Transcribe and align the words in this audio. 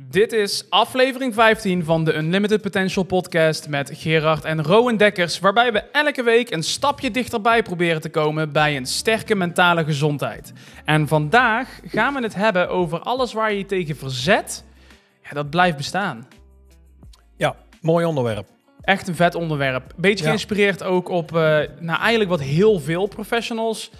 Dit 0.00 0.32
is 0.32 0.70
aflevering 0.70 1.34
15 1.34 1.84
van 1.84 2.04
de 2.04 2.14
Unlimited 2.16 2.60
Potential 2.60 3.04
podcast 3.04 3.68
met 3.68 3.90
Gerard 3.94 4.44
en 4.44 4.62
Rowan 4.62 4.96
Dekkers, 4.96 5.38
waarbij 5.38 5.72
we 5.72 5.78
elke 5.78 6.22
week 6.22 6.50
een 6.50 6.62
stapje 6.62 7.10
dichterbij 7.10 7.62
proberen 7.62 8.00
te 8.00 8.08
komen 8.10 8.52
bij 8.52 8.76
een 8.76 8.86
sterke 8.86 9.34
mentale 9.34 9.84
gezondheid. 9.84 10.52
En 10.84 11.08
vandaag 11.08 11.80
gaan 11.86 12.14
we 12.14 12.22
het 12.22 12.34
hebben 12.34 12.68
over 12.68 12.98
alles 13.00 13.32
waar 13.32 13.52
je 13.52 13.58
je 13.58 13.66
tegen 13.66 13.96
verzet, 13.96 14.64
ja, 15.22 15.30
dat 15.30 15.50
blijft 15.50 15.76
bestaan. 15.76 16.28
Ja, 17.36 17.56
mooi 17.80 18.04
onderwerp. 18.04 18.48
Echt 18.80 19.08
een 19.08 19.16
vet 19.16 19.34
onderwerp. 19.34 19.92
Beetje 19.96 20.22
Ja. 20.24 20.30
geïnspireerd 20.30 20.82
ook 20.82 21.08
op, 21.08 21.36
eh, 21.36 21.40
nou 21.80 21.98
eigenlijk 22.00 22.30
wat 22.30 22.40
heel 22.40 22.80
veel 22.80 23.06
professionals 23.06 23.90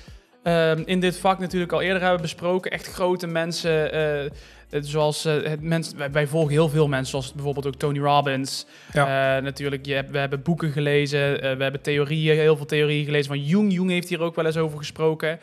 ehm, 0.42 0.82
in 0.84 1.00
dit 1.00 1.18
vak 1.18 1.38
natuurlijk 1.38 1.72
al 1.72 1.80
eerder 1.82 2.02
hebben 2.02 2.20
besproken. 2.20 2.70
Echt 2.70 2.86
grote 2.86 3.26
mensen, 3.26 3.92
eh, 3.92 4.30
zoals 4.70 5.24
eh, 5.24 5.42
het 5.42 5.60
mensen, 5.60 5.98
wij, 5.98 6.10
wij 6.10 6.26
volgen 6.26 6.52
heel 6.52 6.68
veel 6.68 6.88
mensen, 6.88 7.10
zoals 7.10 7.32
bijvoorbeeld 7.32 7.66
ook 7.66 7.74
Tony 7.74 7.98
Robbins. 7.98 8.66
Ja. 8.92 9.36
Eh, 9.36 9.42
natuurlijk, 9.42 9.86
je 9.86 9.95
hebt, 9.95 10.10
we 10.10 10.18
hebben 10.18 10.42
boeken 10.42 10.72
gelezen, 10.72 11.42
eh, 11.42 11.56
we 11.56 11.62
hebben 11.62 11.82
theorieën, 11.82 12.36
heel 12.36 12.56
veel 12.56 12.66
theorieën 12.66 13.05
gelezen 13.05 13.27
van 13.27 13.44
Jung. 13.44 13.72
Jung 13.72 13.91
heeft 13.91 14.08
hier 14.08 14.20
ook 14.20 14.34
wel 14.34 14.46
eens 14.46 14.56
over 14.56 14.78
gesproken. 14.78 15.41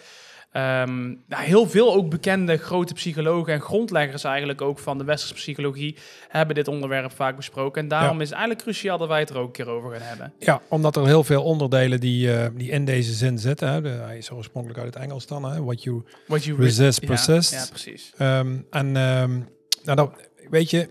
Nou, 0.54 1.16
heel 1.44 1.68
veel 1.70 1.94
ook 1.94 2.10
bekende 2.10 2.58
grote 2.58 2.94
psychologen 2.94 3.54
en 3.54 3.62
grondleggers 3.62 4.24
eigenlijk 4.24 4.62
ook 4.62 4.80
van 4.80 4.98
de 4.98 5.04
westerse 5.04 5.34
psychologie 5.34 5.98
hebben 6.28 6.56
dit 6.56 6.68
onderwerp 6.68 7.12
vaak 7.12 7.36
besproken. 7.36 7.82
En 7.82 7.88
daarom 7.88 8.16
Ja. 8.16 8.22
is 8.22 8.30
het 8.30 8.38
eigenlijk 8.38 8.62
cruciaal 8.64 8.98
dat 8.98 9.08
wij 9.08 9.20
het 9.20 9.30
er 9.30 9.38
ook 9.38 9.46
een 9.46 9.52
keer 9.52 9.70
over 9.70 9.92
gaan 9.92 10.08
hebben. 10.08 10.34
Ja, 10.40 10.62
omdat 10.68 10.96
er 10.96 11.06
heel 11.06 11.24
veel 11.24 11.44
onderdelen 11.44 12.00
die, 12.00 12.34
eh, 12.34 12.48
die 12.56 12.70
in 12.72 12.86
deze 12.86 13.14
zin 13.14 13.40
zitten. 13.40 13.70
Hè. 13.72 13.82
De, 13.82 13.90
hij 13.90 14.18
is 14.18 14.32
oorspronkelijk 14.32 14.80
uit 14.80 14.94
het 14.94 15.04
Engels 15.04 15.28
dan. 15.28 15.44
Hè. 15.44 15.64
What 15.64 15.84
you 15.84 16.04
What 16.28 16.44
you 16.44 16.62
resist, 16.62 17.06
persist. 17.06 17.52
Ja, 17.54 17.66
precies. 17.70 18.14
Ehm, 18.18 18.58
en 18.70 18.96
ehm, 18.98 19.38
nou, 19.84 19.96
dat, 19.96 20.12
weet 20.50 20.70
je, 20.70 20.90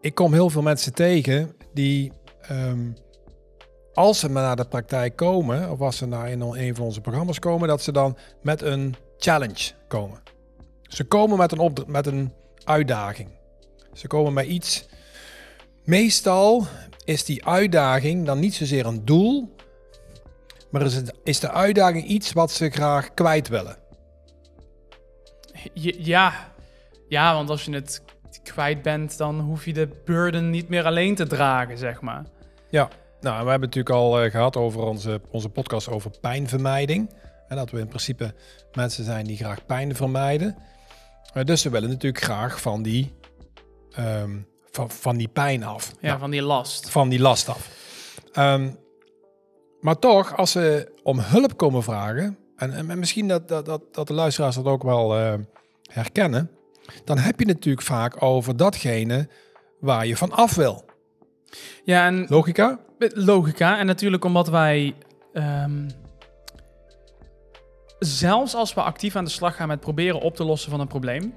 ik 0.00 0.14
kom 0.14 0.32
heel 0.32 0.50
veel 0.50 0.62
mensen 0.62 0.94
tegen 0.94 1.54
die, 1.72 2.12
als 3.94 4.18
ze 4.18 4.30
maar 4.30 4.42
naar 4.42 4.56
de 4.56 4.64
praktijk 4.64 5.16
komen, 5.16 5.70
of 5.70 5.80
als 5.80 5.96
ze 5.96 6.06
naar 6.06 6.32
een 6.32 6.74
van 6.74 6.84
onze 6.84 7.00
programma's 7.00 7.38
komen, 7.38 7.68
dat 7.68 7.82
ze 7.82 7.92
dan 7.92 8.16
met 8.42 8.62
een 8.62 8.94
challenge 9.18 9.72
komen. 9.88 10.22
Ze 10.82 11.04
komen 11.04 11.38
met 11.38 11.52
een, 11.52 11.84
met 11.86 12.06
een 12.06 12.32
uitdaging. 12.64 13.28
Ze 13.92 14.06
komen 14.06 14.32
met 14.32 14.46
iets. 14.46 14.86
Meestal 15.84 16.66
is 17.04 17.24
die 17.24 17.46
uitdaging 17.46 18.26
dan 18.26 18.38
niet 18.38 18.54
zozeer 18.54 18.86
een 18.86 19.04
doel, 19.04 19.54
maar 20.70 20.82
is, 20.82 20.94
het, 20.94 21.14
is 21.24 21.40
de 21.40 21.50
uitdaging 21.50 22.04
iets 22.04 22.32
wat 22.32 22.50
ze 22.50 22.70
graag 22.70 23.14
kwijt 23.14 23.48
willen. 23.48 23.76
Ja. 25.72 26.52
ja, 27.08 27.34
want 27.34 27.50
als 27.50 27.64
je 27.64 27.72
het 27.72 28.02
kwijt 28.42 28.82
bent, 28.82 29.16
dan 29.16 29.40
hoef 29.40 29.64
je 29.64 29.72
de 29.72 29.88
burden 30.04 30.50
niet 30.50 30.68
meer 30.68 30.84
alleen 30.84 31.14
te 31.14 31.26
dragen, 31.26 31.78
zeg 31.78 32.00
maar. 32.00 32.24
Ja, 32.70 32.88
nou, 33.24 33.44
we 33.44 33.50
hebben 33.50 33.68
het 33.68 33.76
natuurlijk 33.76 33.94
al 34.04 34.20
eh, 34.20 34.30
gehad 34.30 34.56
over 34.56 34.80
onze, 34.80 35.20
onze 35.30 35.48
podcast 35.48 35.88
over 35.88 36.10
pijnvermijding. 36.20 37.14
En 37.48 37.56
dat 37.56 37.70
we 37.70 37.78
in 37.78 37.88
principe 37.88 38.34
mensen 38.72 39.04
zijn 39.04 39.26
die 39.26 39.36
graag 39.36 39.66
pijn 39.66 39.96
vermijden. 39.96 40.56
Eh, 41.32 41.44
dus 41.44 41.60
ze 41.60 41.70
willen 41.70 41.88
natuurlijk 41.88 42.24
graag 42.24 42.60
van 42.60 42.82
die, 42.82 43.14
ehm, 43.90 44.38
van, 44.70 44.90
van 44.90 45.16
die 45.16 45.28
pijn 45.28 45.64
af. 45.64 45.92
Ja, 46.00 46.08
Nou, 46.08 46.18
van 46.18 46.30
die 46.30 46.42
last. 46.42 46.90
van 46.90 47.08
die 47.08 47.20
last 47.20 47.48
af. 47.48 47.68
Ehm, 48.32 48.70
maar 49.80 49.98
toch, 49.98 50.36
als 50.36 50.50
ze 50.50 50.92
om 51.02 51.18
hulp 51.18 51.56
komen 51.56 51.82
vragen, 51.82 52.38
en, 52.56 52.90
en 52.90 52.98
misschien 52.98 53.28
dat, 53.28 53.48
dat, 53.48 53.66
dat, 53.66 53.94
dat 53.94 54.06
de 54.06 54.14
luisteraars 54.14 54.56
dat 54.56 54.64
ook 54.64 54.82
wel 54.82 55.16
eh, 55.16 55.34
herkennen, 55.82 56.50
dan 57.04 57.18
heb 57.18 57.40
je 57.40 57.46
het 57.46 57.54
natuurlijk 57.54 57.86
vaak 57.86 58.22
over 58.22 58.56
datgene 58.56 59.28
waar 59.80 60.06
je 60.06 60.16
van 60.16 60.30
af 60.30 60.54
wil. 60.54 60.83
Ja, 61.84 62.06
en 62.06 62.26
Logica? 62.28 62.78
logica. 62.98 63.78
En 63.78 63.86
natuurlijk 63.86 64.24
omdat 64.24 64.48
wij... 64.48 64.94
ehm, 65.32 65.88
zelfs 67.98 68.54
als 68.54 68.74
we 68.74 68.80
actief 68.80 69.16
aan 69.16 69.24
de 69.24 69.30
slag 69.30 69.56
gaan 69.56 69.68
met 69.68 69.80
proberen 69.80 70.20
op 70.20 70.36
te 70.36 70.44
lossen 70.44 70.70
van 70.70 70.80
een 70.80 70.86
probleem... 70.86 71.34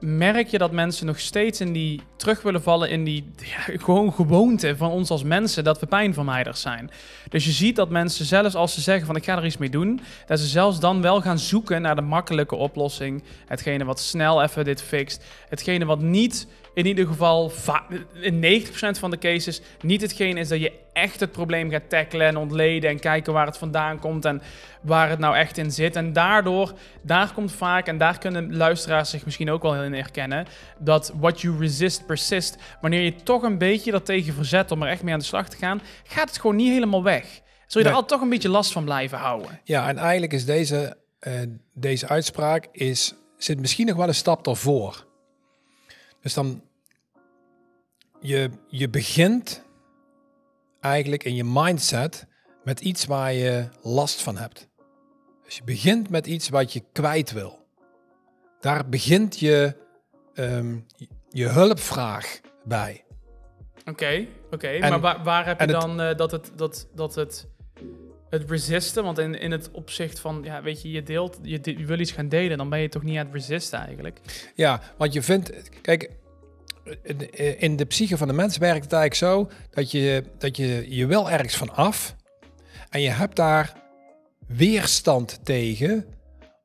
merk 0.00 0.48
je 0.48 0.58
dat 0.58 0.72
mensen 0.72 1.06
nog 1.06 1.20
steeds 1.20 1.60
in 1.60 1.72
die 1.72 2.02
terug 2.16 2.42
willen 2.42 2.62
vallen 2.62 2.90
in 2.90 3.04
die 3.04 3.30
ja, 3.36 3.76
gewoon 3.78 4.12
gewoonte 4.12 4.76
van 4.76 4.90
ons 4.90 5.10
als 5.10 5.22
mensen 5.22 5.64
dat 5.64 5.80
we 5.80 5.86
pijnvermijders 5.86 6.60
zijn. 6.60 6.90
Dus 7.28 7.44
je 7.44 7.50
ziet 7.50 7.76
dat 7.76 7.90
mensen 7.90 8.24
zelfs 8.24 8.54
als 8.54 8.74
ze 8.74 8.80
zeggen 8.80 9.06
van 9.06 9.16
ik 9.16 9.24
ga 9.24 9.36
er 9.36 9.46
iets 9.46 9.56
mee 9.56 9.70
doen, 9.70 10.00
dat 10.26 10.38
ze 10.40 10.46
zelfs 10.46 10.80
dan 10.80 11.02
wel 11.02 11.20
gaan 11.20 11.38
zoeken 11.38 11.82
naar 11.82 11.96
de 11.96 12.02
makkelijke 12.02 12.54
oplossing, 12.54 13.22
hetgene 13.46 13.84
wat 13.84 14.00
snel 14.00 14.42
even 14.42 14.64
dit 14.64 14.82
fixt, 14.82 15.24
hetgene 15.48 15.84
wat 15.84 16.00
niet 16.00 16.46
in 16.74 16.86
ieder 16.86 17.06
geval 17.06 17.48
va- 17.50 17.86
in 18.20 18.38
90% 18.38 18.98
van 18.98 19.10
de 19.10 19.18
cases 19.18 19.60
niet 19.80 20.00
hetgene 20.00 20.40
is 20.40 20.48
dat 20.48 20.60
je 20.60 20.72
echt 20.92 21.20
het 21.20 21.32
probleem 21.32 21.70
gaat 21.70 21.88
tackelen 21.88 22.26
en 22.26 22.36
ontleden 22.36 22.90
en 22.90 23.00
kijken 23.00 23.32
waar 23.32 23.46
het 23.46 23.58
vandaan 23.58 23.98
komt 23.98 24.24
en 24.24 24.42
waar 24.82 25.08
het 25.08 25.18
nou 25.18 25.36
echt 25.36 25.58
in 25.58 25.70
zit. 25.70 25.96
En 25.96 26.12
daardoor, 26.12 26.72
daar 27.02 27.32
komt 27.32 27.52
vaak, 27.52 27.86
en 27.86 27.98
daar 27.98 28.18
kunnen 28.18 28.56
luisteraars 28.56 29.10
zich 29.10 29.24
misschien 29.24 29.50
ook 29.50 29.62
wel 29.62 29.74
heel 29.74 29.82
in 29.82 29.94
herkennen, 29.94 30.46
dat 30.78 31.12
what 31.16 31.40
you 31.40 31.58
resist 31.58 32.06
persist. 32.06 32.56
Wanneer 32.80 33.00
je 33.00 33.14
toch 33.14 33.42
een 33.42 33.58
beetje 33.58 33.90
dat 33.90 34.04
tegen 34.04 34.34
verzet 34.34 34.70
om 34.70 34.82
er 34.82 34.88
echt 34.88 35.02
mee 35.02 35.12
aan 35.12 35.18
de 35.18 35.24
slag 35.24 35.48
te 35.48 35.56
gaan, 35.56 35.82
gaat 36.04 36.28
het 36.28 36.40
gewoon 36.40 36.56
niet 36.56 36.72
helemaal 36.72 37.02
weg. 37.02 37.40
Zul 37.66 37.80
je 37.82 37.88
er 37.88 37.94
altijd 37.94 38.12
toch 38.12 38.20
een 38.20 38.28
beetje 38.28 38.48
last 38.48 38.72
van 38.72 38.84
blijven 38.84 39.18
houden. 39.18 39.60
Ja, 39.64 39.88
en 39.88 39.98
eigenlijk 39.98 40.32
is 40.32 40.44
deze, 40.44 40.96
eh, 41.18 41.32
deze 41.74 42.08
uitspraak 42.08 42.68
is, 42.72 43.14
zit 43.36 43.60
misschien 43.60 43.86
nog 43.86 43.96
wel 43.96 44.08
een 44.08 44.14
stap 44.14 44.46
ervoor. 44.46 45.10
Dus 46.22 46.34
dan, 46.34 46.62
je, 48.20 48.50
je 48.68 48.88
begint 48.88 49.64
eigenlijk 50.80 51.24
in 51.24 51.34
je 51.34 51.44
mindset 51.44 52.26
met 52.64 52.80
iets 52.80 53.04
waar 53.04 53.32
je 53.32 53.68
last 53.82 54.22
van 54.22 54.36
hebt. 54.36 54.68
Dus 55.44 55.56
je 55.56 55.64
begint 55.64 56.10
met 56.10 56.26
iets 56.26 56.48
wat 56.48 56.72
je 56.72 56.82
kwijt 56.92 57.32
wil. 57.32 57.66
Daar 58.60 58.88
begint 58.88 59.38
je, 59.38 59.76
ehm, 60.34 60.78
je 61.30 61.48
hulpvraag 61.48 62.40
bij. 62.64 63.04
Oké, 63.84 64.26
oké. 64.50 64.78
Maar 64.78 65.00
waar, 65.00 65.22
waar 65.24 65.46
heb 65.46 65.60
je 65.60 65.66
en 65.66 65.72
het- 65.72 65.80
dan 65.80 66.00
eh, 66.00 66.16
dat 66.16 66.30
het, 66.30 66.52
dat, 66.56 66.88
dat 66.94 67.14
het, 67.14 67.48
het 68.40 68.50
resisten? 68.50 69.04
Want 69.04 69.18
in, 69.18 69.40
in 69.40 69.50
het 69.50 69.70
opzicht 69.72 70.18
van, 70.20 70.40
ja, 70.44 70.62
weet 70.62 70.82
je, 70.82 70.90
je 70.90 71.02
deelt, 71.02 71.38
je, 71.42 71.60
de- 71.60 71.78
je 71.78 71.84
wil 71.84 71.98
iets 71.98 72.12
gaan 72.12 72.28
delen, 72.28 72.58
dan 72.58 72.68
ben 72.68 72.78
je 72.80 72.88
toch 72.88 73.02
niet 73.02 73.18
aan 73.18 73.24
het 73.26 73.34
resisten 73.34 73.78
eigenlijk? 73.78 74.18
Ja, 74.54 74.80
want 74.96 75.12
je 75.12 75.22
vindt, 75.22 75.52
kijk, 75.80 76.10
in- 77.58 77.76
de 77.76 77.84
psyche 77.84 78.16
van 78.16 78.28
de 78.28 78.34
mens 78.34 78.58
werkt 78.58 78.84
het 78.84 78.92
eigenlijk 78.92 79.14
zo 79.32 79.56
dat 79.70 79.90
je, 79.90 80.24
dat 80.38 80.56
je, 80.56 80.86
je 80.96 81.06
wil 81.06 81.30
ergens 81.30 81.56
van 81.56 81.74
af 81.74 82.16
en 82.90 83.00
je 83.00 83.10
hebt 83.10 83.36
daar 83.36 83.72
weerstand 84.46 85.40
tegen 85.44 86.04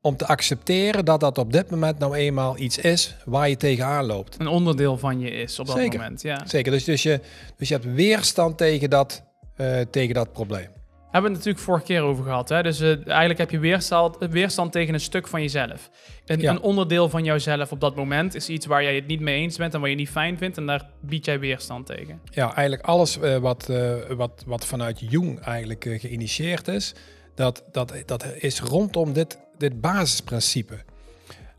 om 0.01 0.17
te 0.17 0.25
accepteren 0.27 1.05
dat 1.05 1.19
dat 1.19 1.37
op 1.37 1.51
dit 1.53 1.69
moment 1.69 1.99
nou 1.99 2.15
eenmaal 2.15 2.57
iets 2.57 2.77
is 2.77 3.15
waar 3.25 3.49
je 3.49 3.57
tegenaan 3.57 4.05
loopt. 4.05 4.35
Een 4.39 4.47
onderdeel 4.47 4.97
van 4.97 5.19
je 5.19 5.29
is 5.29 5.59
op 5.59 5.65
dat 5.65 5.75
Zeker. 5.77 5.99
moment, 5.99 6.21
ja. 6.21 6.45
Zeker, 6.45 6.71
dus, 6.71 6.83
dus, 6.83 7.03
je, 7.03 7.19
dus 7.57 7.67
je 7.67 7.73
hebt 7.73 7.93
weerstand 7.93 8.57
tegen 8.57 8.89
dat, 8.89 9.23
eh, 9.55 9.79
tegen 9.91 10.13
dat 10.13 10.33
probleem. 10.33 10.67
Hebben 11.11 11.31
we 11.31 11.37
het 11.37 11.45
natuurlijk 11.45 11.65
vorige 11.65 11.85
keer 11.85 12.01
over 12.01 12.23
gehad. 12.23 12.49
Hè? 12.49 12.63
Dus 12.63 12.79
eh, 12.79 13.07
eigenlijk 13.07 13.39
heb 13.39 13.51
je 13.51 13.59
weerstand, 13.59 14.17
weerstand 14.29 14.71
tegen 14.71 14.93
een 14.93 14.99
stuk 14.99 15.27
van 15.27 15.41
jezelf. 15.41 15.89
Een, 16.25 16.39
Ja. 16.39 16.51
een 16.51 16.61
onderdeel 16.61 17.09
van 17.09 17.23
jouzelf 17.23 17.71
op 17.71 17.79
dat 17.81 17.95
moment 17.95 18.35
is 18.35 18.49
iets 18.49 18.65
waar 18.65 18.83
jij 18.83 18.95
het 18.95 19.07
niet 19.07 19.19
mee 19.19 19.41
eens 19.41 19.57
bent 19.57 19.73
en 19.73 19.79
waar 19.79 19.89
je 19.89 19.95
niet 19.95 20.09
fijn 20.09 20.37
vindt. 20.37 20.57
En 20.57 20.65
daar 20.65 20.89
bied 21.01 21.25
jij 21.25 21.39
weerstand 21.39 21.85
tegen. 21.85 22.21
Ja, 22.31 22.55
eigenlijk 22.55 22.87
alles 22.87 23.19
eh, 23.19 23.37
wat, 23.37 23.69
eh, 23.69 23.93
wat, 24.09 24.43
wat 24.45 24.65
vanuit 24.65 24.99
Jung 24.99 25.39
eigenlijk 25.39 25.85
eh, 25.85 25.99
geïnitieerd 25.99 26.67
is, 26.67 26.93
dat, 27.35 27.63
dat, 27.71 27.93
dat 28.05 28.25
is 28.35 28.59
rondom 28.61 29.13
dit, 29.13 29.37
dit 29.57 29.81
basisprincipe. 29.81 30.83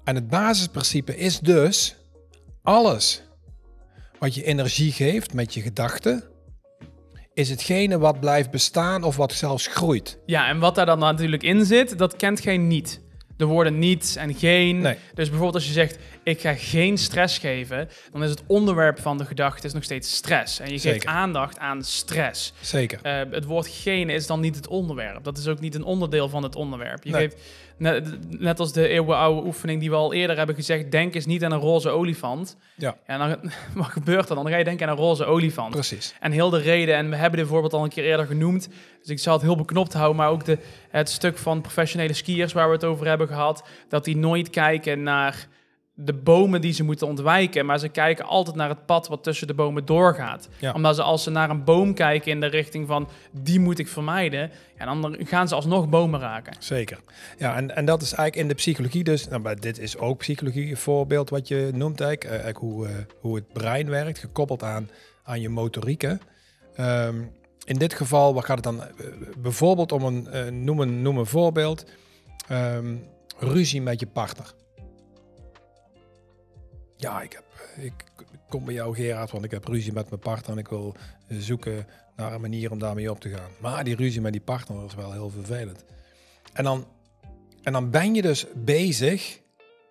En 0.04 0.14
het 0.14 0.28
basisprincipe 0.28 1.16
is 1.16 1.38
dus 1.40 1.96
alles 2.62 3.22
wat 4.18 4.34
je 4.34 4.44
energie 4.44 4.92
geeft 4.92 5.34
met 5.34 5.54
je 5.54 5.60
gedachten, 5.60 6.22
is 7.38 7.50
hetgene 7.50 7.98
wat 7.98 8.20
blijft 8.20 8.50
bestaan 8.50 9.02
of 9.02 9.16
wat 9.16 9.32
zelfs 9.32 9.66
groeit. 9.66 10.18
Ja, 10.26 10.48
en 10.48 10.58
wat 10.58 10.74
daar 10.74 10.86
dan 10.86 10.98
natuurlijk 10.98 11.42
in 11.42 11.64
zit, 11.64 11.98
dat 11.98 12.16
kent 12.16 12.40
geen 12.40 12.66
niet. 12.66 13.00
De 13.38 13.44
woorden 13.44 13.78
niets 13.78 14.16
en 14.16 14.34
geen. 14.34 14.78
Nee. 14.78 14.94
Dus 15.14 15.28
bijvoorbeeld 15.28 15.54
als 15.54 15.66
je 15.66 15.72
zegt, 15.72 15.98
ik 16.22 16.40
ga 16.40 16.54
geen 16.54 16.98
stress 16.98 17.38
geven, 17.38 17.88
dan 18.12 18.22
is 18.22 18.30
het 18.30 18.42
onderwerp 18.46 19.00
van 19.00 19.18
de 19.18 19.24
gedachte 19.24 19.66
is 19.66 19.72
nog 19.72 19.84
steeds 19.84 20.14
stress. 20.16 20.58
En 20.60 20.64
je 20.66 20.70
geeft 20.78 20.82
Zeker. 20.82 21.08
aandacht 21.08 21.58
aan 21.58 21.82
stress. 21.82 22.52
Zeker. 22.60 22.98
Eh, 23.02 23.20
het 23.30 23.44
woord 23.44 23.68
geen 23.68 24.10
is 24.10 24.26
dan 24.26 24.40
niet 24.40 24.56
het 24.56 24.68
onderwerp. 24.68 25.24
Dat 25.24 25.38
is 25.38 25.46
ook 25.46 25.60
niet 25.60 25.74
een 25.74 25.84
onderdeel 25.84 26.28
van 26.28 26.42
het 26.42 26.56
onderwerp. 26.56 27.04
Je 27.04 27.10
Nee. 27.10 27.20
geeft, 27.20 27.36
net, 27.76 28.18
net 28.40 28.60
als 28.60 28.72
de 28.72 28.88
eeuwenoude 28.88 29.46
oefening 29.46 29.80
die 29.80 29.90
we 29.90 29.96
al 29.96 30.12
eerder 30.12 30.36
hebben 30.36 30.54
gezegd, 30.54 30.90
denk 30.90 31.14
eens 31.14 31.26
niet 31.26 31.44
aan 31.44 31.52
een 31.52 31.58
roze 31.60 31.88
olifant. 31.90 32.56
Ja. 32.76 32.96
En 33.06 33.18
dan, 33.18 33.36
wat 33.74 33.86
gebeurt 33.86 34.28
er 34.28 34.34
dan? 34.34 34.44
Dan 34.44 34.52
ga 34.52 34.58
je 34.58 34.64
denken 34.64 34.86
aan 34.88 34.92
een 34.92 35.02
roze 35.04 35.24
olifant. 35.24 35.70
Precies. 35.70 36.14
En 36.20 36.32
heel 36.32 36.50
de 36.50 36.58
reden, 36.60 36.94
en 36.96 37.10
we 37.10 37.16
hebben 37.16 37.38
dit 37.38 37.48
voorbeeld 37.48 37.72
al 37.72 37.82
een 37.84 37.88
keer 37.90 38.04
eerder 38.04 38.26
genoemd, 38.26 38.68
dus 39.00 39.08
ik 39.10 39.18
zal 39.18 39.32
het 39.32 39.42
heel 39.42 39.56
beknopt 39.56 39.92
houden, 39.92 40.16
maar 40.16 40.28
ook 40.30 40.44
de, 40.44 40.58
het 40.90 41.08
stuk 41.10 41.38
van 41.38 41.60
professionele 41.60 42.12
skiers 42.12 42.52
waar 42.52 42.66
we 42.68 42.74
het 42.74 42.84
over 42.84 43.06
hebben 43.06 43.27
gehad, 43.28 43.64
dat 43.88 44.04
die 44.04 44.16
nooit 44.16 44.50
kijken 44.50 45.02
naar 45.02 45.48
de 46.00 46.14
bomen 46.14 46.60
die 46.60 46.72
ze 46.72 46.84
moeten 46.84 47.06
ontwijken, 47.06 47.66
maar 47.66 47.78
ze 47.78 47.88
kijken 47.88 48.24
altijd 48.24 48.56
naar 48.56 48.68
het 48.68 48.86
pad 48.86 49.08
wat 49.08 49.22
tussen 49.22 49.46
de 49.46 49.54
bomen 49.54 49.84
doorgaat. 49.84 50.48
Ja. 50.58 50.72
Omdat 50.72 50.94
ze 50.94 51.02
als 51.02 51.22
ze 51.22 51.30
naar 51.30 51.50
een 51.50 51.64
boom 51.64 51.94
kijken 51.94 52.30
in 52.30 52.40
de 52.40 52.46
richting 52.46 52.86
van 52.86 53.08
die 53.32 53.60
moet 53.60 53.78
ik 53.78 53.88
vermijden, 53.88 54.50
ja, 54.78 54.84
dan 54.84 55.16
gaan 55.20 55.48
ze 55.48 55.54
alsnog 55.54 55.88
bomen 55.88 56.20
raken. 56.20 56.56
Zeker. 56.58 56.98
Ja, 57.38 57.56
en, 57.56 57.76
en 57.76 57.84
dat 57.84 58.02
is 58.02 58.12
eigenlijk 58.12 58.36
in 58.36 58.48
de 58.48 58.54
psychologie 58.54 59.04
dus, 59.04 59.28
nou, 59.28 59.40
maar 59.40 59.60
dit 59.60 59.78
is 59.78 59.98
ook 59.98 60.18
psychologie, 60.18 60.70
een 60.70 60.76
voorbeeld 60.76 61.30
wat 61.30 61.48
je 61.48 61.70
noemt 61.74 62.00
eigenlijk, 62.00 62.24
eh, 62.24 62.44
eigenlijk 62.44 62.74
hoe, 62.74 62.86
eh, 62.86 62.92
hoe 63.20 63.34
het 63.34 63.52
brein 63.52 63.90
werkt, 63.90 64.18
gekoppeld 64.18 64.62
aan, 64.62 64.90
aan 65.22 65.40
je 65.40 65.48
motorieken. 65.48 66.20
Ehm, 66.74 67.16
in 67.64 67.78
dit 67.78 67.94
geval 67.94 68.34
wat 68.34 68.44
gaat 68.44 68.64
het 68.64 68.64
dan 68.64 68.82
eh, 68.82 68.88
bijvoorbeeld 69.38 69.92
om 69.92 70.02
een, 70.02 70.28
eh, 70.28 70.50
noem, 70.50 70.80
een, 70.80 71.02
noem 71.02 71.18
een 71.18 71.26
voorbeeld, 71.26 71.84
Ehm, 72.48 72.94
ruzie 73.38 73.82
met 73.82 74.00
je 74.00 74.06
partner. 74.06 74.54
Ja, 76.96 77.22
ik, 77.22 77.32
heb, 77.32 77.44
ik 77.84 78.04
kom 78.48 78.64
bij 78.64 78.74
jou 78.74 78.94
Gerard, 78.94 79.30
want 79.30 79.44
ik 79.44 79.50
heb 79.50 79.64
ruzie 79.64 79.92
met 79.92 80.08
mijn 80.08 80.20
partner 80.20 80.50
en 80.50 80.58
ik 80.58 80.68
wil 80.68 80.94
zoeken 81.28 81.86
naar 82.16 82.32
een 82.32 82.40
manier 82.40 82.70
om 82.70 82.78
daarmee 82.78 83.10
op 83.10 83.20
te 83.20 83.28
gaan. 83.28 83.50
Maar 83.60 83.84
die 83.84 83.96
ruzie 83.96 84.20
met 84.20 84.32
die 84.32 84.40
partner 84.40 84.84
is 84.84 84.94
wel 84.94 85.12
heel 85.12 85.30
vervelend. 85.30 85.84
En 86.52 86.64
dan, 86.64 86.86
en 87.62 87.72
dan 87.72 87.90
ben 87.90 88.14
je 88.14 88.22
dus 88.22 88.46
bezig 88.54 89.40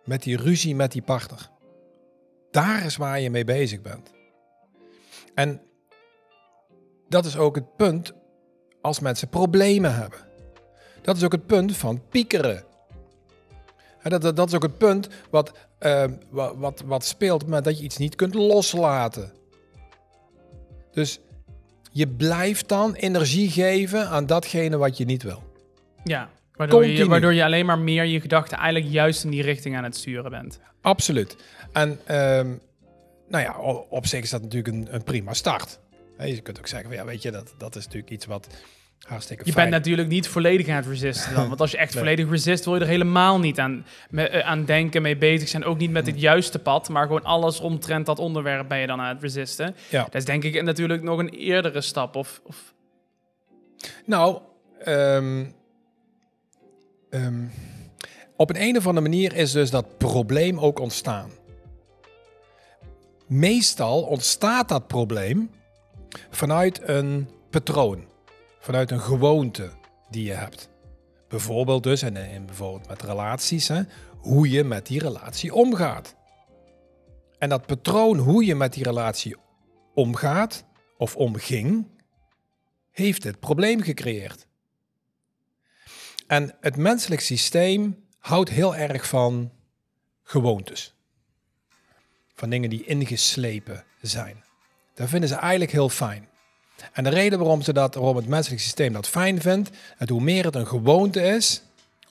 met 0.06 0.24
die 0.24 0.38
ruzie 0.38 0.76
met 0.76 0.92
die 0.92 1.02
partner. 1.02 1.50
Daar 2.52 2.86
is 2.86 2.96
waar 2.96 3.20
je 3.20 3.30
mee 3.30 3.44
bezig 3.44 3.82
bent. 3.82 4.12
En 5.34 5.62
dat 7.10 7.26
is 7.26 7.38
ook 7.38 7.56
het 7.56 7.76
punt 7.76 8.14
als 8.82 9.00
mensen 9.00 9.30
problemen 9.30 9.96
hebben. 9.96 10.20
Dat 11.02 11.18
is 11.18 11.24
ook 11.24 11.32
het 11.32 11.46
punt 11.46 11.78
van 11.78 12.08
piekeren. 12.10 12.67
En 14.08 14.14
dat, 14.14 14.22
dat, 14.22 14.36
dat 14.36 14.48
is 14.48 14.54
ook 14.54 14.62
het 14.62 14.78
punt 14.78 15.10
wat, 15.30 15.52
uh, 15.80 16.04
wat, 16.30 16.56
wat, 16.58 16.84
wat 16.86 17.06
speelt 17.06 17.44
moment 17.44 17.66
dat 17.66 17.78
je 17.78 17.84
iets 17.84 17.98
niet 17.98 18.16
kunt 18.16 18.34
loslaten. 18.34 19.32
Dus 20.92 21.20
je 21.92 22.08
blijft 22.08 22.70
dan 22.70 22.94
energie 22.94 23.50
geven 23.50 24.08
aan 24.08 24.26
datgene 24.26 24.78
wat 24.78 24.98
je 24.98 25.06
niet 25.06 25.24
wil. 25.24 25.44
Ja, 26.04 26.30
waardoor 26.54 26.86
je, 26.86 27.06
waardoor 27.06 27.34
je 27.34 27.44
alleen 27.44 27.66
maar 27.66 27.80
meer 27.80 28.04
je 28.04 28.22
gedachten 28.22 28.58
eigenlijk 28.58 28.94
juist 28.94 29.24
in 29.24 29.30
die 29.30 29.42
richting 29.42 29.78
aan 29.78 29.84
het 29.84 29.96
sturen 29.96 30.32
bent. 30.32 30.60
Absoluut. 30.82 31.36
En 31.72 32.00
ehm, 32.06 32.54
nou 33.28 33.44
ja, 33.44 33.58
op 33.90 34.06
zich 34.06 34.24
is 34.24 34.30
dat 34.30 34.42
natuurlijk 34.42 34.76
een, 34.76 34.88
een 34.92 35.04
prima 35.04 35.34
start. 35.34 35.80
Je 36.18 36.42
kunt 36.42 36.58
ook 36.58 36.68
zeggen, 36.68 36.92
ja, 36.92 37.06
weet 37.06 37.22
je, 37.22 37.32
dat, 37.32 37.54
dat 37.58 37.76
is 37.76 37.84
natuurlijk 37.86 38.12
iets 38.12 38.26
wat 38.26 38.48
hartstikke 39.00 39.46
Je 39.46 39.52
fijn 39.52 39.70
bent 39.70 39.84
natuurlijk 39.84 40.08
niet 40.08 40.28
volledig 40.28 40.68
aan 40.68 40.76
het 40.76 40.86
resisten 40.88 41.34
dan. 41.34 41.48
Want 41.48 41.62
als 41.62 41.72
je 41.72 41.78
echt 41.78 41.94
Nee. 41.94 42.04
volledig 42.04 42.30
resist, 42.30 42.66
wil 42.66 42.76
je 42.76 42.82
er 42.82 42.88
helemaal 42.88 43.40
niet 43.40 43.60
aan, 43.60 43.86
me- 44.10 44.28
eh, 44.30 44.48
aan 44.48 44.66
denken, 44.66 45.02
mee 45.02 45.18
bezig 45.18 45.48
zijn. 45.48 45.64
Ook 45.64 45.78
niet 45.78 45.92
met 45.92 46.06
het 46.06 46.20
juiste 46.20 46.60
pad, 46.60 46.90
maar 46.90 47.04
gewoon 47.06 47.24
alles 47.24 47.60
omtrent 47.60 48.06
dat 48.06 48.20
onderwerp 48.20 48.68
ben 48.68 48.78
je 48.80 48.88
dan 48.88 49.02
aan 49.02 49.14
het 49.14 49.22
resisten. 49.22 49.76
Ja. 49.90 50.04
Dat 50.04 50.16
is 50.16 50.26
denk 50.26 50.44
ik 50.44 50.64
natuurlijk 50.64 51.04
nog 51.04 51.20
een 51.20 51.30
eerdere 51.30 51.82
stap. 51.82 52.16
Of, 52.16 52.42
of 52.44 52.74
Nou, 54.06 54.40
ehm, 54.80 55.46
ehm, 57.10 57.44
op 58.36 58.50
een, 58.50 58.62
een 58.62 58.78
of 58.78 58.88
andere 58.88 59.10
manier 59.10 59.36
is 59.36 59.52
dus 59.52 59.70
dat 59.70 59.98
probleem 59.98 60.60
ook 60.60 60.80
ontstaan. 60.80 61.30
Meestal 63.28 64.02
ontstaat 64.02 64.70
dat 64.70 64.88
probleem 64.88 65.50
vanuit 66.30 66.80
een 66.84 67.30
patroon, 67.50 68.06
vanuit 68.60 68.92
een 68.92 69.02
gewoonte 69.02 69.72
die 70.10 70.24
je 70.24 70.34
hebt. 70.34 70.70
Bijvoorbeeld 71.28 71.84
dus, 71.84 72.02
en 72.02 72.46
bijvoorbeeld 72.46 72.88
met 72.88 73.02
relaties, 73.02 73.68
hè, 73.68 73.82
hoe 74.18 74.50
je 74.50 74.64
met 74.64 74.86
die 74.86 75.00
relatie 75.00 75.54
omgaat. 75.54 76.16
En 77.38 77.50
dat 77.50 77.66
patroon 77.66 78.18
hoe 78.18 78.46
je 78.46 78.56
met 78.56 78.74
die 78.74 78.84
relatie 78.84 79.36
omgaat 79.94 80.66
of 80.98 81.16
omging, 81.16 81.88
heeft 82.92 83.22
dit 83.22 83.40
probleem 83.40 83.82
gecreëerd. 83.82 84.48
En 86.28 86.56
het 86.62 86.78
menselijk 86.78 87.22
systeem 87.22 88.06
houdt 88.20 88.50
heel 88.50 88.76
erg 88.76 89.08
van 89.08 89.52
gewoontes. 90.24 90.96
Van 92.34 92.50
dingen 92.50 92.70
die 92.70 92.86
ingeslepen 92.86 93.86
zijn. 94.02 94.44
Dat 94.94 95.10
vinden 95.10 95.30
ze 95.30 95.36
eigenlijk 95.36 95.72
heel 95.72 95.90
fijn. 95.90 96.30
En 96.94 97.04
de 97.04 97.10
reden 97.10 97.40
waarom, 97.40 97.62
ze 97.62 97.74
dat, 97.74 97.96
waarom 97.96 98.16
het 98.16 98.28
menselijk 98.28 98.62
systeem 98.62 98.94
dat 98.94 99.08
fijn 99.08 99.42
vindt, 99.42 99.70
het 99.98 100.10
hoe 100.10 100.22
meer 100.22 100.46
het 100.46 100.56
een 100.56 100.68
gewoonte 100.68 101.22
is, 101.22 101.62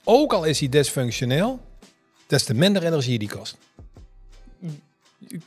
ook 0.03 0.33
al 0.33 0.43
is 0.43 0.59
hij 0.59 0.69
dysfunctioneel, 0.69 1.59
des 2.27 2.43
te 2.43 2.53
minder 2.53 2.83
energie 2.83 3.19
die 3.19 3.29
kost. 3.29 3.57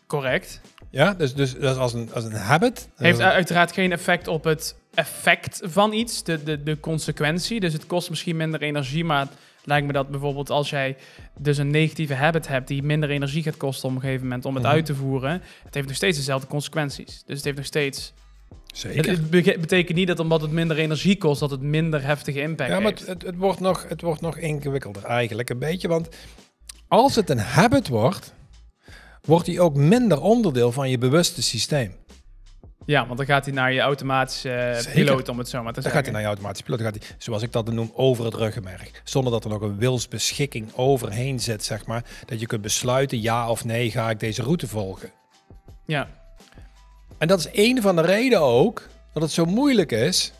correct. 0.06 0.60
Ja, 0.90 1.14
dus, 1.14 1.34
dus 1.34 1.52
dat 1.58 1.74
is 1.74 1.80
als 1.80 1.92
een, 1.92 2.10
als 2.14 2.24
een 2.24 2.32
habit. 2.32 2.88
Heeft 2.96 3.20
uiteraard 3.20 3.72
geen 3.72 3.92
effect 3.92 4.28
op 4.28 4.44
het 4.44 4.74
effect 4.94 5.60
van 5.64 5.92
iets, 5.92 6.22
de, 6.24 6.42
de, 6.42 6.62
de 6.62 6.80
consequentie. 6.80 7.60
Dus 7.60 7.72
het 7.72 7.86
kost 7.86 8.10
misschien 8.10 8.36
minder 8.36 8.62
energie, 8.62 9.04
maar 9.04 9.20
het 9.20 9.36
lijkt 9.64 9.86
me 9.86 9.92
dat 9.92 10.08
bijvoorbeeld 10.10 10.50
als 10.50 10.70
jij 10.70 10.96
dus 11.38 11.58
een 11.58 11.70
negatieve 11.70 12.14
habit 12.14 12.48
hebt 12.48 12.68
die 12.68 12.82
minder 12.82 13.10
energie 13.10 13.42
gaat 13.42 13.56
kosten 13.56 13.88
op 13.88 13.94
een 13.94 14.00
gegeven 14.00 14.22
moment 14.22 14.44
om 14.44 14.54
het 14.54 14.62
Mhm. 14.62 14.72
uit 14.72 14.86
te 14.86 14.94
voeren, 14.94 15.42
het 15.64 15.74
heeft 15.74 15.86
nog 15.86 15.96
steeds 15.96 16.16
dezelfde 16.16 16.46
consequenties. 16.46 17.22
Dus 17.26 17.36
het 17.36 17.44
heeft 17.44 17.56
nog 17.56 17.66
steeds... 17.66 18.12
Het, 18.70 18.78
Zeker. 18.78 19.10
het 19.10 19.60
betekent 19.60 19.96
niet 19.98 20.06
dat 20.06 20.18
omdat 20.18 20.40
het 20.40 20.50
minder 20.50 20.76
energie 20.78 21.16
kost, 21.18 21.40
dat 21.40 21.50
het 21.50 21.60
minder 21.60 22.02
heftige 22.02 22.40
impact 22.40 22.70
Ja, 22.70 22.80
maar 22.80 22.90
heeft. 22.92 23.06
het, 23.06 23.22
het, 23.22 23.36
wordt 23.36 23.60
nog, 23.60 23.88
het 23.88 24.00
wordt 24.00 24.20
nog 24.20 24.36
ingewikkelder 24.38 25.04
eigenlijk 25.04 25.50
een 25.50 25.58
beetje. 25.58 25.88
Want 25.88 26.08
als 26.88 27.14
het 27.14 27.30
een 27.30 27.38
habit 27.38 27.88
wordt, 27.88 28.32
wordt 29.22 29.46
die 29.46 29.60
ook 29.60 29.74
minder 29.76 30.20
onderdeel 30.20 30.72
van 30.72 30.90
je 30.90 30.98
bewuste 30.98 31.42
systeem. 31.42 31.94
Ja, 32.86 33.06
want 33.06 33.16
dan 33.18 33.26
gaat 33.26 33.44
hij 33.44 33.54
naar 33.54 33.72
je 33.72 33.80
automatische 33.80 34.50
eh, 34.50 34.92
piloot, 34.94 35.28
om 35.28 35.38
het 35.38 35.48
zo 35.48 35.62
maar 35.62 35.72
te 35.72 35.80
Dan 35.80 35.82
zeggen. 35.82 35.92
gaat 35.92 36.02
hij 36.02 36.12
naar 36.12 36.20
je 36.20 36.26
automatische 36.26 36.64
piloot. 36.64 36.80
Dan 36.80 36.92
gaat 36.92 37.02
hij, 37.08 37.16
zoals 37.18 37.42
ik 37.42 37.52
dat 37.52 37.66
dan 37.66 37.74
noem, 37.74 37.92
over 37.94 38.24
het 38.24 38.34
ruggenmerg. 38.34 38.90
Zonder 39.04 39.32
dat 39.32 39.44
er 39.44 39.50
nog 39.50 39.60
een 39.60 39.78
wilsbeschikking 39.78 40.74
overheen 40.74 41.40
zit, 41.40 41.64
zeg 41.64 41.86
maar. 41.86 42.04
Dat 42.26 42.40
je 42.40 42.46
kunt 42.46 42.62
besluiten, 42.62 43.20
ja 43.20 43.50
of 43.50 43.64
nee, 43.64 43.90
ga 43.90 44.10
ik 44.10 44.20
deze 44.20 44.42
route 44.42 44.66
volgen. 44.68 45.10
Ja, 45.86 46.08
En 47.20 47.28
dat 47.28 47.38
is 47.38 47.48
een 47.52 47.82
van 47.82 47.96
de 47.96 48.02
redenen 48.02 48.40
ook 48.40 48.88
dat 49.12 49.22
het 49.22 49.32
zo 49.32 49.44
moeilijk 49.44 49.92
is 49.92 50.32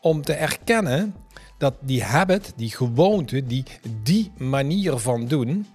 om 0.00 0.22
te 0.22 0.32
erkennen 0.32 1.14
dat 1.58 1.74
die 1.80 2.02
habit, 2.02 2.52
die 2.56 2.70
gewoonte, 2.70 3.46
die, 3.46 3.64
die 4.02 4.32
manier 4.36 4.98
van 4.98 5.26
doen, 5.26 5.66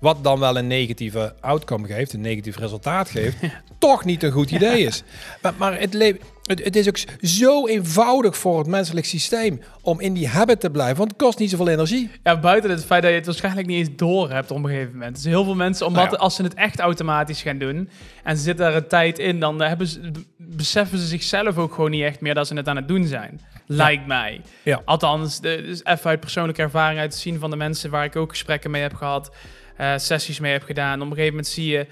wat 0.00 0.24
dan 0.24 0.38
wel 0.38 0.56
een 0.56 0.66
negatieve 0.66 1.34
outcome 1.40 1.86
geeft, 1.86 2.12
een 2.12 2.20
negatief 2.20 2.56
resultaat 2.56 3.10
geeft, 3.10 3.36
toch 3.78 4.04
niet 4.04 4.22
een 4.22 4.32
goed 4.32 4.50
idee 4.50 4.84
is. 4.84 5.02
Maar, 5.42 5.54
maar 5.56 5.80
het, 5.80 5.94
le- 5.94 6.18
het, 6.50 6.64
het 6.64 6.76
is 6.76 6.88
ook 6.88 6.98
zo 7.20 7.66
eenvoudig 7.66 8.36
voor 8.36 8.58
het 8.58 8.66
menselijk 8.66 9.06
systeem 9.06 9.60
om 9.82 10.00
in 10.00 10.12
die 10.12 10.28
habit 10.28 10.60
te 10.60 10.70
blijven, 10.70 10.96
want 10.96 11.10
het 11.10 11.20
kost 11.20 11.38
niet 11.38 11.50
zoveel 11.50 11.68
energie. 11.68 12.10
Ja, 12.22 12.38
buiten 12.38 12.70
het 12.70 12.84
feit 12.84 13.02
dat 13.02 13.10
je 13.10 13.16
het 13.16 13.26
waarschijnlijk 13.26 13.66
niet 13.66 13.78
eens 13.78 13.96
door 13.96 14.30
hebt 14.30 14.50
op 14.50 14.56
een 14.56 14.70
gegeven 14.70 14.92
moment. 14.92 15.14
Dus 15.14 15.24
heel 15.24 15.44
veel 15.44 15.54
mensen, 15.54 15.86
omdat 15.86 16.04
Nou 16.04 16.16
ja. 16.16 16.22
als 16.22 16.34
ze 16.34 16.42
het 16.42 16.54
echt 16.54 16.80
automatisch 16.80 17.42
gaan 17.42 17.58
doen 17.58 17.88
en 18.24 18.36
ze 18.36 18.42
zitten 18.42 18.64
daar 18.64 18.76
een 18.76 18.88
tijd 18.88 19.18
in, 19.18 19.40
dan 19.40 19.62
hebben 19.62 19.86
ze, 19.86 20.10
beseffen 20.36 20.98
ze 20.98 21.06
zichzelf 21.06 21.58
ook 21.58 21.74
gewoon 21.74 21.90
niet 21.90 22.04
echt 22.04 22.20
meer 22.20 22.34
dat 22.34 22.46
ze 22.46 22.54
het 22.54 22.68
aan 22.68 22.76
het 22.76 22.88
doen 22.88 23.06
zijn. 23.06 23.40
Lijkt 23.66 24.06
mij. 24.06 24.40
Ja. 24.62 24.82
Althans, 24.84 25.40
dus 25.40 25.84
even 25.84 26.10
uit 26.10 26.20
persoonlijke 26.20 26.62
ervaring 26.62 27.00
uit 27.00 27.10
te 27.10 27.18
zien 27.18 27.38
van 27.38 27.50
de 27.50 27.56
mensen 27.56 27.90
waar 27.90 28.04
ik 28.04 28.16
ook 28.16 28.30
gesprekken 28.30 28.70
mee 28.70 28.82
heb 28.82 28.94
gehad, 28.94 29.30
eh, 29.76 29.92
sessies 29.96 30.40
mee 30.40 30.52
heb 30.52 30.62
gedaan. 30.62 30.94
Op 30.94 31.00
een 31.00 31.08
gegeven 31.08 31.30
moment 31.30 31.46
zie 31.46 31.66
je, 31.66 31.86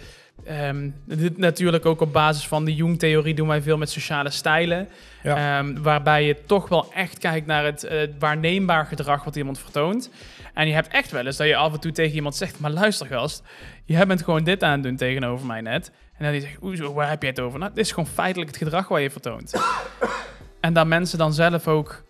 ehm, 0.44 0.90
dit 1.04 1.38
natuurlijk 1.38 1.86
ook 1.86 2.00
op 2.00 2.12
basis 2.12 2.46
van 2.46 2.64
de 2.64 2.74
Jung-theorie 2.74 3.34
doen 3.34 3.48
wij 3.48 3.62
veel 3.62 3.76
met 3.76 3.90
sociale 3.90 4.30
stijlen. 4.30 4.88
Ja. 5.22 5.58
Ehm, 5.58 5.82
waarbij 5.82 6.24
je 6.24 6.36
toch 6.46 6.68
wel 6.68 6.92
echt 6.92 7.18
kijkt 7.18 7.46
naar 7.46 7.64
het 7.64 7.84
eh, 7.84 8.08
waarneembaar 8.18 8.86
gedrag 8.86 9.24
wat 9.24 9.36
iemand 9.36 9.58
vertoont. 9.58 10.10
En 10.54 10.66
je 10.66 10.74
hebt 10.74 10.88
echt 10.88 11.10
wel 11.10 11.26
eens 11.26 11.36
dat 11.36 11.46
je 11.46 11.56
af 11.56 11.72
en 11.72 11.80
toe 11.80 11.92
tegen 11.92 12.14
iemand 12.14 12.36
zegt: 12.36 12.60
Maar 12.60 12.70
luister, 12.70 13.06
gast, 13.06 13.42
je 13.84 14.06
bent 14.06 14.22
gewoon 14.22 14.44
dit 14.44 14.62
aan 14.62 14.72
het 14.72 14.82
doen 14.82 14.96
tegenover 14.96 15.46
mij 15.46 15.60
net. 15.60 15.92
En 16.16 16.24
dan 16.24 16.32
die 16.32 16.40
zegt: 16.40 16.56
Hoezo, 16.60 16.92
waar 16.92 17.08
heb 17.08 17.22
je 17.22 17.28
het 17.28 17.40
over? 17.40 17.58
Nou, 17.58 17.72
dit 17.74 17.84
is 17.84 17.92
gewoon 17.92 18.08
feitelijk 18.08 18.50
het 18.50 18.58
gedrag 18.58 18.88
wat 18.88 19.00
je 19.00 19.10
vertoont. 19.10 19.54
en 20.60 20.72
dat 20.72 20.86
mensen 20.86 21.18
dan 21.18 21.32
zelf 21.32 21.68
ook 21.68 22.06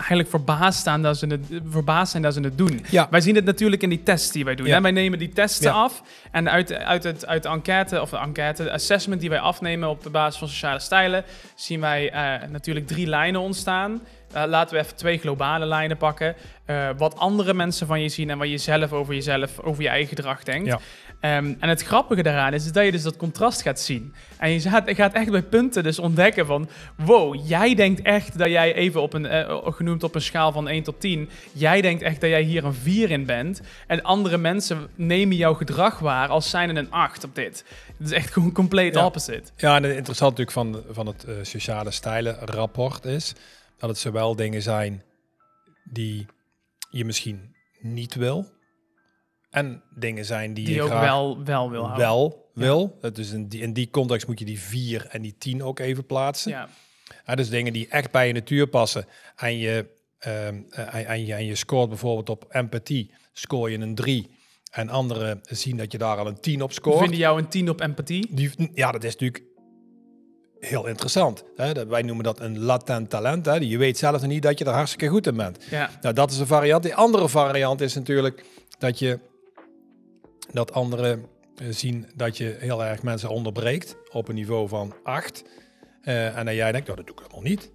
eigenlijk 0.00 0.28
verbaasd, 0.30 0.78
staan 0.80 1.02
dat 1.02 1.18
ze 1.18 1.26
het, 1.26 1.46
verbaasd 1.70 2.10
zijn 2.10 2.22
dat 2.22 2.34
ze 2.34 2.40
het 2.40 2.58
doen. 2.58 2.84
Ja. 2.90 3.06
Wij 3.10 3.20
zien 3.20 3.34
het 3.34 3.44
natuurlijk 3.44 3.82
in 3.82 3.88
die 3.88 4.02
tests 4.02 4.32
die 4.32 4.44
wij 4.44 4.54
doen. 4.54 4.66
Ja. 4.66 4.74
Hè? 4.74 4.80
Wij 4.80 4.90
nemen 4.90 5.18
die 5.18 5.28
testen 5.28 5.70
Ja. 5.70 5.76
af 5.76 6.02
en 6.30 6.50
uit, 6.50 6.72
uit, 6.72 7.02
het, 7.04 7.26
uit 7.26 7.42
de 7.42 7.48
enquête, 7.48 8.00
of 8.00 8.10
de 8.10 8.16
enquête, 8.16 8.62
de 8.64 8.72
assessment 8.72 9.20
die 9.20 9.30
wij 9.30 9.40
afnemen 9.40 9.88
op 9.88 10.02
de 10.02 10.10
basis 10.10 10.38
van 10.38 10.48
sociale 10.48 10.78
stijlen, 10.78 11.24
zien 11.54 11.80
wij 11.80 12.10
eh, 12.10 12.48
natuurlijk 12.48 12.86
drie 12.86 13.06
lijnen 13.06 13.40
ontstaan. 13.40 14.00
eh, 14.32 14.42
laten 14.46 14.76
we 14.76 14.82
even 14.82 14.96
twee 14.96 15.18
globale 15.18 15.66
lijnen 15.66 15.96
pakken. 15.96 16.34
Eh, 16.64 16.88
wat 16.96 17.16
andere 17.18 17.54
mensen 17.54 17.86
van 17.86 18.02
je 18.02 18.08
zien 18.08 18.30
en 18.30 18.38
wat 18.38 18.48
je 18.50 18.58
zelf 18.58 18.92
over 18.92 19.14
jezelf, 19.14 19.58
over 19.60 19.82
je 19.82 19.88
eigen 19.88 20.08
gedrag 20.08 20.42
denkt. 20.42 20.76
Ehm, 21.20 21.54
en 21.58 21.68
het 21.68 21.82
grappige 21.82 22.22
daaraan 22.22 22.54
is, 22.54 22.72
dat 22.72 22.84
je 22.84 22.92
dus 22.92 23.02
dat 23.02 23.16
contrast 23.16 23.62
gaat 23.62 23.80
zien. 23.80 24.14
En 24.38 24.50
je 24.50 24.60
gaat, 24.60 25.12
echt 25.12 25.30
bij 25.30 25.42
punten 25.42 25.82
dus 25.82 25.98
ontdekken 25.98 26.46
van... 26.46 26.68
Wow, 26.96 27.48
jij 27.48 27.74
denkt 27.74 28.02
echt 28.02 28.38
dat 28.38 28.48
jij 28.48 28.74
even 28.74 29.02
op 29.02 29.12
een... 29.12 29.26
eh, 29.26 29.58
genoemd 29.64 30.02
op 30.02 30.14
een 30.14 30.22
schaal 30.22 30.52
van 30.52 30.68
1 30.68 30.82
tot 30.82 31.00
10... 31.00 31.28
Jij 31.52 31.80
denkt 31.80 32.02
echt 32.02 32.20
dat 32.20 32.30
jij 32.30 32.42
hier 32.42 32.64
een 32.64 32.74
4 32.74 33.10
in 33.10 33.26
bent. 33.26 33.60
En 33.86 34.02
andere 34.02 34.36
mensen 34.38 34.88
nemen 34.94 35.36
jouw 35.36 35.54
gedrag 35.54 35.98
waar 35.98 36.28
als 36.28 36.50
zijn 36.50 36.76
een 36.76 36.90
8 36.90 37.24
op 37.24 37.34
dit. 37.34 37.64
Het 37.98 38.06
is 38.06 38.12
echt 38.12 38.32
gewoon 38.32 38.52
compleet 38.52 38.94
Ja. 38.94 39.04
opposite. 39.04 39.50
Ja, 39.56 39.76
en 39.76 39.82
het 39.82 39.96
interessante 39.96 40.40
natuurlijk 40.42 40.74
van, 40.86 40.94
van 40.94 41.06
het 41.06 41.24
eh, 41.24 41.34
sociale 41.42 41.90
stijlen 41.90 42.34
rapport 42.34 43.04
is 43.04 43.34
dat 43.78 43.88
het 43.90 43.98
zowel 43.98 44.36
dingen 44.36 44.62
zijn 44.62 45.02
die 45.84 46.26
je 46.90 47.04
misschien 47.04 47.54
niet 47.80 48.14
wil 48.14 48.58
en 49.50 49.82
dingen 49.94 50.24
zijn 50.24 50.54
die, 50.54 50.64
Die 50.64 50.74
je 50.74 50.82
ook 50.82 50.88
graag 50.88 51.04
wel, 51.04 51.44
wel 51.44 51.70
wil 51.70 51.80
houden. 51.82 52.06
wel 52.06 52.50
wil. 52.54 52.96
Dat 53.00 53.16
Dus 53.16 53.30
in 53.30 53.48
die, 53.48 53.60
in 53.60 53.72
die 53.72 53.90
context 53.90 54.26
moet 54.26 54.38
je 54.38 54.44
die 54.44 54.60
4 54.60 55.06
en 55.10 55.22
die 55.22 55.34
10 55.38 55.62
ook 55.62 55.78
even 55.78 56.06
plaatsen. 56.06 56.50
Ja. 56.50 56.68
Ja, 57.26 57.34
dus 57.34 57.48
dingen 57.48 57.72
die 57.72 57.88
echt 57.88 58.10
bij 58.10 58.26
je 58.26 58.32
natuur 58.32 58.66
passen 58.66 59.06
en 59.36 59.58
je, 59.58 59.86
ehm, 60.18 60.60
eh, 60.70 60.94
en, 60.94 61.06
en 61.06 61.26
je, 61.26 61.34
en 61.34 61.44
je 61.44 61.54
scoort 61.54 61.88
bijvoorbeeld 61.88 62.28
op 62.28 62.44
empathie, 62.48 63.10
scoor 63.32 63.70
je 63.70 63.78
een 63.78 63.94
3 63.94 64.30
en 64.70 64.88
anderen 64.88 65.40
zien 65.42 65.76
dat 65.76 65.92
je 65.92 65.98
daar 65.98 66.16
al 66.16 66.26
een 66.26 66.40
10 66.40 66.62
op 66.62 66.72
scoort. 66.72 66.98
Vinden 66.98 67.18
jou 67.18 67.38
een 67.38 67.48
10 67.48 67.68
op 67.70 67.80
empathie? 67.80 68.26
Die, 68.34 68.50
ja, 68.74 68.92
dat 68.92 69.04
is 69.04 69.12
natuurlijk 69.12 69.42
heel 70.58 70.86
interessant. 70.86 71.44
Hè? 71.56 71.72
Dat- 71.72 71.86
Wij 71.86 72.02
noemen 72.02 72.24
dat 72.24 72.40
een 72.40 72.58
latent 72.58 73.10
talent. 73.10 73.46
Hè? 73.46 73.54
Je 73.54 73.78
weet 73.78 73.98
zelf 73.98 74.26
niet 74.26 74.42
dat 74.42 74.58
je 74.58 74.64
er 74.64 74.72
hartstikke 74.72 75.06
goed 75.08 75.26
in 75.26 75.36
bent. 75.36 75.64
Ja. 75.70 75.90
Nou, 76.00 76.14
dat 76.14 76.30
is 76.30 76.38
een 76.38 76.46
variant. 76.46 76.82
Die 76.82 76.94
andere 76.94 77.28
variant 77.28 77.80
is 77.80 77.94
natuurlijk 77.94 78.44
dat 78.78 78.98
je 78.98 79.18
dat 80.52 80.72
anderen 80.72 81.24
eh, 81.56 81.66
zien 81.70 82.06
dat 82.14 82.36
je 82.36 82.56
heel 82.58 82.84
erg 82.84 83.02
mensen 83.02 83.28
onderbreekt 83.28 83.96
op 84.12 84.28
een 84.28 84.34
niveau 84.34 84.68
van 84.68 84.94
8. 85.02 85.44
Eh, 86.02 86.38
en 86.38 86.46
dat 86.46 86.54
jij 86.54 86.72
denkt, 86.72 86.86
nou, 86.86 86.98
dat 86.98 87.06
doe 87.06 87.16
ik 87.16 87.22
helemaal 87.22 87.50
niet. 87.50 87.70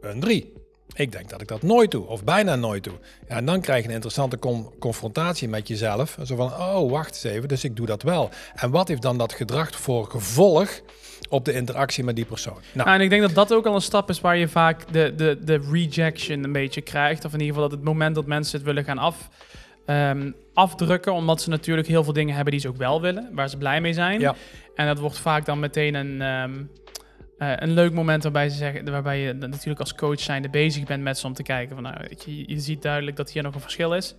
Een 0.00 0.20
3. 0.20 0.52
Ik 0.94 1.12
denk 1.12 1.30
dat 1.30 1.40
ik 1.40 1.48
dat 1.48 1.62
nooit 1.62 1.90
doe, 1.90 2.06
of 2.06 2.24
bijna 2.24 2.56
nooit 2.56 2.84
doe. 2.84 2.94
Ja, 3.28 3.36
en 3.36 3.44
dan 3.44 3.60
krijg 3.60 3.82
je 3.82 3.88
een 3.88 3.94
interessante 3.94 4.38
con- 4.38 4.72
confrontatie 4.78 5.48
met 5.48 5.68
jezelf. 5.68 6.18
Zo 6.24 6.36
van, 6.36 6.46
oh, 6.46 6.90
wacht 6.90 7.08
eens 7.14 7.34
even, 7.34 7.48
dus 7.48 7.64
ik 7.64 7.76
doe 7.76 7.86
dat 7.86 8.02
wel. 8.02 8.30
En 8.54 8.70
wat 8.70 8.88
heeft 8.88 9.02
dan 9.02 9.18
dat 9.18 9.32
gedrag 9.32 9.70
voor 9.80 10.06
gevolg 10.06 10.80
op 11.28 11.44
de 11.44 11.52
interactie 11.52 12.04
met 12.04 12.16
die 12.16 12.24
persoon? 12.24 12.52
Nou, 12.52 12.64
Nou, 12.74 12.90
en 12.90 13.00
ik 13.00 13.10
denk 13.10 13.22
dat 13.22 13.34
dat 13.34 13.52
ook 13.52 13.66
al 13.66 13.74
een 13.74 13.80
stap 13.80 14.08
is 14.10 14.20
waar 14.20 14.36
je 14.36 14.48
vaak 14.48 14.92
de, 14.92 15.12
de, 15.16 15.38
de 15.44 15.60
rejection 15.70 16.44
een 16.44 16.52
beetje 16.52 16.80
krijgt. 16.80 17.24
Of 17.24 17.32
in 17.32 17.40
ieder 17.40 17.54
geval 17.54 17.68
dat 17.68 17.78
het 17.78 17.86
moment 17.88 18.14
dat 18.14 18.26
mensen 18.26 18.56
het 18.56 18.66
willen 18.66 18.84
gaan 18.84 18.98
af, 18.98 19.28
ehm, 19.86 20.30
afdrukken. 20.54 21.12
Omdat 21.12 21.42
ze 21.42 21.48
natuurlijk 21.48 21.88
heel 21.88 22.04
veel 22.04 22.12
dingen 22.12 22.34
hebben 22.34 22.52
die 22.52 22.60
ze 22.60 22.68
ook 22.68 22.76
wel 22.76 23.00
willen. 23.00 23.28
Waar 23.32 23.48
ze 23.48 23.56
blij 23.56 23.80
mee 23.80 23.92
zijn. 23.92 24.20
Ja. 24.20 24.34
En 24.74 24.86
dat 24.86 24.98
wordt 24.98 25.18
vaak 25.18 25.44
dan 25.44 25.60
meteen 25.60 25.94
een, 25.94 26.20
ehm, 26.20 26.62
eh, 27.38 27.52
een 27.56 27.72
leuk 27.72 27.92
moment 27.92 28.22
waarbij, 28.22 28.48
ze 28.48 28.56
zeggen, 28.56 28.90
waarbij 28.90 29.20
je 29.20 29.32
natuurlijk 29.32 29.80
als 29.80 29.94
coach 29.94 30.20
zijnde 30.20 30.48
bezig 30.50 30.84
bent 30.84 31.02
met 31.02 31.18
ze 31.18 31.26
om 31.26 31.34
te 31.34 31.42
kijken 31.42 31.74
van... 31.74 31.82
Nou, 31.84 31.96
weet 32.08 32.22
je, 32.26 32.44
je 32.54 32.58
ziet 32.60 32.82
duidelijk 32.82 33.16
dat 33.16 33.30
hier 33.30 33.42
nog 33.42 33.54
een 33.54 33.60
verschil 33.60 33.94
is. 33.94 34.14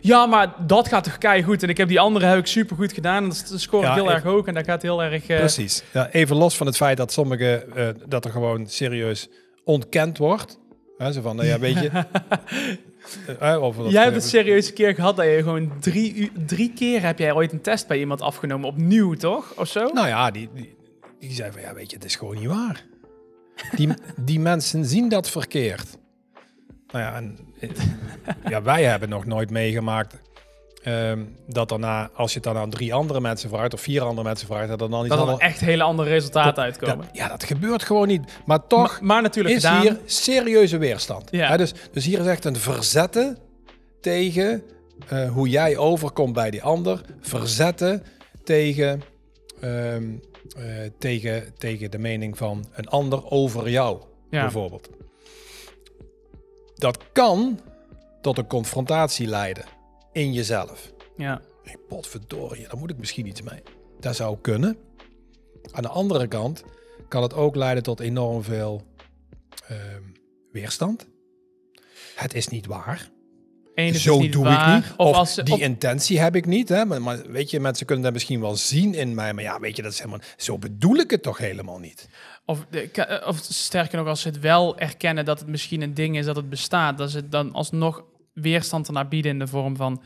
Ja, 0.00 0.26
maar 0.26 0.54
dat 0.66 0.88
gaat 0.88 1.04
toch 1.04 1.18
kei 1.18 1.42
goed. 1.42 1.62
En 1.62 1.68
ik 1.68 1.76
heb 1.76 1.88
die 1.88 2.00
andere 2.00 2.26
heb 2.26 2.38
ik 2.38 2.46
super 2.46 2.76
goed 2.76 2.92
gedaan. 2.92 3.22
En 3.22 3.28
dat 3.28 3.66
Ja, 3.70 3.94
heel 3.94 4.04
ik- 4.04 4.10
erg 4.10 4.22
hoog. 4.22 4.46
En 4.46 4.54
dat 4.54 4.64
gaat 4.64 4.82
heel 4.82 5.02
erg. 5.02 5.26
eh, 5.26 5.38
Precies. 5.38 5.82
Ja, 5.92 6.10
even 6.10 6.36
los 6.36 6.56
van 6.56 6.66
het 6.66 6.76
feit 6.76 6.96
dat 6.96 7.12
sommige 7.12 7.66
eh, 7.74 7.88
dat 8.06 8.24
er 8.24 8.30
gewoon 8.30 8.66
serieus 8.66 9.28
ontkend 9.64 10.18
wordt. 10.18 10.58
Hè, 10.98 11.12
zo 11.12 11.20
van, 11.20 11.36
nou 11.36 11.48
ja, 11.48 11.58
weet 11.58 11.78
je. 11.80 11.90
eh, 13.26 13.54
eh, 13.54 13.90
Jij 13.90 14.02
hebt 14.02 14.14
het 14.14 14.24
serieus 14.24 14.68
een 14.68 14.74
keer 14.74 14.94
gehad 14.94 15.16
dat 15.16 15.24
je 15.24 15.42
gewoon 15.42 15.72
drie, 15.80 16.32
drie 16.46 16.72
keer 16.72 17.02
heb 17.02 17.18
jij 17.18 17.32
ooit 17.32 17.52
een 17.52 17.60
test 17.60 17.86
bij 17.86 17.98
iemand 17.98 18.20
afgenomen. 18.20 18.68
Opnieuw, 18.68 19.14
toch? 19.14 19.54
Of 19.56 19.68
zo? 19.68 19.88
Nou 19.92 20.08
ja, 20.08 20.30
die, 20.30 20.48
die, 20.54 20.76
die 21.18 21.32
zei 21.32 21.52
van, 21.52 21.60
ja, 21.60 21.74
weet 21.74 21.90
je, 21.90 21.96
het 21.96 22.04
is 22.04 22.16
gewoon 22.16 22.38
niet 22.38 22.48
waar. 22.48 22.84
Die, 23.76 23.88
die 24.16 24.40
mensen 24.40 24.84
zien 24.84 25.08
dat 25.08 25.30
verkeerd. 25.30 25.98
Nou 26.92 27.04
ja, 27.04 27.14
en, 27.14 27.38
eh, 27.60 27.70
ja, 28.48 28.62
wij 28.62 28.84
hebben 28.84 29.08
nog 29.08 29.24
nooit 29.24 29.50
meegemaakt 29.50 30.16
ehm, 30.88 31.24
dat 31.46 31.68
daarna, 31.68 32.10
als 32.14 32.28
je 32.32 32.34
het 32.34 32.44
dan 32.44 32.56
aan 32.56 32.70
drie 32.70 32.94
andere 32.94 33.20
mensen 33.20 33.48
vraagt 33.48 33.74
of 33.74 33.80
vier 33.80 34.02
andere 34.02 34.22
mensen 34.28 34.46
vraagt, 34.46 34.68
dat 34.68 34.80
er 34.80 34.90
dan 34.90 35.04
iets 35.06 35.16
dat 35.16 35.28
er 35.28 35.38
echt 35.38 35.60
hele 35.60 35.82
andere 35.82 36.08
resultaten 36.08 36.54
Dat- 36.54 36.64
uitkomen. 36.64 37.06
dat- 37.06 37.16
ja, 37.16 37.28
dat 37.28 37.44
gebeurt 37.44 37.82
gewoon 37.82 38.08
niet. 38.08 38.22
Maar 38.46 38.66
toch 38.66 38.80
maar, 38.92 39.04
maar 39.04 39.22
natuurlijk 39.22 39.54
is 39.56 39.64
gedaan. 39.64 39.80
hier 39.80 39.98
serieuze 40.04 40.78
weerstand. 40.78 41.28
Ja. 41.30 41.56
Dus, 41.56 41.72
dus 41.92 42.04
hier 42.04 42.20
is 42.20 42.26
echt 42.26 42.44
een 42.44 42.56
verzetten 42.56 43.38
tegen 44.00 44.62
eh, 45.08 45.30
hoe 45.30 45.48
jij 45.48 45.76
overkomt 45.76 46.32
bij 46.32 46.50
die 46.50 46.62
ander. 46.62 47.00
Verzetten 47.20 48.02
tegen, 48.44 49.02
ehm, 49.60 50.04
eh, 50.56 50.64
tegen, 50.98 51.54
tegen 51.58 51.90
de 51.90 51.98
mening 51.98 52.36
van 52.36 52.64
een 52.72 52.88
ander 52.88 53.30
over 53.30 53.70
jou, 53.70 54.00
Ja. 54.30 54.40
bijvoorbeeld. 54.40 54.88
Dat 56.74 56.98
kan 57.12 57.60
tot 58.20 58.38
een 58.38 58.46
confrontatie 58.46 59.26
leiden 59.26 59.64
in 60.18 60.32
jezelf. 60.32 60.92
Ja. 61.16 61.40
Hey, 61.62 61.76
potverdorie, 61.88 62.62
daar 62.68 62.76
moet 62.78 62.90
ik 62.90 62.98
misschien 62.98 63.26
iets 63.26 63.42
mee. 63.42 63.62
Dat 64.00 64.16
zou 64.16 64.38
kunnen. 64.40 64.76
Aan 65.72 65.82
de 65.82 65.88
andere 65.88 66.26
kant 66.26 66.64
kan 67.08 67.22
het 67.22 67.34
ook 67.34 67.56
leiden 67.56 67.82
tot 67.82 68.00
enorm 68.00 68.42
veel 68.42 68.82
ehm, 69.68 70.02
weerstand. 70.52 71.06
Het 72.14 72.34
is 72.34 72.48
niet 72.48 72.66
waar. 72.66 73.10
Eén, 73.74 73.94
Zo 73.94 74.28
doe 74.28 74.44
waar. 74.44 74.76
ik 74.78 74.84
niet. 74.84 74.92
Of, 74.96 75.06
Of, 75.06 75.14
als 75.16 75.34
ze, 75.34 75.42
die 75.42 75.60
intentie 75.60 76.18
heb 76.20 76.36
ik 76.36 76.46
niet. 76.46 76.68
Hè? 76.68 76.84
Maar, 76.84 77.02
maar 77.02 77.22
weet 77.30 77.50
je, 77.50 77.60
mensen 77.60 77.86
kunnen 77.86 78.04
dat 78.04 78.12
misschien 78.12 78.40
wel 78.40 78.56
zien 78.56 78.94
in 78.94 79.14
mij. 79.14 79.34
Maar 79.34 79.44
ja, 79.44 79.60
weet 79.60 79.76
je, 79.76 79.82
dat 79.82 79.92
is 79.92 79.98
helemaal. 79.98 80.20
Zo 80.36 80.58
bedoel 80.58 80.96
ik 80.96 81.10
het 81.10 81.22
toch 81.22 81.38
helemaal 81.38 81.78
niet. 81.78 82.08
of, 82.46 82.66
de- 82.70 82.90
eh, 82.90 83.28
of 83.28 83.38
sterker 83.42 83.98
nog, 83.98 84.06
als 84.06 84.20
ze 84.20 84.28
het 84.28 84.40
wel 84.40 84.78
erkennen 84.78 85.24
dat 85.24 85.38
het 85.38 85.48
misschien 85.48 85.82
een 85.82 85.94
ding 85.94 86.16
is 86.18 86.24
dat 86.26 86.36
het 86.36 86.48
bestaat, 86.48 86.98
dat 86.98 87.10
ze 87.10 87.16
het 87.16 87.32
dan 87.32 87.52
alsnog 87.52 88.04
weerstand 88.40 88.86
ernaar 88.86 89.08
bieden 89.08 89.30
in 89.30 89.38
de 89.38 89.46
vorm 89.46 89.76
van... 89.76 90.02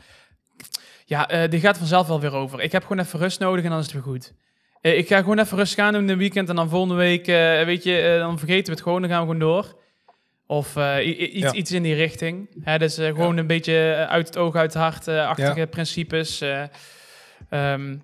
Ja, 1.05 1.27
eh 1.29 1.49
die 1.49 1.59
gaat 1.59 1.77
vanzelf 1.77 2.07
wel 2.07 2.19
weer 2.19 2.33
over. 2.33 2.61
Ik 2.61 2.71
heb 2.71 2.81
gewoon 2.81 2.99
even 2.99 3.19
rust 3.19 3.39
nodig 3.39 3.63
en 3.63 3.69
dan 3.69 3.79
is 3.79 3.85
het 3.85 3.93
weer 3.93 4.03
goed. 4.03 4.33
Eh, 4.81 4.97
ik 4.97 5.07
ga 5.07 5.17
gewoon 5.19 5.39
even 5.39 5.57
rustig 5.57 5.79
aan 5.85 5.91
doen 5.91 6.01
in 6.01 6.07
de 6.07 6.15
weekend 6.15 6.49
en 6.49 6.55
dan 6.55 6.69
volgende 6.69 6.95
week, 6.95 7.27
eh, 7.27 7.63
weet 7.63 7.83
je, 7.83 8.15
dan 8.19 8.37
vergeten 8.39 8.65
we 8.65 8.71
het 8.71 8.81
gewoon, 8.81 9.01
dan 9.01 9.09
gaan 9.09 9.19
we 9.19 9.25
gewoon 9.33 9.39
door. 9.51 9.81
Of 10.47 10.75
iets, 11.03 11.39
Ja. 11.39 11.53
iets 11.53 11.71
in 11.71 11.83
die 11.83 11.93
richting. 11.95 12.49
Hè, 12.61 12.77
dus 12.77 12.95
gewoon 12.95 13.37
een 13.37 13.47
beetje 13.47 14.05
uit 14.09 14.27
het 14.27 14.37
oog, 14.37 14.55
uit 14.55 14.73
het 14.73 14.81
hart, 14.81 15.07
achtige 15.07 15.59
Ja. 15.59 15.65
principes. 15.65 16.41
eh. 16.41 16.63
Ehm, 17.49 17.97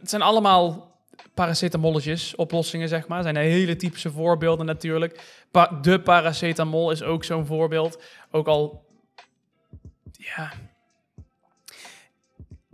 het 0.00 0.10
zijn 0.10 0.22
allemaal 0.22 0.96
paracetamolletjes, 1.34 2.34
oplossingen, 2.34 2.88
zeg 2.88 3.08
maar. 3.08 3.22
zijn 3.22 3.36
hele 3.36 3.76
typische 3.76 4.10
voorbeelden 4.10 4.66
natuurlijk. 4.66 5.20
De 5.80 6.00
paracetamol 6.00 6.90
is 6.90 7.02
ook 7.02 7.24
zo'n 7.24 7.46
voorbeeld. 7.46 8.02
Ook 8.30 8.46
al, 8.46 8.84
ja... 10.12 10.52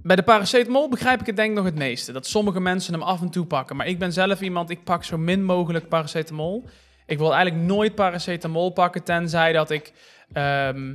Bij 0.06 0.16
de 0.16 0.22
paracetamol 0.22 0.88
begrijp 0.88 1.20
ik 1.20 1.26
het 1.26 1.36
denk 1.36 1.50
ik 1.50 1.56
nog 1.56 1.64
het 1.64 1.74
meeste. 1.74 2.12
Dat 2.12 2.26
sommige 2.26 2.60
mensen 2.60 2.92
hem 2.92 3.02
af 3.02 3.20
en 3.20 3.30
toe 3.30 3.46
pakken. 3.46 3.76
Maar 3.76 3.86
ik 3.86 3.98
ben 3.98 4.12
zelf 4.12 4.40
iemand, 4.40 4.70
ik 4.70 4.84
pak 4.84 5.04
zo 5.04 5.18
min 5.18 5.44
mogelijk 5.44 5.88
paracetamol. 5.88 6.64
Ik 7.06 7.18
wil 7.18 7.34
eigenlijk 7.34 7.64
nooit 7.64 7.94
paracetamol 7.94 8.70
pakken, 8.70 9.02
tenzij 9.02 9.52
dat 9.52 9.70
ik 9.70 9.92
ehm, 10.32 10.94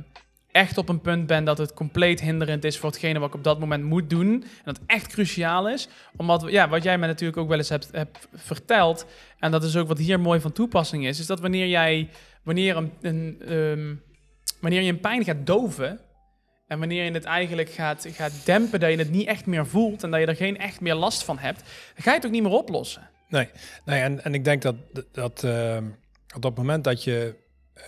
echt 0.52 0.78
op 0.78 0.88
een 0.88 1.00
punt 1.00 1.26
ben 1.26 1.44
dat 1.44 1.58
het 1.58 1.74
compleet 1.74 2.20
hinderend 2.20 2.64
is 2.64 2.78
voor 2.78 2.90
hetgene 2.90 3.18
wat 3.18 3.28
ik 3.28 3.34
op 3.34 3.44
dat 3.44 3.58
moment 3.58 3.84
moet 3.84 4.10
doen. 4.10 4.32
En 4.32 4.64
dat 4.64 4.80
echt 4.86 5.06
cruciaal 5.06 5.68
is. 5.68 5.88
Omdat, 6.16 6.44
ja, 6.48 6.68
wat 6.68 6.82
jij 6.82 6.98
me 6.98 7.06
natuurlijk 7.06 7.38
ook 7.38 7.48
wel 7.48 7.58
eens 7.58 7.68
hebt, 7.68 7.88
hebt 7.92 8.28
verteld, 8.34 9.06
en 9.38 9.50
dat 9.50 9.64
is 9.64 9.76
ook 9.76 9.88
wat 9.88 9.98
hier 9.98 10.20
mooi 10.20 10.40
van 10.40 10.52
toepassing 10.52 11.06
is, 11.06 11.18
is 11.18 11.26
dat 11.26 11.40
wanneer 11.40 11.66
jij, 11.66 12.08
wanneer, 12.42 12.76
een, 12.76 12.92
een, 13.00 13.42
ehm, 13.46 13.94
wanneer 14.60 14.82
je 14.82 14.92
een 14.92 15.00
pijn 15.00 15.24
gaat 15.24 15.46
doven, 15.46 16.00
en 16.66 16.78
wanneer 16.78 17.04
je 17.04 17.10
het 17.10 17.24
eigenlijk 17.24 17.70
gaat, 17.70 18.06
gaat 18.10 18.32
dempen, 18.44 18.80
dat 18.80 18.90
je 18.90 18.96
het 18.96 19.10
niet 19.10 19.26
echt 19.26 19.46
meer 19.46 19.66
voelt 19.66 20.02
en 20.02 20.10
dat 20.10 20.20
je 20.20 20.26
er 20.26 20.36
geen 20.36 20.58
echt 20.58 20.80
meer 20.80 20.94
last 20.94 21.22
van 21.22 21.38
hebt, 21.38 21.58
dan 21.58 22.02
ga 22.02 22.10
je 22.10 22.16
het 22.16 22.26
ook 22.26 22.32
niet 22.32 22.42
meer 22.42 22.52
oplossen. 22.52 23.10
Nee, 23.28 23.48
nee 23.84 24.00
en, 24.00 24.24
en 24.24 24.34
ik 24.34 24.44
denk 24.44 24.62
dat, 24.62 24.74
dat 25.12 25.44
ehm, 25.44 25.84
op 26.34 26.42
dat 26.42 26.56
moment 26.56 26.84
dat 26.84 27.04
je 27.04 27.34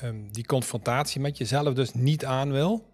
ehm, 0.00 0.16
die 0.30 0.46
confrontatie 0.46 1.20
met 1.20 1.38
jezelf 1.38 1.74
dus 1.74 1.94
niet 1.94 2.24
aan 2.24 2.52
wil, 2.52 2.90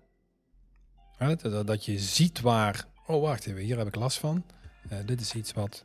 dat, 1.19 1.67
dat 1.67 1.85
je 1.85 1.99
ziet 1.99 2.41
waar, 2.41 2.87
oh 3.07 3.23
wacht 3.23 3.47
even, 3.47 3.61
hier 3.61 3.79
heb 3.79 3.87
ik 3.87 3.95
last 3.95 4.19
van. 4.19 4.45
Eh, 4.89 4.99
dit 5.07 5.21
is 5.21 5.35
iets 5.35 5.53
wat, 5.53 5.85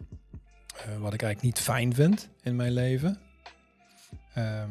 eh, 0.76 0.98
wat 0.98 1.14
ik 1.14 1.22
eigenlijk 1.22 1.42
niet 1.42 1.60
fijn 1.60 1.94
vind 1.94 2.30
in 2.42 2.56
mijn 2.56 2.72
leven. 2.72 3.20
Ehm, 4.34 4.70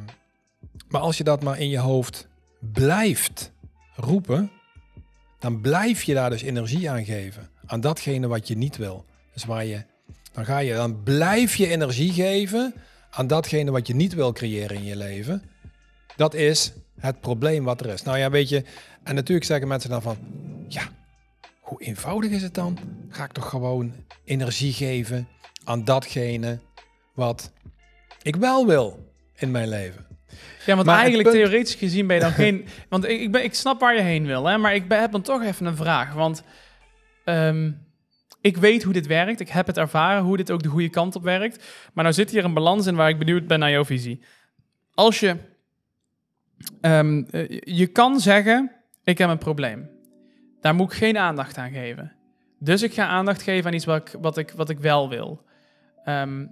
maar 0.88 1.00
als 1.00 1.16
je 1.16 1.24
dat 1.24 1.42
maar 1.42 1.58
in 1.58 1.68
je 1.68 1.78
hoofd 1.78 2.28
blijft 2.58 3.52
roepen, 3.96 4.50
dan 5.38 5.60
blijf 5.60 6.02
je 6.02 6.14
daar 6.14 6.30
dus 6.30 6.42
energie 6.42 6.90
aan 6.90 7.04
geven. 7.04 7.50
Aan 7.66 7.80
datgene 7.80 8.26
wat 8.26 8.48
je 8.48 8.56
niet 8.56 8.76
wil. 8.76 9.04
Dus 9.32 9.44
waar 9.44 9.64
je 9.64 9.84
dan, 10.32 10.44
ga 10.44 10.58
je, 10.58 10.74
dan 10.74 11.02
blijf 11.02 11.56
je 11.56 11.68
energie 11.68 12.12
geven 12.12 12.74
aan 13.10 13.26
datgene 13.26 13.70
wat 13.70 13.86
je 13.86 13.94
niet 13.94 14.14
wil 14.14 14.32
creëren 14.32 14.76
in 14.76 14.84
je 14.84 14.96
leven. 14.96 15.42
Dat 16.22 16.34
is 16.34 16.72
het 17.00 17.20
probleem 17.20 17.64
wat 17.64 17.80
er 17.80 17.86
is. 17.86 18.02
Nou 18.02 18.18
ja, 18.18 18.30
weet 18.30 18.48
je, 18.48 18.64
en 19.02 19.14
natuurlijk 19.14 19.46
zeggen 19.46 19.68
mensen 19.68 19.90
dan 19.90 20.02
van, 20.02 20.16
ja, 20.68 20.82
hoe 21.60 21.82
eenvoudig 21.82 22.30
is 22.30 22.42
het 22.42 22.54
dan? 22.54 22.78
Ga 23.08 23.24
ik 23.24 23.32
toch 23.32 23.48
gewoon 23.48 23.92
energie 24.24 24.72
geven 24.72 25.28
aan 25.64 25.84
datgene 25.84 26.58
wat 27.14 27.52
ik 28.22 28.36
wel 28.36 28.66
wil 28.66 29.12
in 29.34 29.50
mijn 29.50 29.68
leven. 29.68 30.06
Ja, 30.66 30.74
want 30.74 30.86
Maar 30.86 30.98
eigenlijk 30.98 31.28
punt- 31.28 31.42
theoretisch 31.42 31.74
gezien 31.74 32.06
ben 32.06 32.16
je 32.16 32.22
dan 32.22 32.32
geen... 32.44 32.66
Want 32.88 33.04
ik, 33.08 33.20
ik, 33.20 33.32
ben, 33.32 33.44
ik 33.44 33.54
snap 33.54 33.80
waar 33.80 33.94
je 33.94 34.02
heen 34.02 34.26
wil, 34.26 34.46
hè, 34.46 34.58
maar 34.58 34.74
ik 34.74 34.88
ben, 34.88 35.00
heb 35.00 35.12
dan 35.12 35.22
toch 35.22 35.42
even 35.42 35.66
een 35.66 35.76
vraag. 35.76 36.12
Want 36.12 36.42
ehm, 37.24 37.70
ik 38.40 38.56
weet 38.56 38.82
hoe 38.82 38.92
dit 38.92 39.06
werkt. 39.06 39.40
Ik 39.40 39.48
heb 39.48 39.66
het 39.66 39.76
ervaren 39.78 40.22
hoe 40.22 40.36
dit 40.36 40.50
ook 40.50 40.62
de 40.62 40.68
goede 40.68 40.90
kant 40.90 41.16
op 41.16 41.22
werkt. 41.22 41.64
Maar 41.92 42.04
nou 42.04 42.16
zit 42.16 42.30
hier 42.30 42.44
een 42.44 42.54
balans 42.54 42.86
in 42.86 42.96
waar 42.96 43.08
ik 43.08 43.18
benieuwd 43.18 43.46
ben 43.46 43.58
naar 43.58 43.70
jouw 43.70 43.84
visie. 43.84 44.22
Als 44.94 45.20
je... 45.20 45.50
ehm, 46.80 47.22
eh, 47.30 47.58
je 47.64 47.86
kan 47.86 48.20
zeggen, 48.20 48.70
ik 49.04 49.18
heb 49.18 49.28
een 49.30 49.38
probleem. 49.38 49.90
Daar 50.60 50.74
moet 50.74 50.92
ik 50.92 50.98
geen 50.98 51.18
aandacht 51.18 51.56
aan 51.58 51.70
geven. 51.70 52.12
Dus 52.58 52.82
ik 52.82 52.94
ga 52.94 53.06
aandacht 53.06 53.42
geven 53.42 53.66
aan 53.70 53.74
iets 53.76 53.84
wat 53.84 53.96
ik, 54.08 54.16
wat 54.20 54.36
ik, 54.38 54.50
wat 54.56 54.70
ik 54.70 54.78
wel 54.78 55.08
wil. 55.08 55.44
Ehm, 56.04 56.46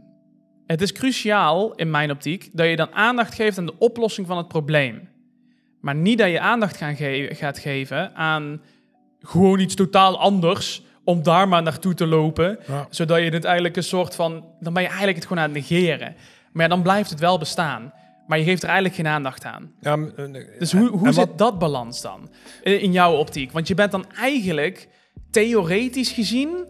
het 0.67 0.81
is 0.83 0.93
cruciaal, 0.93 1.75
in 1.75 1.91
mijn 1.91 2.11
optiek, 2.11 2.49
dat 2.53 2.67
je 2.69 2.77
dan 2.77 2.93
aandacht 2.93 3.35
geeft 3.35 3.59
aan 3.59 3.67
de 3.67 3.79
oplossing 3.79 4.27
van 4.27 4.37
het 4.37 4.49
probleem. 4.49 5.09
Maar 5.81 5.95
niet 5.95 6.19
dat 6.19 6.31
je 6.31 6.41
aandacht 6.41 6.77
gaan 6.77 6.97
ge- 6.97 7.29
gaat 7.33 7.59
geven 7.59 8.15
aan 8.15 8.61
gewoon 9.21 9.59
iets 9.59 9.75
totaal 9.75 10.19
anders, 10.21 10.83
om 11.05 11.23
daar 11.23 11.49
maar 11.49 11.63
naartoe 11.63 11.95
te 11.95 12.07
lopen, 12.07 12.59
Ja. 12.67 12.87
zodat 12.91 13.19
je 13.19 13.31
het 13.31 13.45
eigenlijk 13.45 13.77
een 13.77 13.83
soort 13.83 14.15
van... 14.15 14.45
Dan 14.61 14.73
ben 14.73 14.83
je 14.83 14.89
eigenlijk 14.89 15.19
het 15.19 15.27
gewoon 15.27 15.43
aan 15.43 15.51
het 15.55 15.59
negeren. 15.71 16.15
Maar 16.53 16.63
ja, 16.63 16.69
dan 16.69 16.83
blijft 16.83 17.11
het 17.11 17.21
wel 17.21 17.39
bestaan. 17.39 17.93
Maar 18.31 18.39
je 18.39 18.45
geeft 18.45 18.63
er 18.63 18.69
eigenlijk 18.69 18.97
geen 18.97 19.07
aandacht 19.07 19.45
aan. 19.45 19.73
Ja, 19.81 19.99
eh, 20.17 20.33
Dus 20.59 20.73
hoe, 20.73 20.89
hoe 20.89 21.07
zit 21.13 21.15
wat- 21.17 21.39
dat 21.39 21.59
balans 21.59 22.01
dan 22.01 22.31
in 22.63 22.93
jouw 22.93 23.17
optiek? 23.17 23.53
Want 23.53 23.69
je 23.69 23.75
bent 23.75 23.91
dan 23.93 24.11
eigenlijk, 24.11 24.89
theoretisch 25.31 26.13
gezien, 26.13 26.67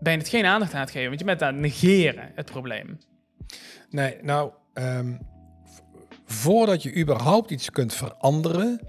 ben 0.00 0.12
je 0.12 0.18
het 0.18 0.28
geen 0.28 0.44
aandacht 0.44 0.74
aan 0.74 0.80
het 0.80 0.90
geven. 0.90 1.08
Want 1.08 1.18
je 1.20 1.26
bent 1.26 1.42
aan 1.42 1.52
het 1.52 1.62
negeren, 1.62 2.30
het 2.34 2.46
probleem. 2.50 2.98
Nee, 3.90 4.16
nou, 4.22 4.50
ehm, 4.74 5.12
voordat 6.24 6.82
je 6.82 6.96
überhaupt 6.96 7.50
iets 7.50 7.70
kunt 7.70 7.94
veranderen, 7.94 8.80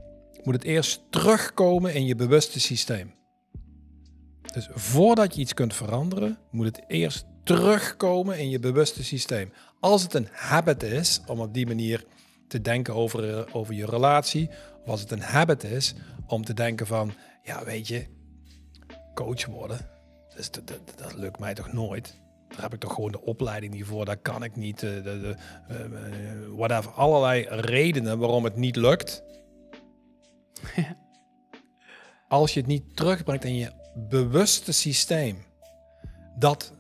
moet 0.44 0.54
het 0.54 0.64
eerst 0.64 1.02
terugkomen 1.10 1.94
in 1.94 2.06
je 2.06 2.16
bewuste 2.16 2.60
systeem. 2.60 3.14
Dus 4.54 4.68
voordat 4.74 5.36
je 5.36 5.42
iets 5.42 5.54
kunt 5.54 5.74
veranderen, 5.74 6.38
moet 6.52 6.66
het 6.66 6.84
eerst 6.88 7.26
terugkomen 7.44 8.40
in 8.40 8.50
je 8.50 8.60
bewuste 8.60 9.04
systeem. 9.04 9.54
Als 9.80 10.04
het 10.04 10.14
een 10.14 10.28
habit 10.32 10.84
is 10.84 11.22
om 11.28 11.40
op 11.40 11.54
die 11.54 11.68
manier 11.68 12.06
te 12.48 12.62
denken 12.62 12.94
over, 12.94 13.38
eh, 13.38 13.56
over 13.56 13.74
je 13.74 13.86
relatie, 13.86 14.50
of 14.82 14.88
als 14.88 15.02
het 15.02 15.12
een 15.12 15.22
habit 15.22 15.64
is 15.64 15.94
om 16.28 16.46
te 16.46 16.54
denken 16.54 16.88
van, 16.88 17.14
ja, 17.44 17.64
weet 17.64 17.88
je, 17.88 18.06
coach 19.14 19.46
worden, 19.46 19.90
dus 20.36 20.52
dat, 20.52 20.68
dat, 20.68 20.94
dat 20.96 21.14
lukt 21.14 21.40
mij 21.40 21.54
toch 21.54 21.74
nooit. 21.74 22.22
Daar 22.48 22.62
heb 22.62 22.74
ik 22.74 22.80
toch 22.80 22.94
gewoon 22.94 23.12
de 23.12 23.22
opleiding 23.22 23.74
niet 23.74 23.86
voor. 23.86 24.06
Daar 24.06 24.18
kan 24.18 24.44
ik 24.44 24.56
niet. 24.56 24.84
eh, 24.84 24.90
de, 24.90 25.02
de, 25.04 25.36
eh, 25.68 25.78
whatever. 26.56 26.92
Allerlei 26.92 27.46
redenen 27.50 28.20
waarom 28.20 28.44
het 28.44 28.56
niet 28.56 28.76
lukt. 28.76 29.24
Als 32.28 32.54
je 32.54 32.60
het 32.60 32.70
niet 32.70 32.96
terugbrengt 32.96 33.44
in 33.44 33.56
je 33.56 33.72
bewuste 33.96 34.72
systeem. 34.72 35.38
Dat, 36.38 36.74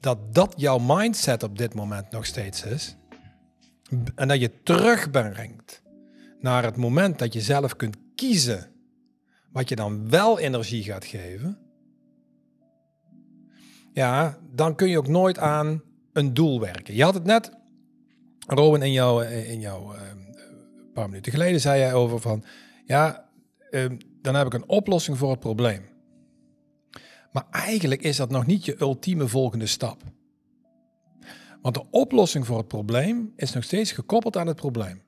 dat 0.00 0.34
dat 0.34 0.54
jouw 0.56 0.78
mindset 0.78 1.42
op 1.42 1.58
dit 1.58 1.74
moment 1.74 2.10
nog 2.10 2.26
steeds 2.26 2.64
is. 2.64 2.96
En 4.14 4.28
dat 4.28 4.40
je 4.40 4.62
terugbrengt 4.62 5.82
naar 6.40 6.62
het 6.62 6.76
moment 6.76 7.18
dat 7.18 7.32
je 7.32 7.40
zelf 7.40 7.76
kunt 7.76 7.96
kiezen. 8.14 8.70
Wat 9.52 9.68
je 9.68 9.76
dan 9.76 10.10
wel 10.10 10.38
energie 10.38 10.82
gaat 10.82 11.04
geven 11.04 11.58
ja, 13.92 14.38
dan 14.52 14.74
kun 14.74 14.88
je 14.88 14.98
ook 14.98 15.08
nooit 15.08 15.38
aan 15.38 15.82
een 16.12 16.34
doel 16.34 16.60
werken. 16.60 16.94
Je 16.94 17.02
had 17.02 17.14
het 17.14 17.24
net, 17.24 17.52
Robin, 18.46 18.82
in 18.82 18.92
jouw, 18.92 19.20
eh, 19.20 19.50
in 19.50 19.60
jouw 19.60 19.94
eh, 19.94 20.00
een 20.08 20.92
paar 20.92 21.08
minuten 21.08 21.32
geleden 21.32 21.60
zei 21.60 21.80
jij 21.80 21.94
over 21.94 22.20
van, 22.20 22.44
ja, 22.84 23.28
eh, 23.70 23.84
dan 24.22 24.34
heb 24.34 24.46
ik 24.46 24.54
een 24.54 24.68
oplossing 24.68 25.18
voor 25.18 25.30
het 25.30 25.40
probleem. 25.40 25.88
Maar 27.32 27.44
eigenlijk 27.50 28.02
is 28.02 28.16
dat 28.16 28.30
nog 28.30 28.46
niet 28.46 28.64
je 28.64 28.76
ultieme 28.80 29.26
volgende 29.28 29.66
stap. 29.66 30.02
Want 31.62 31.74
de 31.74 31.84
oplossing 31.90 32.46
voor 32.46 32.58
het 32.58 32.68
probleem 32.68 33.32
is 33.36 33.52
nog 33.52 33.64
steeds 33.64 33.92
gekoppeld 33.92 34.36
aan 34.36 34.46
het 34.46 34.56
probleem. 34.56 35.02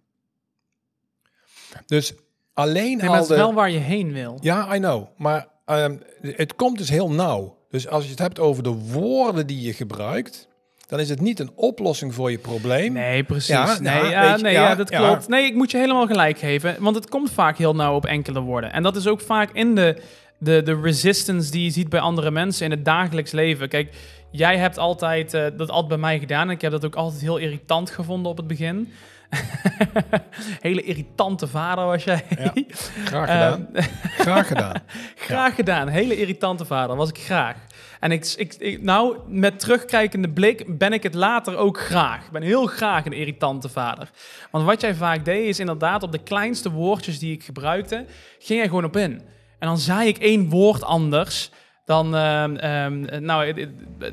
Dus 1.87 2.15
alleen 2.55 2.97
Nee, 2.97 3.09
al 3.09 3.13
het 3.15 3.23
is 3.23 3.29
de- 3.29 3.35
wel 3.35 3.55
waar 3.55 3.71
je 3.71 3.79
heen 3.79 4.13
wil. 4.13 4.39
ja, 4.41 4.75
I 4.75 4.79
know. 4.79 5.07
Maar 5.17 5.49
ehm, 5.65 5.97
het 6.21 6.55
komt 6.55 6.79
dus 6.79 6.89
heel 6.89 7.11
nauw. 7.11 7.59
Dus 7.71 7.89
als 7.89 8.05
je 8.05 8.11
het 8.11 8.19
hebt 8.19 8.39
over 8.39 8.63
de 8.63 8.71
woorden 8.93 9.47
die 9.47 9.61
je 9.61 9.73
gebruikt, 9.73 10.49
dan 10.87 11.01
is 11.01 11.09
het 11.09 11.21
niet 11.21 11.39
een 11.39 11.51
oplossing 11.55 12.15
voor 12.15 12.31
je 12.31 12.39
probleem. 12.39 12.93
Nee, 12.93 13.25
precies. 13.25 13.49
Ja, 13.49 13.79
nee, 13.81 13.95
ja, 13.95 14.11
ja, 14.11 14.29
weet 14.31 14.37
je, 14.39 14.45
nee 14.45 14.53
ja, 14.53 14.75
dat 14.75 14.91
klopt. 14.91 15.29
Nee, 15.29 15.45
ik 15.47 15.55
moet 15.55 15.71
je 15.71 15.79
helemaal 15.79 16.07
gelijk 16.07 16.39
geven. 16.39 16.77
Want 16.83 16.97
het 16.97 17.09
komt 17.09 17.31
vaak 17.31 17.57
heel 17.59 17.75
nauw 17.75 17.95
op 17.95 18.07
enkele 18.07 18.41
woorden. 18.41 18.73
En 18.73 18.83
dat 18.83 18.97
is 18.97 19.07
ook 19.07 19.21
vaak 19.21 19.51
in 19.53 19.75
de, 19.75 20.03
de, 20.43 20.63
de 20.63 20.81
resistance 20.81 21.51
die 21.51 21.65
je 21.65 21.71
ziet 21.71 21.89
bij 21.89 22.01
andere 22.01 22.31
mensen 22.31 22.65
in 22.65 22.71
het 22.71 22.85
dagelijks 22.85 23.31
leven. 23.33 23.69
Kijk, 23.69 23.95
jij 24.31 24.57
hebt 24.59 24.79
altijd 24.79 25.35
eh, 25.35 25.45
dat 25.57 25.71
altijd 25.71 25.89
bij 25.89 25.99
mij 25.99 26.19
gedaan. 26.19 26.47
En 26.49 26.55
ik 26.55 26.61
heb 26.61 26.71
dat 26.73 26.85
ook 26.85 26.95
altijd 26.97 27.21
heel 27.23 27.37
irritant 27.37 27.91
gevonden 27.91 28.31
op 28.31 28.37
het 28.37 28.47
begin. 28.47 28.93
Hele 30.61 30.83
irritante 30.83 31.47
vader 31.49 31.85
was 31.85 32.05
jij. 32.05 32.25
Ja, 32.39 32.53
Graag 33.05 33.29
gedaan. 33.31 33.69
Ehm, 33.73 33.85
Graag 34.27 34.47
gedaan. 34.47 34.83
Graag 35.17 35.55
gedaan. 35.55 35.89
Hele 35.89 36.17
irritante 36.17 36.65
vader. 36.65 36.97
Was 36.97 37.09
ik 37.09 37.19
graag. 37.19 37.57
En 38.01 38.13
ik, 38.13 38.35
ik, 38.37 38.55
ik- 38.59 38.83
nou, 38.83 39.17
met 39.29 39.61
terugkijkende 39.61 40.29
blik 40.31 40.79
ben 40.79 40.93
ik 40.93 41.03
het 41.03 41.15
later 41.15 41.57
ook 41.57 41.81
graag. 41.81 42.25
Ik 42.25 42.31
ben 42.31 42.43
heel 42.43 42.67
graag 42.67 43.05
een 43.07 43.13
irritante 43.13 43.69
vader. 43.69 44.11
Want 44.51 44.65
wat 44.65 44.81
jij 44.81 44.95
vaak 44.95 45.25
deed, 45.25 45.49
is 45.49 45.59
inderdaad 45.61 46.03
op 46.03 46.13
de 46.13 46.23
kleinste 46.23 46.71
woordjes 46.71 47.19
die 47.19 47.33
ik 47.33 47.45
gebruikte, 47.45 48.05
ging 48.39 48.59
jij 48.59 48.69
gewoon 48.69 48.85
op 48.85 48.97
in. 48.97 49.23
En 49.63 49.69
dan 49.69 49.79
zei 49.79 50.09
ik 50.09 50.19
één 50.19 50.49
woord 50.49 50.83
anders 50.83 51.51
dan, 51.85 52.17
ehm, 52.17 52.57
ehm, 52.57 53.25
nou, 53.25 53.45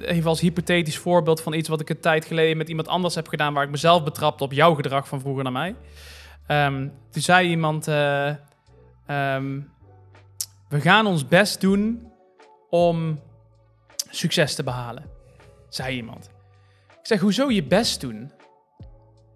even 0.01 0.29
als 0.29 0.39
hypothetisch 0.39 0.97
voorbeeld 0.97 1.41
van 1.41 1.53
iets 1.53 1.69
wat 1.69 1.81
ik 1.81 1.89
een 1.89 1.99
tijd 1.99 2.25
geleden 2.25 2.57
met 2.57 2.69
iemand 2.69 2.87
anders 2.87 3.15
heb 3.15 3.27
gedaan, 3.27 3.53
waar 3.53 3.63
ik 3.63 3.69
mezelf 3.69 4.03
betrapte 4.03 4.43
op 4.43 4.53
jouw 4.53 4.75
gedrag 4.75 5.07
van 5.07 5.19
vroeger 5.19 5.43
naar 5.43 5.51
mij. 5.51 5.75
Ehm, 6.47 6.87
toen 7.11 7.21
zei 7.21 7.49
iemand, 7.49 7.87
eh, 7.87 8.33
we 10.69 10.79
gaan 10.81 11.05
ons 11.05 11.27
best 11.27 11.61
doen 11.61 12.11
om 12.69 13.19
succes 14.09 14.55
te 14.55 14.63
behalen, 14.63 15.03
zei 15.69 15.95
iemand. 15.95 16.29
Ik 16.89 17.07
zeg, 17.07 17.19
hoezo 17.19 17.51
je 17.51 17.63
best 17.63 18.01
doen? 18.01 18.31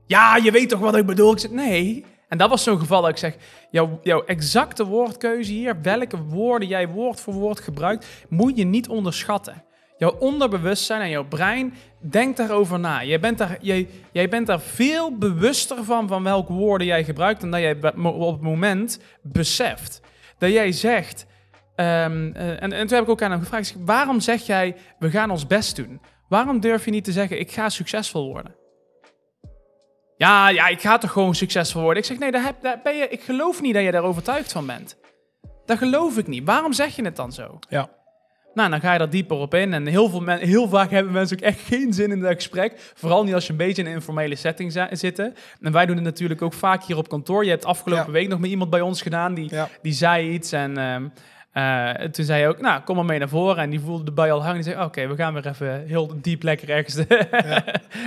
Ja, 0.05 0.35
je 0.35 0.51
weet 0.51 0.69
toch 0.69 0.79
wat 0.79 0.95
ik 0.95 1.05
bedoel? 1.05 1.31
Ik 1.31 1.39
zeg, 1.39 1.51
nee. 1.51 2.05
En 2.33 2.39
dat 2.39 2.49
was 2.49 2.63
zo'n 2.63 2.79
geval 2.79 3.01
dat 3.01 3.09
ik 3.09 3.17
zeg, 3.17 3.35
jouw, 3.71 3.99
jouw 4.03 4.25
exacte 4.25 4.85
woordkeuze 4.85 5.51
hier, 5.51 5.81
welke 5.81 6.17
woorden 6.17 6.67
jij 6.67 6.87
woord 6.87 7.19
voor 7.19 7.33
woord 7.33 7.59
gebruikt, 7.59 8.07
moet 8.29 8.57
je 8.57 8.63
niet 8.63 8.87
onderschatten. 8.87 9.63
Jouw 9.97 10.15
onderbewustzijn 10.19 11.01
en 11.01 11.09
jouw 11.09 11.27
brein 11.27 11.73
denkt 11.99 12.37
daarover 12.37 12.79
na. 12.79 13.03
Jij 13.03 13.19
bent 13.19 13.37
daar, 13.37 13.57
jij, 13.61 13.87
jij 14.11 14.29
bent 14.29 14.47
daar 14.47 14.59
veel 14.59 15.17
bewuster 15.17 15.83
van, 15.83 16.07
van 16.07 16.23
welke 16.23 16.53
woorden 16.53 16.87
jij 16.87 17.03
gebruikt, 17.03 17.41
dan 17.41 17.51
dat 17.51 17.59
jij 17.59 17.77
op 18.03 18.31
het 18.31 18.41
moment 18.41 18.99
beseft. 19.21 20.01
Dat 20.37 20.51
jij 20.51 20.71
zegt, 20.71 21.25
ehm, 21.75 22.31
eh, 22.33 22.63
en, 22.63 22.73
en 22.73 22.87
toen 22.87 22.97
heb 22.97 23.03
ik 23.03 23.09
ook 23.09 23.21
aan 23.21 23.31
hem 23.31 23.39
gevraagd, 23.39 23.75
waarom 23.85 24.19
zeg 24.19 24.45
jij, 24.45 24.75
we 24.99 25.09
gaan 25.09 25.31
ons 25.31 25.47
best 25.47 25.75
doen? 25.75 26.01
Waarom 26.29 26.59
durf 26.59 26.85
je 26.85 26.91
niet 26.91 27.03
te 27.03 27.11
zeggen, 27.11 27.39
ik 27.39 27.51
ga 27.51 27.69
succesvol 27.69 28.27
worden? 28.31 28.62
Ja, 30.23 30.49
ja, 30.49 30.67
ik 30.67 30.81
ga 30.81 30.97
toch 30.97 31.11
gewoon 31.11 31.35
succesvol 31.35 31.81
worden. 31.81 32.01
Ik 32.01 32.07
zeg, 32.07 32.19
nee, 32.19 32.31
daar 32.31 32.43
heb, 32.43 32.55
daar 32.61 32.79
ben 32.83 32.95
je, 32.97 33.07
ik 33.09 33.21
geloof 33.21 33.61
niet 33.61 33.73
dat 33.73 33.83
je 33.83 33.91
daar 33.91 34.03
overtuigd 34.03 34.51
van 34.51 34.65
bent. 34.65 34.97
Dat 35.65 35.77
geloof 35.77 36.17
ik 36.17 36.27
niet. 36.27 36.43
Waarom 36.45 36.73
zeg 36.73 36.95
je 36.95 37.03
het 37.05 37.15
dan 37.15 37.31
zo? 37.31 37.59
Ja. 37.69 37.89
Nou, 38.53 38.69
dan 38.69 38.79
ga 38.79 38.91
je 38.91 38.97
daar 38.97 39.09
dieper 39.09 39.37
op 39.37 39.53
in. 39.53 39.73
En 39.73 39.85
heel, 39.85 40.09
veel 40.09 40.19
men, 40.19 40.39
heel 40.39 40.67
vaak 40.69 40.91
hebben 40.91 41.13
mensen 41.13 41.37
ook 41.37 41.43
echt 41.43 41.59
geen 41.59 41.93
zin 41.93 42.11
in 42.11 42.19
dat 42.19 42.33
gesprek. 42.33 42.91
Vooral 42.95 43.23
niet 43.23 43.33
als 43.33 43.45
je 43.45 43.51
een 43.51 43.57
beetje 43.57 43.81
in 43.81 43.87
een 43.87 43.93
informele 43.93 44.35
setting 44.35 44.87
zitten. 44.91 45.33
En 45.61 45.71
wij 45.71 45.85
doen 45.85 45.95
het 45.95 46.05
natuurlijk 46.05 46.41
ook 46.41 46.53
vaak 46.53 46.83
hier 46.83 46.97
op 46.97 47.09
kantoor. 47.09 47.43
Je 47.43 47.49
hebt 47.49 47.65
afgelopen 47.65 48.05
Ja. 48.05 48.11
week 48.11 48.27
nog 48.27 48.39
met 48.39 48.49
iemand 48.49 48.69
bij 48.69 48.81
ons 48.81 49.01
gedaan 49.01 49.33
die, 49.33 49.47
Ja. 49.53 49.69
die 49.81 49.93
zei 49.93 50.29
iets. 50.29 50.51
En 50.51 50.77
ehm, 50.77 51.07
eh, 51.51 52.05
toen 52.07 52.25
zei 52.25 52.41
je 52.41 52.47
ook, 52.47 52.61
nou, 52.61 52.81
kom 52.81 52.95
maar 52.95 53.05
mee 53.05 53.19
naar 53.19 53.29
voren. 53.29 53.57
En 53.63 53.69
die 53.69 53.79
voelde 53.79 54.03
de 54.03 54.11
bui 54.11 54.31
al 54.31 54.39
hangen. 54.43 54.61
Die 54.63 54.71
zei, 54.73 54.85
oké, 54.85 55.07
we 55.07 55.15
gaan 55.15 55.33
weer 55.33 55.47
even 55.47 55.83
heel 55.87 56.11
diep 56.21 56.43
lekker 56.43 56.69
ergens 56.69 56.93
de, 56.95 57.05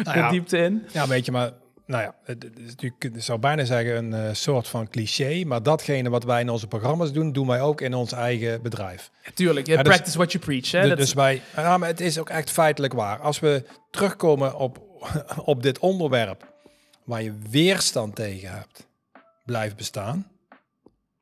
Nou 0.05 0.13
de 0.13 0.19
ja, 0.19 0.31
diepte 0.31 0.59
in. 0.59 0.87
ja, 0.93 1.07
weet 1.07 1.25
je, 1.25 1.33
maar 1.33 1.51
nou 1.87 2.03
ja, 2.03 2.15
het 2.25 2.43
het 2.43 2.59
is 2.59 2.67
natuurlijk, 2.67 3.05
ik 3.05 3.23
zou 3.23 3.39
bijna 3.39 3.65
zeggen 3.65 3.97
een 3.97 4.13
eh, 4.13 4.35
soort 4.35 4.69
van 4.69 4.89
cliché, 4.89 5.45
maar 5.45 5.63
datgene 5.63 6.11
wat 6.11 6.25
wij 6.25 6.41
in 6.41 6.51
onze 6.51 6.67
programma's 6.67 7.13
doen, 7.13 7.33
doen 7.33 7.47
wij 7.47 7.61
ook 7.61 7.81
in 7.81 7.95
ons 7.95 8.13
eigen 8.13 8.63
bedrijf. 8.63 9.11
Tuurlijk, 9.35 9.67
Ja, 9.67 9.83
dus- 9.83 9.95
practice 9.95 10.17
what 10.17 10.33
you 10.33 10.45
preach. 10.45 10.71
Hè? 10.71 10.97
Dus 10.97 11.13
wij, 11.13 11.43
ja, 11.57 11.79
maar 11.79 11.89
het 11.89 12.01
is 12.01 12.19
ook 12.19 12.29
echt 12.29 12.51
feitelijk 12.51 12.93
waar. 12.93 13.21
Als 13.21 13.41
we 13.41 13.65
terugkomen 13.91 14.55
op, 14.55 14.79
op 15.45 15.63
dit 15.63 15.79
onderwerp 15.79 16.55
waar 17.05 17.23
je 17.23 17.35
weerstand 17.51 18.15
tegen 18.15 18.51
hebt, 18.51 18.89
blijft 19.45 19.77
bestaan, 19.77 20.27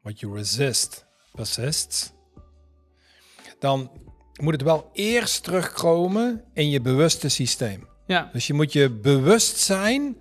what 0.03 0.20
you 0.20 0.37
resist 0.37 1.07
persists, 1.33 2.12
dan 3.59 3.90
moet 4.40 4.53
het 4.53 4.62
wel 4.62 4.90
eerst 4.92 5.44
terugkomen 5.44 6.44
in 6.53 6.70
je 6.70 6.81
bewuste 6.81 7.29
systeem. 7.29 7.88
Ja, 8.07 8.31
Dus 8.33 8.46
je 8.46 8.55
moet 8.55 8.72
je 8.72 8.90
bewust 8.90 9.57
zijn 9.57 10.16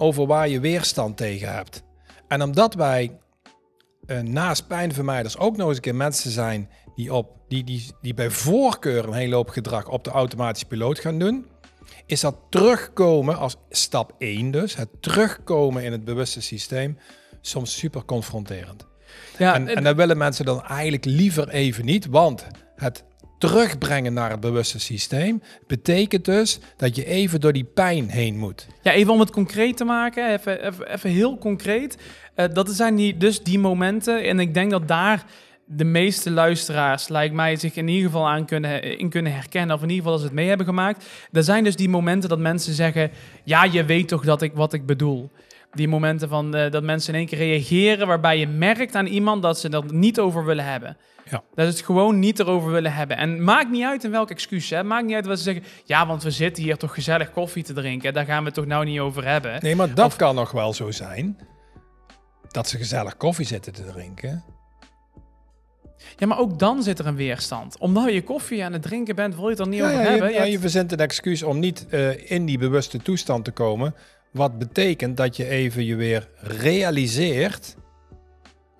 over 0.00 0.26
waar 0.26 0.48
je 0.48 0.60
weerstand 0.60 1.16
tegen 1.16 1.52
hebt. 1.52 1.82
En 2.28 2.42
omdat 2.42 2.74
wij 2.74 3.18
eh, 4.06 4.20
naast 4.20 4.66
pijnvermijders 4.66 5.38
ook 5.38 5.56
nog 5.56 5.66
eens 5.68 5.76
een 5.76 5.82
keer 5.82 5.94
mensen 5.94 6.30
zijn 6.30 6.70
die, 6.94 7.14
op, 7.14 7.36
die, 7.48 7.64
die, 7.64 7.86
die 8.00 8.14
bij 8.14 8.30
voorkeur 8.30 9.04
een 9.04 9.12
hele 9.12 9.34
hoop 9.34 9.48
gedrag 9.48 9.88
op 9.88 10.04
de 10.04 10.10
automatische 10.10 10.66
piloot 10.66 10.98
gaan 10.98 11.18
doen, 11.18 11.46
is 12.06 12.20
dat 12.20 12.36
terugkomen 12.50 13.38
als 13.38 13.56
stap 13.70 14.14
1 14.18 14.50
dus, 14.50 14.76
het 14.76 14.88
terugkomen 15.00 15.84
in 15.84 15.92
het 15.92 16.04
bewuste 16.04 16.40
systeem, 16.40 16.98
soms 17.40 17.78
super 17.78 18.04
confronterend. 18.04 18.86
ja 19.38 19.54
en, 19.54 19.68
en 19.68 19.84
dat 19.84 19.96
willen 19.96 20.18
mensen 20.18 20.44
dan 20.44 20.64
eigenlijk 20.64 21.04
liever 21.04 21.48
even 21.48 21.84
niet, 21.84 22.06
want 22.06 22.46
het 22.76 23.04
terugbrengen 23.40 24.12
naar 24.12 24.30
het 24.30 24.40
bewuste 24.40 24.80
systeem 24.80 25.42
betekent 25.66 26.24
dus 26.24 26.58
dat 26.76 26.96
je 26.96 27.04
even 27.04 27.40
door 27.40 27.52
die 27.52 27.64
pijn 27.64 28.08
heen 28.08 28.38
moet. 28.38 28.66
Ja, 28.82 28.92
even 28.92 29.12
om 29.12 29.20
het 29.20 29.30
concreet 29.30 29.76
te 29.76 29.84
maken, 29.84 30.32
even, 30.32 30.74
even, 30.92 31.10
heel 31.10 31.38
concreet. 31.38 31.98
Eh, 32.34 32.46
dat 32.52 32.70
zijn 32.70 32.94
die, 32.94 33.16
dus 33.16 33.42
die 33.42 33.58
momenten. 33.58 34.24
En 34.24 34.40
ik 34.40 34.54
denk 34.54 34.70
dat 34.70 34.88
daar 34.88 35.24
de 35.64 35.84
meeste 35.84 36.30
luisteraars, 36.30 37.08
lijkt 37.08 37.34
mij, 37.34 37.56
zich 37.56 37.76
in 37.76 37.88
ieder 37.88 38.10
geval 38.10 38.28
aan 38.28 38.44
kunnen, 38.44 38.98
in 38.98 39.08
kunnen 39.08 39.32
herkennen. 39.32 39.76
Of 39.76 39.82
in 39.82 39.88
ieder 39.88 40.02
geval 40.02 40.18
als 40.18 40.22
het 40.22 40.32
mee 40.32 40.48
hebben 40.48 40.66
gemaakt. 40.66 41.06
Er 41.32 41.42
zijn 41.42 41.64
dus 41.64 41.76
die 41.76 41.88
momenten 41.88 42.28
dat 42.28 42.38
mensen 42.38 42.74
zeggen: 42.74 43.10
Ja, 43.44 43.64
je 43.64 43.84
weet 43.84 44.08
toch 44.08 44.24
dat 44.24 44.42
ik, 44.42 44.52
wat 44.54 44.72
ik 44.72 44.86
bedoel. 44.86 45.30
Die 45.72 45.88
momenten 45.88 46.28
van 46.28 46.54
eh, 46.54 46.70
dat 46.70 46.82
mensen 46.82 47.12
in 47.12 47.18
één 47.18 47.28
keer 47.28 47.38
reageren, 47.38 48.06
waarbij 48.06 48.38
je 48.38 48.46
merkt 48.46 48.94
aan 48.94 49.06
iemand 49.06 49.42
dat 49.42 49.58
ze 49.58 49.68
dat 49.68 49.92
niet 49.92 50.18
over 50.18 50.44
willen 50.44 50.64
hebben. 50.64 50.96
Ja. 51.30 51.42
Dat 51.54 51.66
ze 51.66 51.72
het 51.76 51.80
gewoon 51.80 52.18
niet 52.18 52.38
erover 52.38 52.70
willen 52.72 52.92
hebben. 52.92 53.16
En 53.16 53.44
maakt 53.44 53.70
niet 53.70 53.84
uit 53.84 54.04
in 54.04 54.10
welk 54.10 54.30
excuus. 54.30 54.70
Hè. 54.70 54.82
Maakt 54.84 55.06
niet 55.06 55.14
uit 55.14 55.26
wat 55.26 55.38
ze 55.38 55.44
zeggen. 55.44 55.64
Ja, 55.84 56.06
want 56.06 56.22
we 56.22 56.30
zitten 56.30 56.62
hier 56.62 56.76
toch 56.76 56.94
gezellig 56.94 57.30
koffie 57.30 57.62
te 57.62 57.72
drinken. 57.72 58.12
Daar 58.14 58.24
gaan 58.24 58.38
we 58.38 58.44
het 58.44 58.54
toch 58.54 58.66
nou 58.66 58.84
niet 58.84 59.00
over 59.00 59.26
hebben. 59.26 59.58
Nee, 59.62 59.76
maar 59.76 59.94
dat 59.94 60.06
Of- 60.06 60.16
kan 60.16 60.34
nog 60.34 60.50
wel 60.50 60.72
zo 60.72 60.90
zijn. 60.90 61.38
Dat 62.48 62.68
ze 62.68 62.76
gezellig 62.76 63.16
koffie 63.16 63.46
zitten 63.46 63.72
te 63.72 63.84
drinken. 63.84 64.44
Ja, 66.16 66.26
maar 66.26 66.38
ook 66.38 66.58
dan 66.58 66.82
zit 66.82 66.98
er 66.98 67.06
een 67.06 67.16
weerstand. 67.16 67.78
Omdat 67.78 68.12
je 68.12 68.22
koffie 68.22 68.64
aan 68.64 68.72
het 68.72 68.82
drinken 68.82 69.14
bent, 69.14 69.34
wil 69.34 69.44
je 69.44 69.50
het 69.50 69.58
er 69.58 69.68
niet 69.68 69.78
Ja, 69.78 69.84
over 69.90 70.00
ja, 70.02 70.08
hebben. 70.10 70.28
je, 70.28 70.34
Je 70.34 70.38
ja, 70.40 70.44
je 70.46 70.58
verzint 70.58 70.92
een 70.92 70.98
excuus 70.98 71.42
om 71.42 71.58
niet 71.58 71.86
eh, 71.88 72.30
in 72.30 72.46
die 72.46 72.58
bewuste 72.58 72.98
toestand 72.98 73.44
te 73.44 73.50
komen. 73.50 73.94
Wat 74.32 74.58
betekent 74.58 75.16
dat 75.16 75.36
je 75.36 75.46
even 75.48 75.84
je 75.84 75.96
weer 75.96 76.28
realiseert 76.40 77.76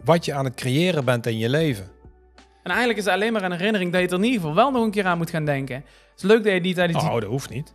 wat 0.05 0.25
je 0.25 0.35
aan 0.35 0.45
het 0.45 0.55
creëren 0.55 1.05
bent 1.05 1.27
in 1.27 1.39
je 1.39 1.49
leven. 1.49 1.91
En 2.63 2.71
eigenlijk 2.71 2.99
is 2.99 3.05
het 3.05 3.15
alleen 3.15 3.33
maar 3.33 3.43
een 3.43 3.53
herinnering 3.53 3.93
dat 3.93 4.01
je 4.01 4.07
er 4.09 4.15
in 4.15 4.23
ieder 4.25 4.41
geval 4.41 4.55
wel 4.55 4.71
nog 4.71 4.85
een 4.85 4.91
keer 4.91 5.07
aan 5.07 5.19
moet 5.19 5.31
gaan 5.31 5.45
denken. 5.45 5.77
Het 5.77 5.85
is 6.17 6.23
leuk 6.23 6.45
dat 6.45 6.53
je 6.53 6.61
die 6.61 6.75
tijdens 6.75 6.99
die... 7.03 7.09
Oh, 7.09 7.15
dat 7.21 7.29
hoeft 7.31 7.51
niet. 7.51 7.75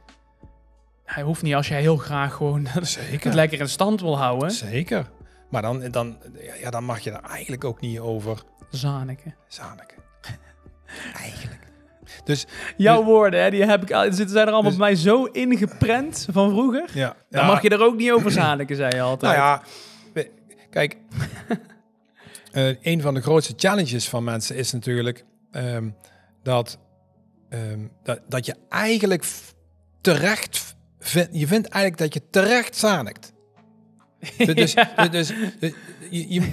Hij 1.06 1.24
hoeft 1.24 1.42
niet 1.42 1.56
als 1.56 1.68
jij 1.68 1.82
heel 1.82 1.98
graag 1.98 2.34
gewoon 2.34 2.66
het 2.70 3.24
lekker 3.34 3.60
in 3.60 3.70
stand 3.70 4.02
wil 4.02 4.18
houden. 4.18 4.52
Zeker. 4.52 5.10
Maar 5.50 5.62
dan, 5.62 5.92
dan, 5.92 6.18
ja, 6.62 6.70
dan 6.70 6.84
mag 6.84 7.00
je 7.00 7.12
er 7.12 7.22
eigenlijk 7.30 7.64
ook 7.64 7.80
niet 7.80 8.00
over 8.00 8.42
Zaneke. 8.70 9.34
zaniken. 9.48 9.98
eigenlijk. 11.24 11.64
Dus 12.24 12.46
Jouw 12.78 13.04
woorden, 13.04 13.42
hè, 13.44 13.50
die 13.50 13.64
heb 13.66 13.82
ik, 13.82 13.92
al- 13.92 14.04
zitten 14.04 14.30
zijn 14.30 14.48
er 14.48 14.54
allemaal 14.54 14.72
Dus- 14.72 14.80
bij 14.80 14.88
mij 14.90 14.96
zo 14.96 15.24
ingeprent 15.24 16.28
van 16.32 16.50
vroeger. 16.50 16.90
ja, 16.94 17.16
Dan 17.30 17.46
mag 17.46 17.62
je 17.62 17.70
er 17.70 17.82
ook 17.84 17.96
niet 17.96 18.12
over 18.12 18.32
zaniken, 18.32 18.76
zei 18.76 18.96
je 18.96 19.02
altijd. 19.02 19.38
Nou 19.38 19.44
ja, 19.46 19.62
kijk, 20.70 20.98
eh, 22.52 22.76
een 22.82 23.02
van 23.02 23.14
de 23.14 23.22
grootste 23.22 23.54
challenges 23.56 24.10
van 24.10 24.24
mensen 24.24 24.56
is 24.56 24.72
natuurlijk 24.72 25.26
ehm, 25.52 25.90
dat, 26.44 26.78
ehm, 27.50 27.80
dat, 28.04 28.20
dat 28.28 28.46
je 28.46 28.56
eigenlijk 28.70 29.26
terecht 30.02 30.76
vindt, 31.00 31.30
je 31.32 31.48
vindt 31.48 31.68
eigenlijk 31.68 32.02
dat 32.04 32.14
je 32.14 32.30
terecht 32.30 32.76
zanikt. 32.76 33.34
Dus, 34.38 34.56
dus, 34.56 34.76
dus, 35.12 35.32
dus 35.60 35.74
je, 36.10 36.34
je- 36.34 36.52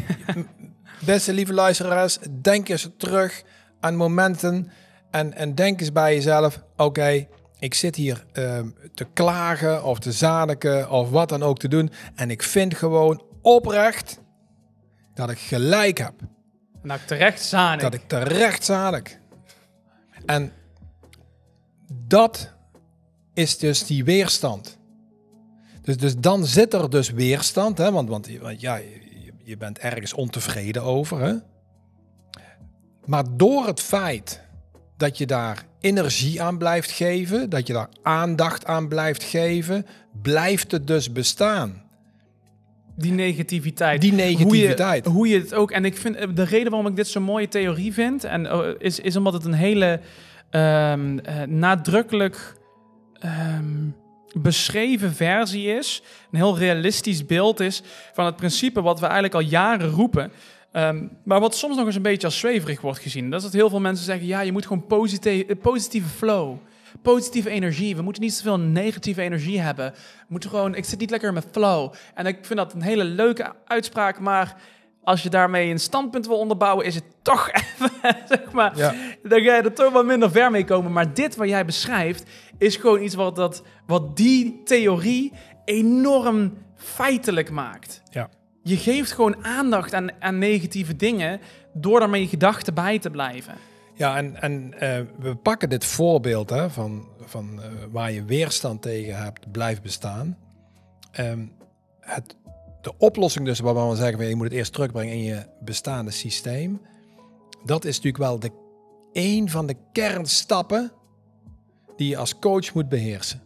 beste 1.05 1.33
lieve 1.33 1.53
luisteraars, 1.53 2.19
denk 2.41 2.69
eens 2.69 2.89
terug 2.97 3.43
aan 3.81 3.97
momenten 3.97 4.71
en, 5.11 5.35
en 5.35 5.55
denk 5.55 5.81
eens 5.81 5.93
bij 5.93 6.15
jezelf, 6.15 6.63
oké, 6.77 7.27
ik 7.59 7.75
zit 7.75 7.97
hier 7.97 8.25
ehm, 8.33 8.69
te 8.95 9.07
klagen 9.13 9.85
of 9.85 9.99
te 9.99 10.13
zaniken 10.13 10.91
of 10.91 11.11
wat 11.11 11.29
dan 11.29 11.43
ook 11.43 11.59
te 11.59 11.69
doen 11.69 11.91
en 12.15 12.31
ik 12.31 12.43
vind 12.43 12.75
gewoon 12.75 13.23
oprecht 13.43 14.21
dat 15.15 15.31
ik 15.31 15.39
gelijk 15.39 15.99
heb. 15.99 16.15
Nou, 16.83 17.01
terecht 17.07 17.43
zanik. 17.43 17.81
Dat 17.81 17.95
ik 17.95 18.09
terecht 18.09 18.65
zanik. 18.65 19.21
En 20.27 20.53
dat 21.89 22.53
is 23.35 23.59
dus 23.59 23.87
die 23.87 24.05
weerstand. 24.05 24.79
Dus, 25.83 25.97
dus 25.97 26.17
dan 26.17 26.47
zit 26.47 26.75
er 26.75 26.91
dus 26.91 27.11
weerstand, 27.11 27.79
hè? 27.79 27.93
Want, 27.93 28.09
want, 28.09 28.39
want 28.39 28.61
ja, 28.61 28.77
je, 28.77 29.37
je 29.45 29.57
bent 29.57 29.79
ergens 29.79 30.13
ontevreden 30.13 30.83
over. 30.83 31.21
Hè? 31.21 31.35
Maar 33.05 33.25
door 33.37 33.67
het 33.67 33.81
feit 33.81 34.41
dat 34.97 35.19
je 35.19 35.27
daar 35.27 35.67
energie 35.81 36.43
aan 36.43 36.59
blijft 36.59 36.91
geven, 36.91 37.51
dat 37.51 37.67
je 37.67 37.73
daar 37.73 37.89
aandacht 38.03 38.65
aan 38.65 38.89
blijft 38.89 39.23
geven, 39.23 39.87
blijft 40.23 40.73
het 40.73 40.87
dus 40.87 41.13
bestaan. 41.13 41.82
Die 42.95 43.13
negativiteit. 43.13 44.01
Die 44.01 44.13
negativiteit. 44.13 45.05
Hoe 45.05 45.15
je, 45.15 45.19
hoe 45.19 45.29
je 45.29 45.39
het 45.39 45.55
ook. 45.55 45.71
En 45.71 45.85
ik 45.85 45.97
vind 45.97 46.17
eh, 46.17 46.29
de 46.35 46.43
reden 46.43 46.71
waarom 46.71 46.89
ik 46.91 46.97
dit 46.97 47.09
zo'n 47.09 47.23
mooie 47.23 47.49
theorie 47.49 47.93
vind. 47.93 48.25
En 48.25 48.47
eh, 48.47 48.69
is, 48.79 49.01
is 49.01 49.17
omdat 49.17 49.33
het 49.33 49.45
een 49.45 49.53
hele 49.53 50.01
ehm, 50.51 51.19
eh, 51.19 51.43
nadrukkelijk 51.47 52.57
ehm, 53.19 53.89
beschreven 54.33 55.15
versie 55.15 55.67
is. 55.67 56.03
Een 56.31 56.39
heel 56.39 56.59
realistisch 56.59 57.27
beeld 57.27 57.61
is 57.61 57.83
van 58.13 58.27
het 58.27 58.37
principe 58.37 58.83
wat 58.83 59.01
we 59.01 59.05
eigenlijk 59.05 59.35
al 59.35 59.41
jaren 59.41 59.91
roepen. 59.91 60.33
Ehm, 60.73 61.07
maar 61.25 61.41
wat 61.41 61.57
soms 61.57 61.77
nog 61.77 61.87
eens 61.87 61.97
een 61.97 62.03
beetje 62.03 62.27
als 62.27 62.39
zweverig 62.39 62.81
wordt 62.81 62.99
gezien. 62.99 63.31
Dat 63.31 63.39
is 63.39 63.45
dat 63.45 63.55
heel 63.55 63.71
veel 63.71 63.81
mensen 63.81 64.05
zeggen: 64.05 64.27
ja, 64.27 64.41
je 64.41 64.53
moet 64.53 64.67
gewoon 64.67 64.85
eh, 65.23 65.45
positieve 65.63 66.09
flow. 66.09 66.57
Positieve 67.03 67.51
energie. 67.51 67.97
We 67.97 68.03
moeten 68.03 68.23
niet 68.23 68.35
zoveel 68.35 68.59
negatieve 68.59 69.23
energie 69.23 69.61
hebben. 69.61 69.93
We 69.93 70.27
moeten 70.29 70.51
gewoon, 70.51 70.75
ik 70.75 70.85
zit 70.85 70.99
niet 70.99 71.11
lekker 71.11 71.29
in 71.29 71.35
mijn 71.35 71.47
flow. 71.53 71.93
En 72.15 72.27
ik 72.27 72.39
vind 72.43 72.59
dat 72.59 72.73
een 72.73 72.83
hele 72.83 73.05
leuke 73.05 73.53
uitspraak. 73.67 74.21
Maar 74.21 74.57
als 75.03 75.23
je 75.23 75.31
daarmee 75.31 75.71
een 75.71 75.81
standpunt 75.81 76.27
wil 76.27 76.39
onderbouwen, 76.39 76.87
is 76.87 76.95
het 76.95 77.05
toch 77.23 77.51
even, 77.61 77.91
zeg 78.29 78.53
maar, 78.53 78.77
Ja. 78.77 78.95
dan 79.23 79.41
ga 79.43 79.57
je 79.57 79.63
er 79.63 79.73
toch 79.73 79.93
wat 79.93 80.05
minder 80.05 80.31
ver 80.31 80.51
mee 80.51 80.65
komen. 80.65 80.93
Maar 80.93 81.15
dit 81.15 81.37
wat 81.37 81.49
jij 81.49 81.65
beschrijft, 81.65 82.25
is 82.59 82.77
gewoon 82.77 83.03
iets 83.03 83.15
wat, 83.15 83.37
dat, 83.37 83.63
wat 83.87 84.17
die 84.17 84.61
theorie 84.65 85.33
enorm 85.65 86.53
feitelijk 86.77 87.51
maakt. 87.51 88.03
Ja. 88.11 88.29
Je 88.63 88.77
geeft 88.77 89.13
gewoon 89.13 89.45
aandacht 89.45 89.95
aan, 89.95 90.09
aan 90.23 90.39
negatieve 90.39 90.97
dingen 90.97 91.41
door 91.75 91.99
daarmee 92.01 92.21
je 92.21 92.29
gedachten 92.29 92.75
bij 92.75 92.99
te 92.99 93.11
blijven. 93.11 93.55
Ja, 94.03 94.17
en, 94.17 94.41
en 94.41 94.75
eh, 94.81 95.01
we 95.19 95.35
pakken 95.35 95.69
dit 95.69 95.85
voorbeeld 95.85 96.51
hè, 96.51 96.71
van, 96.71 97.09
van 97.21 97.63
eh, 97.63 97.69
waar 97.91 98.13
je 98.13 98.25
weerstand 98.25 98.83
tegen 98.83 99.17
hebt, 99.17 99.53
blijft 99.53 99.83
bestaan. 99.83 100.39
Ehm, 101.13 101.47
het, 102.01 102.37
de 102.81 102.93
oplossing 102.99 103.47
dus 103.47 103.61
waarvan 103.61 103.91
we 103.91 103.97
zeggen, 103.97 104.29
je 104.29 104.35
moet 104.35 104.45
het 104.45 104.55
eerst 104.55 104.73
terugbrengen 104.73 105.15
in 105.15 105.23
je 105.23 105.47
bestaande 105.61 106.11
systeem. 106.11 106.81
Dat 107.65 107.85
is 107.85 107.97
natuurlijk 107.97 108.25
wel 108.25 108.39
de, 108.39 108.51
een 109.13 109.51
van 109.51 109.67
de 109.67 109.77
kernstappen 109.93 110.93
die 111.97 112.09
je 112.09 112.17
als 112.17 112.39
coach 112.39 112.75
moet 112.75 112.89
beheersen. 112.89 113.43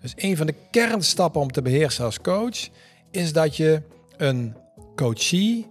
Dus 0.00 0.12
een 0.16 0.36
van 0.36 0.46
de 0.46 0.54
kernstappen 0.70 1.40
om 1.40 1.52
te 1.52 1.62
beheersen 1.62 2.04
als 2.04 2.20
coach 2.20 2.68
is 3.10 3.32
dat 3.32 3.56
je 3.56 3.82
een 4.16 4.54
coachie 4.96 5.66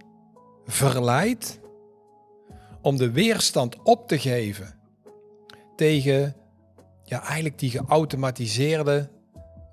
verleidt 0.66 1.58
om 2.88 2.96
de 2.96 3.10
weerstand 3.10 3.82
op 3.82 4.08
te 4.08 4.18
geven 4.18 4.74
tegen 5.76 6.34
ja, 7.04 7.22
eigenlijk 7.22 7.58
die 7.58 7.70
geautomatiseerde 7.70 9.10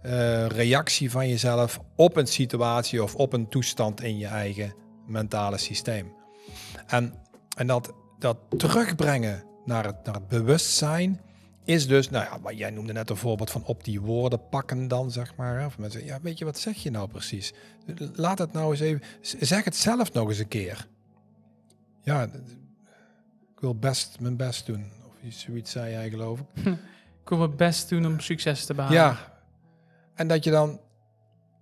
eh, 0.01 0.47
reactie 0.47 1.11
van 1.11 1.27
jezelf 1.27 1.79
op 1.95 2.15
een 2.15 2.27
situatie 2.27 3.03
of 3.03 3.15
op 3.15 3.33
een 3.33 3.47
toestand 3.47 4.01
in 4.01 4.17
je 4.17 4.27
eigen 4.27 4.73
mentale 5.07 5.57
systeem. 5.57 6.13
En, 6.87 7.13
en 7.57 7.67
dat, 7.67 7.93
dat 8.19 8.37
terugbrengen 8.57 9.43
naar 9.65 9.85
het, 9.85 10.05
naar 10.05 10.15
het 10.15 10.27
bewustzijn 10.27 11.21
is 11.63 11.87
dus, 11.87 12.09
nou 12.09 12.25
ja, 12.25 12.39
wat 12.41 12.57
jij 12.57 12.69
noemde 12.69 12.93
net 12.93 13.09
een 13.09 13.17
voorbeeld 13.17 13.51
van 13.51 13.63
op 13.65 13.83
die 13.83 14.01
woorden 14.01 14.49
pakken 14.49 14.87
dan, 14.87 15.11
zeg 15.11 15.35
maar. 15.35 15.65
Of 15.65 15.77
mensen, 15.77 16.05
ja, 16.05 16.19
weet 16.21 16.37
je, 16.37 16.45
wat 16.45 16.59
zeg 16.59 16.75
je 16.75 16.91
nou 16.91 17.07
precies? 17.07 17.53
Laat 18.13 18.37
het 18.37 18.53
nou 18.53 18.71
eens 18.71 18.79
even, 18.79 19.01
zeg 19.21 19.63
het 19.63 19.75
zelf 19.75 20.13
nog 20.13 20.29
eens 20.29 20.39
een 20.39 20.47
keer. 20.47 20.87
Ja, 22.01 22.29
wil 23.65 23.75
best 23.75 24.19
mijn 24.19 24.37
best 24.37 24.65
doen. 24.65 24.91
Of 25.07 25.13
iets- 25.23 25.39
zoiets 25.41 25.71
zei 25.71 25.91
jij, 25.91 26.09
geloof 26.09 26.39
ik. 26.39 26.65
Ik 27.21 27.29
wil 27.29 27.37
mijn 27.37 27.55
best 27.55 27.89
doen 27.89 28.05
om 28.05 28.19
succes 28.19 28.65
te 28.65 28.73
behalen. 28.73 28.97
Ja. 28.97 29.39
En 30.13 30.27
dat 30.27 30.43
je 30.43 30.51
dan 30.51 30.79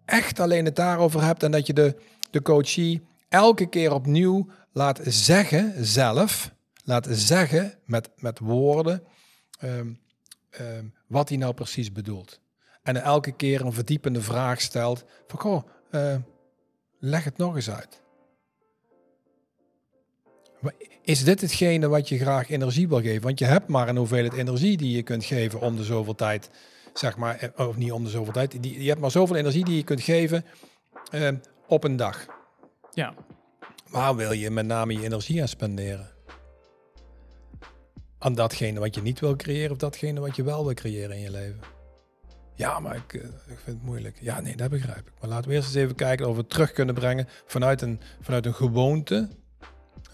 echt 0.05 0.39
alleen 0.39 0.65
het 0.65 0.75
daarover 0.75 1.23
hebt 1.23 1.43
en 1.43 1.51
dat 1.51 1.67
je 1.67 1.73
de, 1.73 1.95
de 2.31 2.41
coachie 2.41 3.07
elke 3.29 3.69
keer 3.69 3.93
opnieuw 3.93 4.49
laat 4.71 4.99
zeggen, 5.03 5.85
zelf, 5.85 6.53
laat 6.83 7.07
zeggen 7.11 7.73
met, 7.85 8.09
met 8.17 8.39
woorden, 8.39 9.03
ehm, 9.59 9.93
ehm, 10.49 10.85
wat 11.07 11.29
hij 11.29 11.37
nou 11.37 11.53
precies 11.53 11.91
bedoelt. 11.91 12.39
En 12.81 13.03
elke 13.03 13.31
keer 13.31 13.61
een 13.61 13.73
verdiepende 13.73 14.21
vraag 14.21 14.61
stelt 14.61 15.05
van, 15.27 15.39
goh, 15.39 15.63
eh, 15.91 16.15
leg 16.99 17.23
het 17.23 17.37
nog 17.37 17.55
eens 17.55 17.69
uit. 17.69 18.02
Is 21.01 21.23
dit 21.23 21.41
hetgene 21.41 21.87
wat 21.87 22.09
je 22.09 22.17
graag 22.17 22.49
energie 22.49 22.87
wil 22.87 23.01
geven? 23.01 23.21
Want 23.21 23.39
je 23.39 23.45
hebt 23.45 23.67
maar 23.67 23.89
een 23.89 23.97
hoeveelheid 23.97 24.33
energie 24.33 24.77
die 24.77 24.95
je 24.95 25.03
kunt 25.03 25.25
geven 25.25 25.61
om 25.61 25.75
de 25.75 25.83
zoveel 25.83 26.15
tijd, 26.15 26.49
zeg 26.93 27.17
maar, 27.17 27.35
eh, 27.35 27.67
of 27.67 27.77
niet 27.77 27.91
om 27.91 28.03
de 28.03 28.09
zoveel 28.09 28.33
tijd. 28.33 28.63
Die, 28.63 28.81
je 28.81 28.89
hebt 28.89 29.01
maar 29.01 29.11
zoveel 29.11 29.35
energie 29.35 29.65
die 29.65 29.75
je 29.75 29.83
kunt 29.83 30.01
geven 30.01 30.45
uh, 31.11 31.29
op 31.67 31.83
een 31.83 31.95
dag. 31.95 32.25
Ja. 32.91 33.13
Waar 33.89 34.15
wil 34.15 34.31
je 34.31 34.49
met 34.49 34.65
name 34.65 34.93
je 34.93 35.03
energie 35.03 35.41
aan 35.41 35.47
spenderen? 35.47 36.11
Aan 38.17 38.35
datgene 38.35 38.79
wat 38.79 38.95
je 38.95 39.01
niet 39.01 39.19
wil 39.19 39.35
creëren 39.35 39.71
of 39.71 39.77
datgene 39.77 40.19
wat 40.19 40.35
je 40.35 40.43
wel 40.43 40.65
wil 40.65 40.73
creëren 40.73 41.15
in 41.15 41.21
je 41.21 41.31
leven? 41.31 41.59
Ja, 42.55 42.79
maar 42.79 42.95
ik, 42.95 43.13
eh, 43.13 43.23
ik 43.23 43.59
vind 43.63 43.77
het 43.77 43.83
moeilijk. 43.83 44.17
Ja, 44.21 44.41
nee, 44.41 44.55
dat 44.55 44.69
begrijp 44.69 45.07
ik. 45.07 45.13
Maar 45.19 45.29
laten 45.29 45.49
we 45.49 45.55
eerst 45.55 45.67
eens 45.67 45.75
even 45.75 45.95
kijken 45.95 46.27
of 46.27 46.35
we 46.35 46.41
het 46.41 46.49
terug 46.49 46.71
kunnen 46.71 46.95
brengen 46.95 47.27
vanuit 47.45 47.81
een, 47.81 47.99
vanuit 48.21 48.45
een 48.45 48.53
gewoonte, 48.53 49.29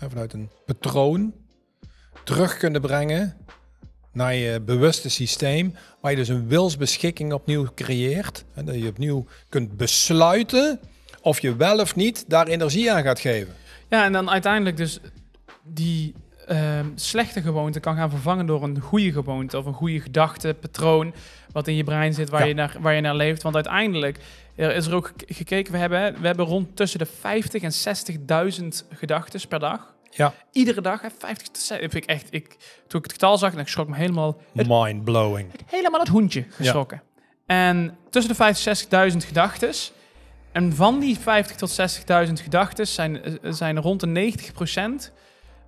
vanuit 0.08 0.34
een 0.34 0.50
patroon, 0.66 1.34
terug 2.24 2.58
kunnen 2.58 2.82
brengen 2.82 3.38
naar 4.12 4.36
je 4.36 4.62
bewuste 4.62 5.10
systeem, 5.10 5.76
waar 6.02 6.12
je 6.12 6.18
dus 6.18 6.28
een 6.28 6.48
wilsbeschikking 6.48 7.34
opnieuw 7.34 7.68
creëert. 7.76 8.44
En 8.54 8.66
dat 8.66 8.76
je 8.76 8.88
opnieuw 8.88 9.26
kunt 9.50 9.78
besluiten 9.78 10.80
of 11.22 11.40
je 11.40 11.56
wel 11.56 11.80
of 11.80 11.96
niet 11.96 12.26
daar 12.28 12.48
energie 12.48 12.92
aan 12.92 13.04
gaat 13.04 13.20
geven. 13.20 13.54
Ja, 13.90 14.06
en 14.06 14.12
dan 14.12 14.30
uiteindelijk 14.30 14.78
dus 14.78 15.00
die 15.64 16.14
uh, 16.50 16.80
slechte 16.96 17.42
gewoonte 17.42 17.80
kan 17.80 17.96
gaan 17.96 18.10
vervangen 18.10 18.46
door 18.46 18.64
een 18.64 18.80
goede 18.80 19.12
gewoonte 19.12 19.58
of 19.58 19.66
een 19.66 19.74
goede 19.74 20.00
gedachte, 20.00 20.56
patroon, 20.60 21.14
wat 21.52 21.68
in 21.68 21.76
je 21.76 21.84
brein 21.84 22.14
zit, 22.14 22.30
waar, 22.30 22.48
je, 22.48 22.54
naar, 22.54 22.76
waar 22.80 22.94
je 22.94 23.02
naar 23.02 23.16
leeft. 23.16 23.42
Want 23.42 23.56
uiteindelijk 23.56 24.20
er 24.60 24.76
is 24.76 24.86
er 24.86 24.96
ook 24.96 25.12
gekeken, 25.26 25.72
we 25.72 25.78
hebben, 25.78 26.22
we 26.22 26.28
hebben 26.28 26.46
rond 26.46 26.76
tussen 26.76 27.00
de 27.00 27.06
50 27.06 27.62
en 27.62 27.72
60.000 28.62 28.68
gedachten 28.90 29.48
per 29.48 29.60
dag. 29.60 29.94
Ja. 30.10 30.34
Iedere 30.52 30.82
dag, 30.82 31.02
hè, 31.02 31.08
50 31.18 31.48
tot 31.48 31.62
60. 31.62 31.94
Ik 31.94 32.06
echt, 32.06 32.28
ik, 32.30 32.48
toen 32.88 33.00
ik 33.00 33.06
het 33.06 33.12
getal 33.12 33.38
zag, 33.38 33.54
dan 33.54 33.68
schrok 33.68 33.88
me 33.88 33.96
helemaal... 33.96 34.38
Mind 34.54 35.04
blowing. 35.04 35.52
Helemaal 35.66 36.00
het 36.00 36.10
hoentje 36.10 36.46
geschrokken. 36.50 37.02
En 37.46 37.98
tussen 38.10 38.32
de 38.32 38.38
50 38.38 38.90
en 38.90 39.12
60.000 39.12 39.18
gedachten 39.28 39.74
en 40.52 40.76
van 40.76 41.00
die 41.00 41.20
50 41.20 41.56
tot 41.56 41.80
60.000 42.28 42.34
gedachten 42.34 42.88
zijn, 42.88 43.24
eh, 43.24 43.52
zijn 43.52 43.80
rond 43.80 44.00
de 44.00 44.08
90 44.08 44.54
procent, 44.54 45.12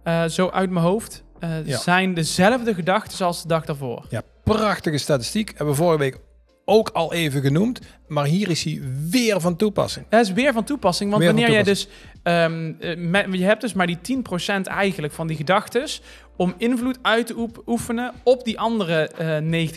uh, 0.03 0.25
zo 0.25 0.49
uit 0.49 0.69
mijn 0.69 0.85
hoofd, 0.85 1.23
uh, 1.39 1.65
ja. 1.65 1.77
zijn 1.77 2.13
dezelfde 2.13 2.73
gedachten 2.73 3.25
als 3.25 3.41
de 3.41 3.47
dag 3.47 3.65
daarvoor. 3.65 4.05
Ja, 4.09 4.21
prachtige 4.43 4.97
statistiek. 4.97 5.47
Hebben 5.47 5.67
we 5.67 5.73
vorige 5.75 5.99
week 5.99 6.19
ook 6.65 6.89
al 6.89 7.13
even 7.13 7.41
genoemd. 7.41 7.79
Maar 8.07 8.25
hier 8.25 8.49
is 8.49 8.63
hij 8.63 8.81
weer 9.09 9.41
van 9.41 9.55
toepassing. 9.55 10.05
Dat 10.09 10.21
is 10.21 10.33
weer 10.33 10.53
van 10.53 10.63
toepassing. 10.63 11.11
Want 11.11 11.23
wanneer 11.23 11.51
jij 11.51 11.63
dus... 11.63 11.87
Um, 12.23 12.77
met, 12.97 13.27
je 13.31 13.43
hebt 13.43 13.61
dus 13.61 13.73
maar 13.73 13.87
die 13.87 14.23
10% 14.59 14.61
eigenlijk 14.63 15.13
van 15.13 15.27
die 15.27 15.37
gedachten... 15.37 15.87
om 16.35 16.53
invloed 16.57 16.99
uit 17.01 17.27
te 17.27 17.49
oefenen 17.65 18.13
op 18.23 18.43
die 18.43 18.59
andere 18.59 19.11
uh, 19.43 19.69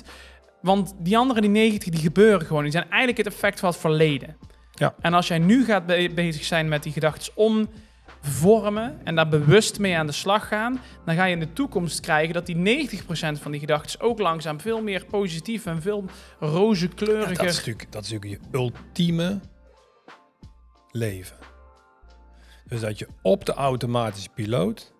90%. 0.00 0.04
Want 0.60 0.94
die 0.98 1.18
andere, 1.18 1.40
die 1.40 1.50
90, 1.50 1.88
die 1.88 2.00
gebeuren 2.00 2.46
gewoon. 2.46 2.62
Die 2.62 2.72
zijn 2.72 2.84
eigenlijk 2.88 3.16
het 3.16 3.26
effect 3.26 3.60
van 3.60 3.68
het 3.68 3.78
verleden. 3.78 4.36
Ja. 4.74 4.94
En 5.00 5.14
als 5.14 5.28
jij 5.28 5.38
nu 5.38 5.64
gaat 5.64 5.86
bezig 6.14 6.44
zijn 6.44 6.68
met 6.68 6.82
die 6.82 6.92
gedachten 6.92 7.32
om 7.34 7.68
vormen 8.22 9.00
en 9.04 9.14
daar 9.14 9.28
bewust 9.28 9.78
mee 9.78 9.96
aan 9.96 10.06
de 10.06 10.12
slag 10.12 10.48
gaan, 10.48 10.80
dan 11.04 11.14
ga 11.14 11.24
je 11.24 11.34
in 11.34 11.40
de 11.40 11.52
toekomst 11.52 12.00
krijgen 12.00 12.34
dat 12.34 12.46
die 12.46 12.88
90% 12.90 13.00
van 13.40 13.50
die 13.50 13.60
gedachten 13.60 14.00
ook 14.00 14.18
langzaam 14.18 14.60
veel 14.60 14.82
meer 14.82 15.04
positief 15.04 15.66
en 15.66 15.82
veel 15.82 16.04
roze 16.38 16.88
kleuriger. 16.88 17.36
dat, 17.36 17.46
is 17.46 17.56
natuurlijk, 17.56 17.92
dat 17.92 18.04
is 18.04 18.10
natuurlijk 18.10 18.42
je 18.42 18.58
ultieme 18.58 19.40
leven. 20.90 21.36
Dus 22.68 22.80
dat 22.80 22.98
je 22.98 23.08
op 23.22 23.44
de 23.44 23.52
automatische 23.52 24.28
piloot 24.34 24.92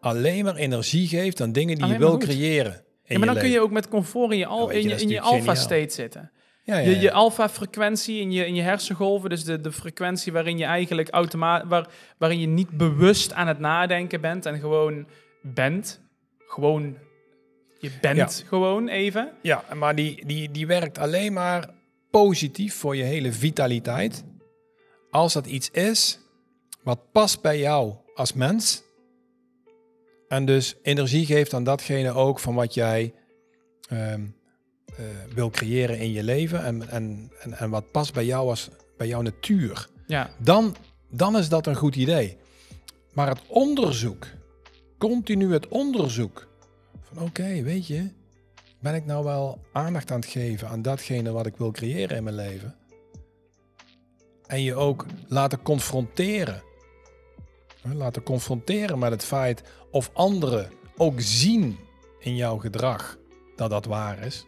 alleen 0.00 0.44
maar 0.44 0.54
energie 0.54 1.08
geeft 1.08 1.40
aan 1.40 1.52
dingen 1.52 1.76
die 1.76 1.86
je 1.86 1.98
wil 1.98 2.16
creëren. 2.16 2.82
Ja, 3.04 3.18
maar 3.18 3.26
dan 3.26 3.38
kun 3.38 3.48
je 3.48 3.60
ook 3.60 3.70
met 3.70 3.88
comfort 3.88 4.32
in 4.32 4.38
je, 4.38 4.46
al, 4.46 4.70
in 4.70 4.88
je, 4.88 4.94
in 4.94 5.08
je 5.08 5.20
alpha 5.20 5.54
state 5.54 5.94
zitten. 5.94 6.30
Ja, 6.68 6.76
ja, 6.76 6.88
Je, 6.90 6.98
je 6.98 7.12
alpha-frequentie 7.12 8.20
in 8.20 8.32
je, 8.32 8.46
in 8.46 8.54
je 8.54 8.62
hersengolven, 8.62 9.30
dus 9.30 9.44
de, 9.44 9.60
de 9.60 9.72
frequentie 9.72 10.32
waarin 10.32 10.58
je 10.58 10.64
eigenlijk 10.64 11.08
automaat, 11.08 11.64
waar, 11.66 11.88
waarin 12.18 12.40
je 12.40 12.46
niet 12.46 12.70
bewust 12.70 13.32
aan 13.32 13.46
het 13.46 13.58
nadenken 13.58 14.20
bent 14.20 14.46
en 14.46 14.58
gewoon 14.58 15.06
bent. 15.42 16.00
Gewoon, 16.38 16.96
je 17.78 17.90
bent 18.00 18.44
gewoon 18.46 18.88
even. 18.88 19.32
Ja, 19.42 19.64
maar 19.74 19.94
die, 19.94 20.26
die, 20.26 20.50
die 20.50 20.66
werkt 20.66 20.98
alleen 20.98 21.32
maar 21.32 21.70
positief 22.10 22.74
voor 22.74 22.96
je 22.96 23.02
hele 23.02 23.32
vitaliteit. 23.32 24.24
Als 25.10 25.32
dat 25.32 25.46
iets 25.46 25.70
is 25.70 26.20
wat 26.82 27.12
past 27.12 27.42
bij 27.42 27.58
jou 27.58 27.94
als 28.14 28.32
mens 28.32 28.82
en 30.28 30.44
dus 30.44 30.76
energie 30.82 31.26
geeft 31.26 31.54
aan 31.54 31.64
datgene 31.64 32.12
ook 32.12 32.38
van 32.38 32.54
wat 32.54 32.74
jij 32.74 33.14
um, 33.92 34.37
uh, 34.98 35.04
wil 35.34 35.50
creëren 35.50 35.98
in 35.98 36.12
je 36.12 36.22
leven. 36.22 36.64
En, 36.64 36.88
en, 36.88 37.30
en, 37.40 37.52
en, 37.52 37.70
wat 37.70 37.90
past 37.90 38.14
bij 38.14 38.24
jou 38.24 38.48
als 38.48 38.68
bij 38.96 39.06
jouw 39.06 39.22
natuur. 39.22 39.88
Ja. 40.06 40.30
Dan, 40.38 40.76
dan 41.10 41.36
is 41.36 41.48
dat 41.48 41.66
een 41.66 41.76
goed 41.76 41.96
idee. 41.96 42.36
Maar 43.12 43.28
het 43.28 43.40
onderzoek, 43.46 44.26
continu 44.98 45.52
het 45.52 45.68
onderzoek. 45.68 46.48
Van 47.02 47.22
oké, 47.22 47.62
weet 47.62 47.86
je, 47.86 48.10
ben 48.80 48.94
ik 48.94 49.04
nou 49.04 49.24
wel 49.24 49.60
aandacht 49.72 50.10
aan 50.10 50.20
het 50.20 50.28
geven 50.28 50.68
aan 50.68 50.82
datgene 50.82 51.30
wat 51.30 51.46
ik 51.46 51.56
wil 51.56 51.70
creëren 51.70 52.16
in 52.16 52.24
mijn 52.24 52.36
leven? 52.36 52.76
En 54.46 54.62
je 54.62 54.74
ook 54.74 55.06
laten 55.28 55.62
confronteren 55.62 56.62
laten 57.94 58.22
confronteren 58.22 58.98
met 58.98 59.10
het 59.10 59.24
feit 59.24 59.62
of 59.90 60.10
anderen 60.12 60.70
ook 60.96 61.20
zien 61.20 61.78
in 62.18 62.36
jouw 62.36 62.56
gedrag 62.56 63.18
dat 63.56 63.70
dat 63.70 63.84
waar 63.84 64.18
is. 64.22 64.46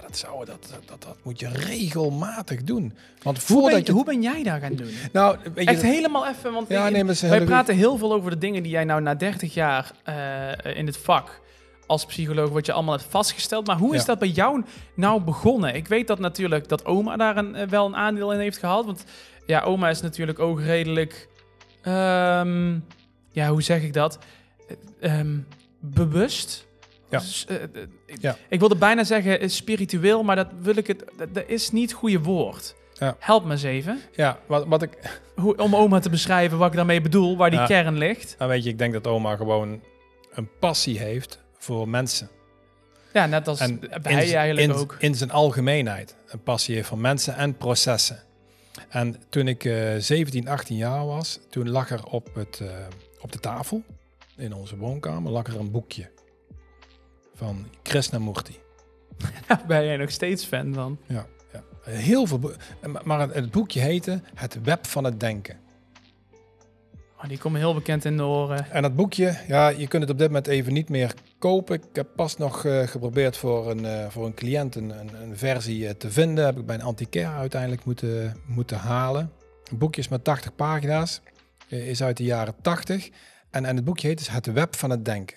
Ja, 0.00 0.06
dat, 0.06 0.16
zou, 0.16 0.44
dat, 0.44 0.68
dat, 0.86 1.02
dat 1.02 1.16
moet 1.22 1.40
je 1.40 1.48
regelmatig 1.48 2.62
doen. 2.62 2.92
Want 3.22 3.38
voordat 3.38 3.70
hoe 3.70 3.78
ben, 3.78 3.86
je... 3.86 3.92
hoe 3.92 4.04
ben 4.04 4.22
jij 4.22 4.42
daar 4.42 4.60
gaan 4.60 4.74
doen? 4.74 4.90
Nou, 5.12 5.36
weet 5.54 5.64
je, 5.64 5.70
Echt 5.70 5.82
helemaal 5.82 6.26
even, 6.26 6.52
want 6.52 6.68
ja, 6.68 6.88
nee, 6.88 7.04
wij 7.04 7.44
praten 7.44 7.76
heel 7.76 7.96
veel 7.96 8.12
over 8.12 8.30
de 8.30 8.38
dingen 8.38 8.62
die 8.62 8.72
jij 8.72 8.84
nou 8.84 9.00
na 9.00 9.14
30 9.14 9.54
jaar 9.54 9.92
uh, 10.08 10.76
in 10.76 10.86
het 10.86 10.96
vak 10.96 11.40
als 11.86 12.06
psycholoog 12.06 12.50
wat 12.50 12.66
je 12.66 12.72
allemaal 12.72 12.96
hebt 12.96 13.10
vastgesteld. 13.10 13.66
Maar 13.66 13.76
hoe 13.76 13.94
is 13.94 14.04
dat 14.04 14.18
bij 14.18 14.28
jou 14.28 14.64
nou 14.94 15.20
begonnen? 15.20 15.74
Ik 15.74 15.88
weet 15.88 16.06
dat 16.06 16.18
natuurlijk 16.18 16.68
dat 16.68 16.84
oma 16.84 17.16
daar 17.16 17.36
een, 17.36 17.54
eh, 17.54 17.68
wel 17.68 17.86
een 17.86 17.96
aandeel 17.96 18.32
in 18.32 18.38
heeft 18.38 18.58
gehad. 18.58 18.84
Want 18.84 19.04
ja, 19.46 19.60
oma 19.60 19.88
is 19.88 20.00
natuurlijk 20.00 20.38
ook 20.38 20.60
redelijk 20.60 21.28
Um, 21.88 22.84
ja, 23.30 23.48
hoe 23.48 23.62
zeg 23.62 23.82
ik 23.82 23.92
dat? 23.92 24.18
Um, 25.00 25.46
bewust. 25.80 26.66
Ja. 27.10 27.18
Dus, 27.18 27.46
uh, 27.50 27.56
ja. 28.20 28.36
Ik 28.48 28.58
wilde 28.58 28.76
bijna 28.76 29.04
zeggen 29.04 29.50
spiritueel, 29.50 30.22
maar 30.22 30.36
dat 30.36 30.48
wil 30.60 30.76
ik 30.76 30.86
het. 30.86 31.04
Dat, 31.32 31.44
is 31.46 31.70
niet 31.70 31.90
het 31.90 31.98
goede 31.98 32.20
woord. 32.20 32.74
Ja. 32.94 33.16
Help 33.18 33.44
me 33.44 33.50
eens 33.50 33.62
even. 33.62 34.00
Ja, 34.12 34.38
wat, 34.46 34.66
wat 34.66 34.82
ik. 34.82 35.20
Hoe, 35.34 35.56
om 35.56 35.76
oma 35.76 35.98
te 35.98 36.10
beschrijven 36.10 36.58
wat 36.58 36.68
ik 36.68 36.76
daarmee 36.76 37.00
bedoel, 37.00 37.36
waar 37.36 37.50
die 37.50 37.64
kern 37.64 37.98
ligt. 37.98 38.34
Nou, 38.38 38.50
weet 38.50 38.64
je, 38.64 38.70
ik 38.70 38.78
denk 38.78 38.92
dat 38.92 39.06
oma 39.06 39.36
gewoon 39.36 39.80
een 40.30 40.48
passie 40.58 40.98
heeft 40.98 41.38
voor 41.58 41.88
mensen. 41.88 42.28
Ja, 43.12 43.26
net 43.26 43.48
als 43.48 43.60
en 43.60 43.80
hij 44.02 44.34
eigenlijk 44.34 44.58
in, 44.58 44.72
ook. 44.72 44.96
In 44.98 45.14
zijn 45.14 45.30
algemeenheid. 45.30 46.16
Een 46.26 46.42
passie 46.42 46.74
heeft 46.74 46.88
voor 46.88 46.98
mensen 46.98 47.36
en 47.36 47.56
processen. 47.56 48.22
En 48.88 49.16
toen 49.28 49.48
ik 49.48 49.64
uh, 49.64 49.94
17, 49.98 50.48
18 50.48 50.76
jaar 50.76 51.06
was, 51.06 51.38
toen 51.50 51.68
lag 51.70 51.90
er 51.90 52.04
op, 52.04 52.34
het, 52.34 52.60
uh, 52.62 52.68
op 53.20 53.32
de 53.32 53.40
tafel 53.40 53.82
in 54.36 54.54
onze 54.54 54.76
woonkamer 54.76 55.32
lag 55.32 55.46
er 55.46 55.58
een 55.58 55.70
boekje 55.70 56.10
van 57.38 57.66
Krishnamurti. 57.82 58.56
Daar 59.46 59.64
ben 59.66 59.84
jij 59.84 59.96
nog 59.96 60.10
steeds 60.10 60.44
fan 60.44 60.74
van? 60.74 60.98
Ja, 61.06 61.26
ja. 61.52 61.62
heel 61.82 62.26
veel. 62.26 62.52
Maar 63.04 63.20
het, 63.20 63.34
het 63.34 63.50
boekje 63.50 63.80
heette 63.80 64.22
Het 64.34 64.62
Web 64.62 64.86
van 64.86 65.04
het 65.04 65.20
Denken. 65.20 65.56
Oh, 67.16 67.28
die 67.28 67.38
komen 67.38 67.60
heel 67.60 67.74
bekend 67.74 68.04
in 68.04 68.16
de 68.16 68.22
oren. 68.22 68.70
En 68.70 68.82
dat 68.82 68.96
boekje, 68.96 69.38
ja, 69.48 69.68
je 69.68 69.88
kunt 69.88 70.02
het 70.02 70.10
op 70.10 70.18
dit 70.18 70.26
moment 70.26 70.46
even 70.46 70.72
niet 70.72 70.88
meer 70.88 71.14
kopen. 71.38 71.76
Ik 71.76 71.82
heb 71.92 72.08
pas 72.16 72.36
nog 72.36 72.64
uh, 72.64 72.86
geprobeerd 72.86 73.36
voor 73.36 73.70
een, 73.70 73.84
uh, 73.84 74.08
voor 74.08 74.26
een 74.26 74.34
cliënt 74.34 74.74
een, 74.74 74.90
een, 74.90 75.22
een 75.22 75.36
versie 75.36 75.84
uh, 75.84 75.90
te 75.90 76.10
vinden. 76.10 76.44
Heb 76.44 76.58
ik 76.58 76.66
bij 76.66 76.74
een 76.74 76.82
antiquaire 76.82 77.34
uiteindelijk 77.34 77.84
moeten, 77.84 78.36
moeten 78.46 78.76
halen. 78.76 79.32
Een 79.70 79.78
boekje 79.78 80.00
is 80.00 80.08
met 80.08 80.24
80 80.24 80.54
pagina's. 80.54 81.20
is 81.68 82.02
uit 82.02 82.16
de 82.16 82.24
jaren 82.24 82.54
80. 82.62 83.10
En, 83.50 83.64
en 83.64 83.76
het 83.76 83.84
boekje 83.84 84.08
heet 84.08 84.18
dus 84.18 84.30
Het 84.30 84.46
Web 84.46 84.76
van 84.76 84.90
het 84.90 85.04
Denken. 85.04 85.36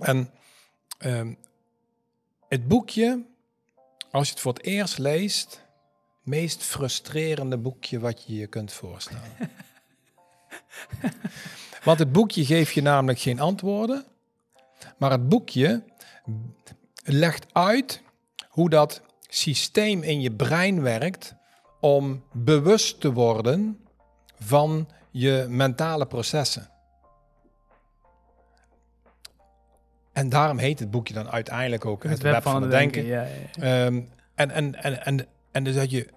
En 0.00 0.30
ehm, 0.98 1.34
het 2.48 2.68
boekje, 2.68 3.24
als 4.10 4.26
je 4.26 4.32
het 4.32 4.42
voor 4.42 4.52
het 4.52 4.62
eerst 4.62 4.98
leest, 4.98 5.64
meest 6.22 6.62
frustrerende 6.62 7.58
boekje 7.58 8.00
wat 8.00 8.24
je 8.26 8.34
je 8.34 8.46
kunt 8.46 8.72
voorstellen. 8.72 9.36
Want 11.84 11.98
het 11.98 12.12
boekje 12.12 12.44
geeft 12.44 12.74
je 12.74 12.82
namelijk 12.82 13.18
geen 13.18 13.40
antwoorden, 13.40 14.04
maar 14.98 15.10
het 15.10 15.28
boekje 15.28 15.82
legt 17.04 17.54
uit 17.54 18.02
hoe 18.48 18.70
dat 18.70 19.02
systeem 19.28 20.02
in 20.02 20.20
je 20.20 20.32
brein 20.32 20.82
werkt 20.82 21.34
om 21.80 22.24
bewust 22.32 23.00
te 23.00 23.12
worden 23.12 23.86
van 24.38 24.88
je 25.10 25.46
mentale 25.48 26.06
processen. 26.06 26.73
En 30.14 30.28
daarom 30.28 30.58
heet 30.58 30.78
het 30.78 30.90
boekje 30.90 31.14
dan 31.14 31.30
uiteindelijk 31.30 31.84
ook 31.84 32.02
Het, 32.02 32.22
web, 32.22 32.42
van, 32.42 32.62
het 32.62 32.70
denken. 32.70 33.06
Ja, 33.06 33.26
ja, 33.52 33.84
ehm, 33.84 34.00
en, 34.34 34.50
en, 34.50 34.74
en, 34.82 35.04
en, 35.04 35.26
en 35.52 35.64
dus 35.64 35.74
dat 35.74 35.90
je 35.90 36.08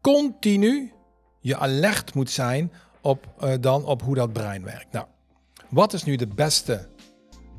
continu 0.00 0.92
je 1.40 1.56
alert 1.56 2.14
moet 2.14 2.30
zijn 2.30 2.72
op, 3.00 3.26
uh, 3.44 3.52
dan 3.60 3.84
op 3.84 4.02
hoe 4.02 4.14
dat 4.14 4.32
brein 4.32 4.64
werkt. 4.64 4.92
Nou, 4.92 5.06
wat 5.68 5.92
is 5.92 6.04
nu 6.04 6.16
de 6.16 6.26
beste 6.26 6.88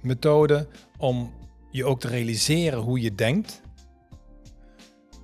methode 0.01 0.67
om 0.97 1.33
je 1.71 1.85
ook 1.85 1.99
te 1.99 2.07
realiseren 2.07 2.79
hoe 2.79 3.01
je 3.01 3.15
denkt? 3.15 3.61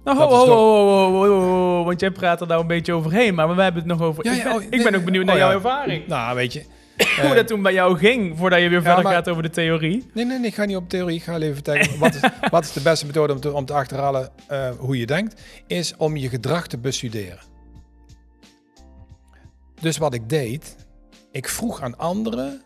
Nou, 0.04 0.18
ho, 0.18 0.28
ho, 0.28 0.46
ho, 0.46 1.40
ho, 1.40 1.84
want 1.84 2.00
jij 2.00 2.12
praat 2.12 2.42
er 2.42 2.48
nou 2.48 2.62
een 2.62 2.68
beetje 2.68 2.94
overheen, 2.94 3.36
maar 3.36 3.56
we 3.56 3.62
hebben 3.62 3.82
het 3.82 3.92
nog 3.92 4.02
over... 4.02 4.26
Ja, 4.26 4.34
ik, 4.34 4.44
ben, 4.44 4.54
oh, 4.54 4.64
ik 4.64 4.84
ben 4.84 4.96
ook 4.96 5.06
benieuwd 5.06 5.26
naar 5.26 5.36
oh, 5.36 5.42
jouw 5.42 5.52
ervaring. 5.52 6.08
Nou, 6.08 6.36
weet 6.36 6.54
je... 6.54 6.66
hoe 7.22 7.30
dat 7.30 7.38
eh, 7.38 7.44
toen 7.44 7.62
bij 7.62 7.74
jou 7.74 7.98
ging, 7.98 8.38
voordat 8.38 8.62
je 8.62 8.70
weer 8.70 8.82
verder 8.82 9.06
gaat 9.06 9.30
over 9.30 9.44
de 9.44 9.50
theorie. 9.50 10.10
Nee, 10.14 10.26
nee, 10.26 10.40
nee, 10.40 10.48
ik 10.48 10.56
ga 10.56 10.66
niet 10.66 10.76
op 10.76 10.90
theorie. 10.90 11.16
Ik 11.16 11.24
ga 11.24 11.38
even 11.38 11.54
vertellen, 11.54 11.88
wat, 12.00 12.14
is, 12.14 12.22
wat 12.50 12.64
is 12.64 12.74
de 12.74 12.82
beste 12.82 13.06
methode 13.06 13.34
om 13.34 13.40
te, 13.40 13.54
om 13.54 13.66
te 13.66 13.74
achterhalen 13.74 14.30
uh, 14.52 14.70
hoe 14.78 14.98
je 14.98 15.06
denkt? 15.06 15.42
Is 15.68 15.96
om 15.98 16.18
je 16.18 16.30
gedrag 16.30 16.68
te 16.68 16.78
bestuderen. 16.78 17.40
Dus 19.82 19.98
wat 19.98 20.14
ik 20.14 20.30
deed, 20.30 20.76
ik 21.32 21.50
vroeg 21.50 21.82
aan 21.82 21.98
anderen 21.98 22.62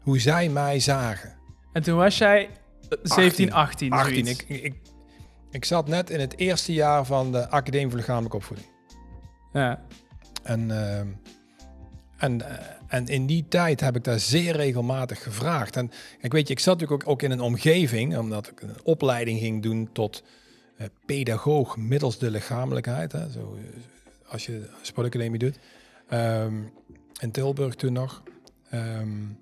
hoe 0.00 0.20
zij 0.20 0.48
mij 0.48 0.80
zagen. 0.80 1.34
En 1.72 1.82
toen 1.82 1.96
was 1.96 2.18
jij 2.18 2.48
17, 3.02 3.52
18. 3.52 3.92
18. 3.92 4.26
Ik, 4.26 4.44
ik, 4.48 4.74
ik 5.50 5.64
zat 5.64 5.88
net 5.88 6.10
in 6.10 6.20
het 6.20 6.38
eerste 6.38 6.72
jaar 6.72 7.04
van 7.04 7.32
de 7.32 7.48
Academie 7.48 7.88
voor 7.88 7.98
Lichamelijke 7.98 8.36
Opvoeding. 8.36 8.68
Ja. 9.52 9.82
En, 10.42 10.68
uh, 10.68 11.00
en, 12.16 12.42
en 12.88 13.06
in 13.06 13.26
die 13.26 13.44
tijd 13.48 13.80
heb 13.80 13.96
ik 13.96 14.04
daar 14.04 14.18
zeer 14.18 14.56
regelmatig 14.56 15.22
gevraagd. 15.22 15.76
En 15.76 15.90
ik 16.20 16.32
weet 16.32 16.46
je, 16.46 16.54
ik 16.54 16.60
zat 16.60 16.78
natuurlijk 16.78 17.02
ook, 17.02 17.12
ook 17.12 17.22
in 17.22 17.30
een 17.30 17.40
omgeving, 17.40 18.16
omdat 18.16 18.46
ik 18.46 18.60
een 18.60 18.76
opleiding 18.82 19.38
ging 19.40 19.62
doen 19.62 19.88
tot 19.92 20.22
uh, 20.78 20.86
pedagoog 21.06 21.76
middels 21.76 22.18
de 22.18 22.30
lichamelijkheid. 22.30 23.12
Hè, 23.12 23.30
zo, 23.30 23.58
als 24.28 24.46
je 24.46 24.68
sportacademie 24.82 25.38
doet. 25.38 25.58
Um, 26.12 26.72
in 27.20 27.30
Tilburg 27.30 27.74
toen 27.74 27.92
nog. 27.92 28.22
Um, 28.74 29.38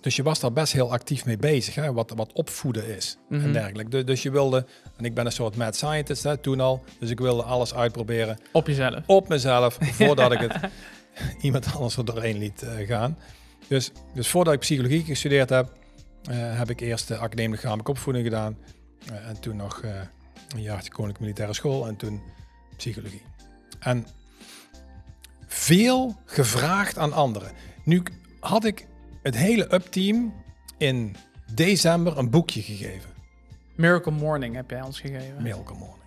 dus 0.00 0.16
je 0.16 0.22
was 0.22 0.40
daar 0.40 0.52
best 0.52 0.72
heel 0.72 0.92
actief 0.92 1.24
mee 1.24 1.36
bezig, 1.36 1.74
hè? 1.74 1.92
Wat, 1.92 2.12
wat 2.16 2.32
opvoeden 2.32 2.96
is 2.96 3.18
en 3.30 3.40
mhm. 3.40 3.52
dergelijke. 3.52 4.04
Dus, 4.04 4.22
je 4.22 4.30
wilde, 4.30 4.66
en 4.96 5.04
ik 5.04 5.14
ben 5.14 5.26
een 5.26 5.32
soort 5.32 5.56
mad 5.56 5.76
scientist 5.76 6.22
hè, 6.22 6.36
toen 6.36 6.60
al, 6.60 6.84
dus 6.98 7.10
ik 7.10 7.18
wilde 7.18 7.42
alles 7.42 7.74
uitproberen. 7.74 8.38
Op 8.52 8.66
jezelf? 8.66 9.02
Op 9.06 9.28
mezelf, 9.28 9.78
voordat 9.80 10.32
ik 10.32 10.38
het 10.38 10.54
iemand 11.40 11.74
anders 11.74 11.96
er 11.96 12.04
doorheen 12.04 12.38
liet 12.38 12.62
uh, 12.62 12.86
gaan. 12.88 13.18
Dus, 13.68 13.92
dus 14.14 14.28
voordat 14.28 14.54
ik 14.54 14.60
psychologie 14.60 15.04
gestudeerd 15.04 15.50
heb, 15.50 15.72
uh, 16.30 16.58
heb 16.58 16.70
ik 16.70 16.80
eerst 16.80 17.08
de 17.08 17.16
academie 17.16 17.50
lichamelijke 17.50 17.90
opvoeding 17.90 18.24
gedaan. 18.24 18.56
Uh, 19.10 19.28
en 19.28 19.40
toen 19.40 19.56
nog 19.56 19.82
een 20.54 20.62
jaartje 20.62 20.90
Koninklijke 20.90 21.22
Militaire 21.22 21.54
School 21.54 21.86
en 21.86 21.96
toen 21.96 22.22
psychologie. 22.76 23.22
En 23.78 24.06
veel 25.46 26.16
gevraagd 26.24 26.98
aan 26.98 27.12
anderen. 27.12 27.52
Nu 27.84 28.02
had 28.40 28.64
ik 28.64 28.86
het 29.22 29.36
hele 29.36 29.74
upteam 29.74 30.34
in 30.78 31.16
december 31.54 32.18
een 32.18 32.30
boekje 32.30 32.62
gegeven. 32.62 33.10
Miracle 33.74 34.12
Morning 34.12 34.54
heb 34.54 34.70
jij 34.70 34.82
ons 34.82 35.00
gegeven. 35.00 35.42
Miracle 35.42 35.76
Morning. 35.76 36.04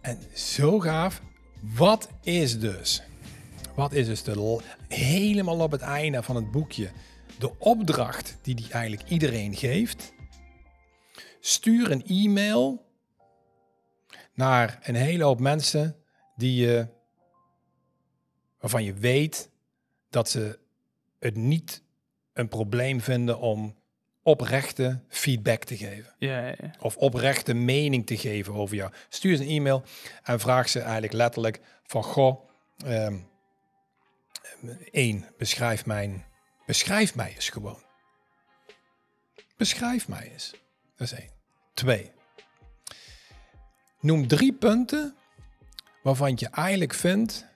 En 0.00 0.18
zo 0.34 0.80
gaaf. 0.80 1.22
Wat 1.60 2.08
is 2.22 2.58
dus? 2.58 3.02
Wat 3.74 3.92
is 3.92 4.06
dus 4.06 4.22
de, 4.22 4.60
helemaal 4.88 5.60
op 5.60 5.70
het 5.70 5.80
einde 5.80 6.22
van 6.22 6.36
het 6.36 6.50
boekje 6.50 6.90
de 7.38 7.58
opdracht 7.58 8.38
die 8.42 8.54
die 8.54 8.70
eigenlijk 8.70 9.10
iedereen 9.10 9.56
geeft? 9.56 10.12
Stuur 11.40 11.90
een 11.90 12.06
e-mail 12.06 12.86
naar 14.34 14.78
een 14.82 14.94
hele 14.94 15.24
hoop 15.24 15.40
mensen 15.40 15.96
die 16.36 16.66
je, 16.66 16.86
waarvan 18.60 18.84
je 18.84 18.94
weet 18.94 19.50
dat 20.10 20.28
ze 20.28 20.58
het 21.18 21.36
niet 21.36 21.82
een 22.32 22.48
probleem 22.48 23.00
vinden 23.00 23.38
om 23.38 23.76
oprechte 24.22 25.02
feedback 25.08 25.64
te 25.64 25.76
geven. 25.76 26.14
Ja, 26.18 26.46
ja, 26.46 26.54
Of 26.80 26.96
oprechte 26.96 27.54
mening 27.54 28.06
te 28.06 28.16
geven 28.16 28.54
over 28.54 28.76
jou. 28.76 28.92
Stuur 29.08 29.36
ze 29.36 29.42
een 29.42 29.48
e-mail 29.48 29.82
en 30.22 30.40
vraag 30.40 30.68
ze 30.68 30.80
eigenlijk 30.80 31.12
letterlijk 31.12 31.60
van... 31.82 32.02
Goh, 32.02 32.48
um, 32.86 33.30
één, 34.90 35.26
beschrijf, 35.38 35.86
mijn, 35.86 36.24
beschrijf 36.66 37.14
mij 37.14 37.34
eens 37.34 37.48
gewoon. 37.48 37.82
Beschrijf 39.56 40.08
mij 40.08 40.30
eens. 40.32 40.50
Dat 40.96 41.12
is 41.12 41.18
één. 41.18 41.30
Twee. 41.74 42.12
Noem 44.00 44.28
drie 44.28 44.52
punten 44.52 45.16
waarvan 46.02 46.32
je 46.36 46.48
eigenlijk 46.48 46.94
vindt 46.94 47.46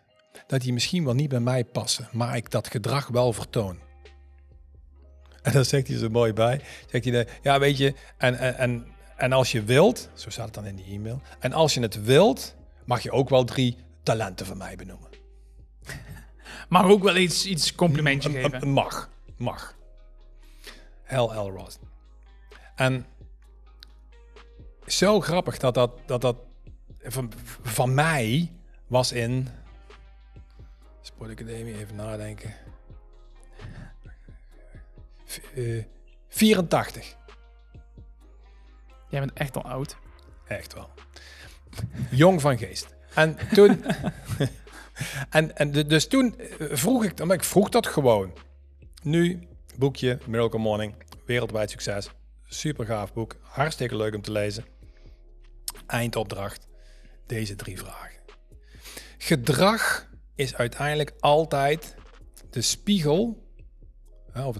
dat 0.47 0.61
die 0.61 0.73
misschien 0.73 1.05
wel 1.05 1.15
niet 1.15 1.29
bij 1.29 1.41
mij 1.41 1.65
passen, 1.65 2.09
maar 2.13 2.37
ik 2.37 2.51
dat 2.51 2.69
gedrag 2.69 3.09
wel 3.09 3.33
vertoon. 3.33 3.79
En 5.43 5.53
dan 5.53 5.65
zegt 5.65 5.87
hij 5.87 5.97
zo 5.97 6.09
mooi 6.09 6.33
bij. 6.33 6.61
Zegt 6.91 7.05
hij, 7.05 7.29
ja 7.43 7.59
weet 7.59 7.77
je, 7.77 7.95
en, 8.19 8.39
en, 8.39 8.57
en, 8.57 8.87
en 9.17 9.33
als 9.33 9.53
je 9.53 9.63
wilt, 9.63 10.09
zo 10.15 10.31
staat 10.31 10.45
het 10.45 10.55
dan 10.55 10.67
in 10.67 10.77
die 10.77 10.87
e-mail. 10.87 11.21
En 11.39 11.53
als 11.53 11.75
je 11.75 11.81
het 11.81 12.05
wilt, 12.05 12.55
mag 12.85 13.03
je 13.03 13.11
ook 13.11 13.29
wel 13.29 13.45
drie 13.45 13.77
talenten 14.03 14.47
van 14.47 14.57
mij 14.57 14.77
benoemen. 14.77 15.09
Mag 16.69 16.85
ook 16.85 17.03
wel 17.03 17.17
iets, 17.17 17.47
iets 17.47 17.75
complimentje 17.75 18.31
geven. 18.31 18.69
Mag, 18.69 19.11
mag. 19.37 19.77
Hell. 21.03 21.27
Ross. 21.27 21.79
En 22.75 23.07
zo 24.87 25.21
grappig 25.21 25.59
dat 25.59 25.75
dat, 25.75 25.91
dat, 26.07 26.21
dat 26.21 26.37
van, 27.03 27.33
van 27.63 27.95
mij 27.95 28.53
was 28.87 29.13
in 29.13 29.49
Sportacademie, 31.01 31.79
even 31.79 31.97
nadenken. 31.97 32.55
Uh, 35.55 35.85
84. 36.29 37.17
Jij 39.09 39.21
bent 39.21 39.33
echt 39.33 39.57
al 39.57 39.65
oud. 39.65 39.97
Echt 40.47 40.75
wel. 40.75 40.91
Jong 42.11 42.41
van 42.41 42.59
geest. 42.59 42.95
En 43.15 43.37
toen... 43.53 43.85
en, 45.31 45.57
en 45.57 45.73
dus 45.73 46.07
toen 46.07 46.39
eh, 46.39 46.67
vroeg 46.71 47.05
ik... 47.05 47.25
Maar 47.25 47.37
ik 47.37 47.45
vroeg 47.45 47.69
dat 47.69 47.87
gewoon. 47.87 48.33
Nu, 49.03 49.49
boekje 49.79 50.19
Miracle 50.27 50.59
Morning. 50.59 50.95
Wereldwijd 51.25 51.71
succes. 51.71 52.11
Super 52.49 52.87
gaaf 52.87 53.13
boek. 53.13 53.37
Hartstikke 53.43 53.97
leuk 53.97 54.15
om 54.15 54.23
te 54.23 54.33
lezen. 54.33 54.65
Eindopdracht. 55.87 56.69
Deze 57.27 57.55
drie 57.55 57.79
vragen. 57.79 58.21
Gedrag 59.19 60.09
is 60.35 60.55
uiteindelijk 60.55 61.13
altijd 61.21 61.95
de 62.51 62.63
spiegel 62.63 63.45
of 64.35 64.57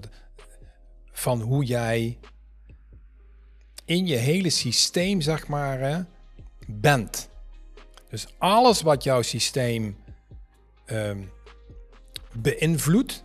van 1.11 1.41
hoe 1.41 1.63
jij 1.63 2.19
in 3.85 4.07
je 4.07 4.15
hele 4.15 4.49
systeem, 4.49 5.21
zeg 5.21 5.47
maar, 5.47 6.05
bent. 6.67 7.29
Dus 8.09 8.27
alles 8.37 8.81
wat 8.81 9.03
jouw 9.03 9.21
systeem 9.21 9.97
um, 10.91 11.31
beïnvloedt, 12.33 13.23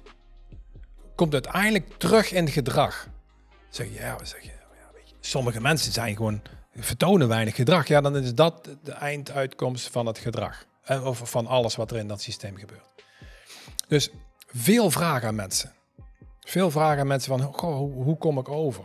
komt 1.14 1.33
uiteindelijk 1.33 1.98
terug 1.98 2.33
in 2.33 2.48
gedrag. 2.48 3.09
Zeg 3.68 3.87
je, 3.87 3.94
ja, 3.94 4.25
zeg 4.25 4.40
je, 4.40 4.48
ja, 4.48 5.01
sommige 5.20 5.61
mensen 5.61 5.92
zijn 5.92 6.16
gewoon 6.16 6.42
vertonen 6.75 7.29
weinig 7.29 7.55
gedrag. 7.55 7.87
Ja, 7.87 8.01
dan 8.01 8.16
is 8.16 8.35
dat 8.35 8.68
de 8.83 8.92
einduitkomst 8.92 9.88
van 9.88 10.07
het 10.07 10.18
gedrag. 10.18 10.66
Eh, 10.83 11.07
of 11.07 11.31
van 11.31 11.46
alles 11.46 11.77
wat 11.77 11.90
er 11.90 11.96
in 11.96 12.08
dat 12.08 12.21
systeem 12.21 12.56
gebeurt. 12.56 12.94
Dus 13.88 14.10
veel 14.46 14.90
vragen 14.90 15.29
aan 15.29 15.35
mensen. 15.35 15.73
Veel 16.40 16.71
vragen 16.71 17.00
aan 17.00 17.06
mensen 17.06 17.38
van, 17.38 17.52
goh, 17.54 17.77
hoe, 17.77 17.92
hoe 17.92 18.19
kom 18.19 18.38
ik 18.38 18.48
over? 18.48 18.85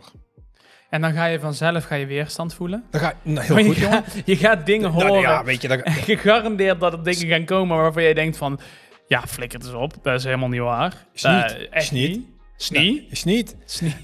En 0.90 1.00
dan 1.00 1.12
ga 1.12 1.24
je 1.24 1.40
vanzelf 1.40 1.84
ga 1.84 1.94
je 1.94 2.06
weerstand 2.06 2.54
voelen. 2.54 2.84
Dan 2.90 3.00
ga, 3.00 3.14
nou, 3.22 3.46
heel 3.46 3.56
goed, 3.64 3.76
je, 3.76 3.82
gaat, 3.82 4.04
je 4.24 4.36
gaat 4.36 4.66
dingen 4.66 4.92
nou, 4.94 5.06
horen. 5.06 5.20
Ja, 5.20 5.44
weet 5.44 5.62
je, 5.62 5.68
dan, 5.68 5.80
gegarandeerd 6.10 6.80
dat 6.80 6.92
er 6.92 7.04
dingen 7.04 7.26
gaan 7.26 7.44
komen 7.44 7.76
waarvan 7.76 8.02
jij 8.02 8.14
denkt 8.14 8.36
van... 8.36 8.60
Ja, 9.06 9.26
flikker 9.26 9.58
het 9.58 9.68
eens 9.68 9.76
op. 9.76 9.94
Dat 10.02 10.14
is 10.14 10.24
helemaal 10.24 10.48
niet 10.48 10.60
waar. 10.60 11.06
Sniet. 11.12 11.56
Uh, 11.58 11.66
echt 11.70 11.92
niet. 11.92 12.26
Snie? 12.56 13.08
Sniet. 13.12 13.56
Sniet. 13.64 13.94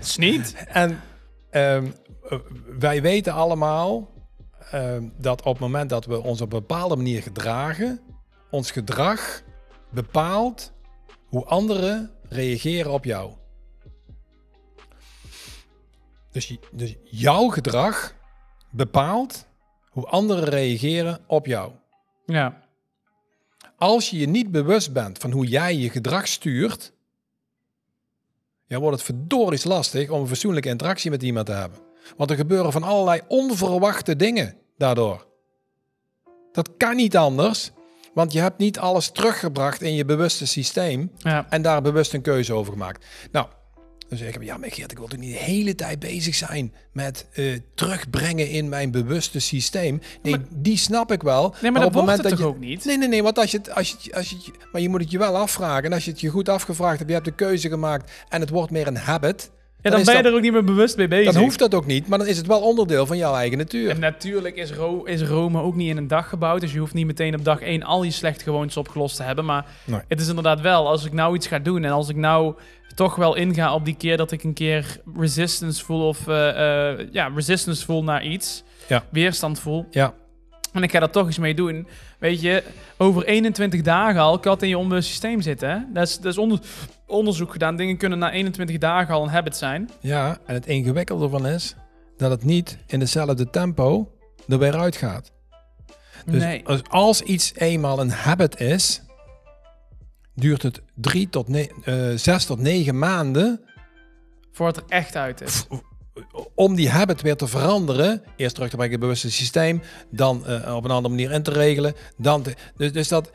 Sniet. 0.00 0.66
en 0.68 1.00
um, 1.50 1.94
wij 2.78 3.02
weten 3.02 3.32
allemaal 3.32 4.10
ehm, 4.70 5.02
dat 5.18 5.42
op 5.42 5.52
het 5.52 5.60
moment 5.60 5.90
dat 5.90 6.06
we 6.06 6.22
ons 6.22 6.40
op 6.40 6.52
een 6.52 6.58
bepaalde 6.58 6.96
manier 6.96 7.22
gedragen, 7.22 8.00
ons 8.50 8.70
gedrag 8.70 9.42
bepaalt 9.90 10.72
hoe 11.28 11.44
anderen 11.44 12.10
reageren 12.28 12.92
op 12.92 13.04
jou. 13.04 13.32
Dus, 16.34 16.56
dus 16.72 16.96
jouw 17.04 17.48
gedrag 17.48 18.14
bepaalt 18.70 19.46
hoe 19.90 20.06
anderen 20.06 20.44
reageren 20.44 21.20
op 21.26 21.46
jou. 21.46 21.72
Ja. 22.26 22.62
Als 23.76 24.10
je 24.10 24.18
je 24.18 24.26
niet 24.26 24.50
bewust 24.50 24.92
bent 24.92 25.18
van 25.18 25.30
hoe 25.30 25.46
jij 25.46 25.76
je 25.76 25.90
gedrag 25.90 26.26
stuurt, 26.28 26.92
ja, 28.66 28.78
wordt 28.78 28.96
het 28.96 29.04
verdorie 29.04 29.68
lastig 29.68 30.10
om 30.10 30.20
een 30.20 30.28
fatsoenlijke 30.28 30.68
interactie 30.68 31.10
met 31.10 31.22
iemand 31.22 31.46
te 31.46 31.52
hebben. 31.52 31.78
Want 32.16 32.30
er 32.30 32.36
gebeuren 32.36 32.72
van 32.72 32.82
allerlei 32.82 33.20
onverwachte 33.28 34.16
dingen 34.16 34.56
daardoor. 34.76 35.26
Dat 36.52 36.76
kan 36.76 36.96
niet 36.96 37.16
anders, 37.16 37.70
want 38.14 38.32
je 38.32 38.40
hebt 38.40 38.58
niet 38.58 38.78
alles 38.78 39.10
teruggebracht 39.10 39.82
in 39.82 39.94
je 39.94 40.04
bewuste 40.04 40.46
systeem 40.46 41.12
Ja. 41.18 41.46
en 41.48 41.62
daar 41.62 41.82
bewust 41.82 42.12
een 42.12 42.22
keuze 42.22 42.52
over 42.52 42.72
gemaakt. 42.72 43.06
Nou, 43.32 43.46
dan 44.08 44.18
zeg 44.18 44.34
ik, 44.34 44.42
ja, 44.42 44.56
maar 44.56 44.70
Geert, 44.72 44.90
ik 44.90 44.98
wil 44.98 45.06
toch 45.06 45.18
niet 45.18 45.32
de 45.32 45.38
hele 45.38 45.74
tijd 45.74 45.98
bezig 45.98 46.34
zijn 46.34 46.72
met 46.92 47.26
eh, 47.32 47.58
terugbrengen 47.74 48.48
in 48.48 48.68
mijn 48.68 48.90
bewuste 48.90 49.38
systeem. 49.38 50.00
Nee, 50.22 50.36
die 50.50 50.76
snap 50.76 51.12
ik 51.12 51.22
wel. 51.22 51.54
Nee, 51.62 51.70
maar 51.70 51.84
op 51.84 51.94
het 51.94 52.10
het 52.10 52.22
dat 52.22 52.38
je, 52.38 52.44
ook 52.46 52.58
niet? 52.58 52.84
Nee, 52.84 52.98
nee, 52.98 53.08
nee, 53.08 53.22
want 53.22 53.38
als 53.38 53.50
je, 53.50 53.56
het, 53.56 53.70
als 53.74 53.88
je, 53.90 53.96
het- 54.02 54.14
als 54.14 54.30
je, 54.30 54.36
maar 54.72 54.80
je 54.80 54.88
moet 54.88 55.00
het 55.00 55.10
je 55.10 55.18
wel 55.18 55.36
afvragen. 55.36 55.84
En 55.84 55.92
als 55.92 56.04
je 56.04 56.10
het 56.10 56.20
je 56.20 56.28
goed 56.28 56.48
afgevraagd 56.48 56.96
hebt, 56.98 57.08
je 57.08 57.14
hebt 57.14 57.26
de 57.28 57.34
keuze 57.34 57.68
gemaakt 57.68 58.10
en 58.28 58.40
het 58.40 58.50
wordt 58.50 58.70
meer 58.70 58.86
een 58.86 58.96
habit, 58.96 59.50
Ja, 59.84 59.90
dan 59.90 60.00
is 60.00 60.06
ben 60.06 60.16
je 60.16 60.22
dat- 60.22 60.30
er 60.30 60.36
ook 60.38 60.44
niet 60.44 60.52
meer 60.52 60.64
bewust 60.64 60.96
mee 60.96 61.08
bezig. 61.08 61.32
dan 61.32 61.42
hoeft 61.42 61.58
dat 61.58 61.74
ook 61.74 61.86
niet. 61.86 62.08
Maar 62.08 62.18
dan 62.18 62.26
is 62.26 62.36
het 62.36 62.46
wel 62.46 62.60
onderdeel 62.60 63.06
van 63.06 63.16
jouw 63.16 63.34
eigen 63.34 63.58
natuur. 63.58 63.90
En 63.90 64.00
natuurlijk 64.00 64.56
is, 64.56 64.72
Ro 64.72 65.02
is 65.02 65.22
Rome 65.22 65.60
ook 65.60 65.74
niet 65.74 65.88
in 65.88 65.96
een 65.96 66.08
dag 66.08 66.28
gebouwd. 66.28 66.60
Dus 66.60 66.72
je 66.72 66.78
hoeft 66.78 66.94
niet 66.94 67.06
meteen 67.06 67.34
op 67.34 67.44
dag 67.44 67.60
één 67.60 67.82
al 67.82 68.02
je 68.02 68.10
slechte 68.10 68.44
gewoontes 68.44 68.76
opgelost 68.76 69.16
te 69.16 69.22
hebben. 69.22 69.44
Maar 69.44 69.66
Nee. 69.84 70.00
het 70.08 70.20
is 70.20 70.28
inderdaad 70.28 70.60
wel, 70.60 70.88
als 70.88 71.04
ik 71.04 71.12
nou 71.12 71.34
iets 71.34 71.46
ga 71.46 71.58
doen 71.58 71.84
en 71.84 71.90
als 71.90 72.08
ik 72.08 72.16
nou 72.16 72.54
toch 72.94 73.14
wel 73.16 73.34
inga 73.34 73.74
op 73.74 73.84
die 73.84 73.96
keer 73.96 74.16
dat 74.16 74.32
ik 74.32 74.42
een 74.44 74.52
keer 74.54 74.96
resistance 75.16 75.84
voel 75.84 76.08
of 76.08 76.28
eh, 76.28 76.90
eh, 76.90 76.98
ja, 77.12 77.30
resistance 77.34 77.84
voel 77.84 78.04
naar 78.04 78.24
iets, 78.24 78.62
Ja. 78.88 79.04
weerstand 79.10 79.60
voel. 79.60 79.86
Ja, 79.90 80.14
En 80.72 80.82
ik 80.82 80.90
ga 80.90 80.98
daar 80.98 81.10
toch 81.10 81.26
eens 81.26 81.38
mee 81.38 81.54
doen. 81.54 81.86
Weet 82.18 82.40
je, 82.40 82.62
over 82.96 83.24
21 83.24 83.82
dagen 83.82 84.20
al 84.20 84.38
kan 84.38 84.52
het 84.52 84.62
in 84.62 84.68
je 84.68 84.78
onbewust 84.78 85.08
systeem 85.08 85.40
zitten. 85.40 85.68
Hè? 85.70 85.76
Dat 85.92 86.06
is, 86.06 86.16
dat 86.18 86.32
is 86.32 86.38
onder- 86.38 86.58
onderzoek 87.14 87.52
gedaan. 87.52 87.76
Dingen 87.76 87.96
kunnen 87.96 88.18
na 88.18 88.30
21 88.32 88.78
dagen 88.78 89.14
al 89.14 89.22
een 89.22 89.28
habit 89.28 89.56
zijn. 89.56 89.90
ja, 90.00 90.38
en 90.46 90.54
het 90.54 90.66
ingewikkelde 90.66 91.28
van 91.28 91.46
is 91.46 91.74
dat 92.16 92.30
het 92.30 92.44
niet 92.44 92.78
in 92.86 92.98
dezelfde 92.98 93.50
tempo 93.50 94.12
er 94.48 94.58
weer 94.58 94.76
uitgaat. 94.76 95.32
Dus 96.26 96.42
nee. 96.42 96.64
als, 96.88 97.20
iets 97.22 97.52
eenmaal 97.54 98.00
een 98.00 98.10
habit 98.10 98.60
is, 98.60 99.02
duurt 100.34 100.62
het 100.62 100.82
drie 100.94 101.28
tot 101.28 101.48
ne- 101.48 101.70
eh, 101.84 102.18
zes 102.18 102.44
tot 102.44 102.58
negen 102.58 102.98
maanden 102.98 103.60
Voor 104.52 104.66
het 104.66 104.76
er 104.76 104.82
echt 104.88 105.16
uit 105.16 105.40
is. 105.40 105.66
om 106.54 106.74
die 106.74 106.90
habit 106.90 107.22
weer 107.22 107.36
te 107.36 107.46
veranderen. 107.46 108.22
Eerst 108.36 108.54
terug 108.54 108.70
te 108.70 108.76
brengen 108.76 108.94
in 108.94 108.98
het 109.00 109.08
bewuste 109.08 109.30
systeem, 109.30 109.82
dan 110.10 110.46
eh, 110.46 110.76
op 110.76 110.84
een 110.84 110.90
andere 110.90 111.14
manier 111.14 111.30
in 111.32 111.42
te 111.42 111.50
regelen. 111.50 111.94
Dan 112.16 112.42
te- 112.42 112.54
dus 112.76 112.92
dus 112.92 113.08
dat, 113.08 113.30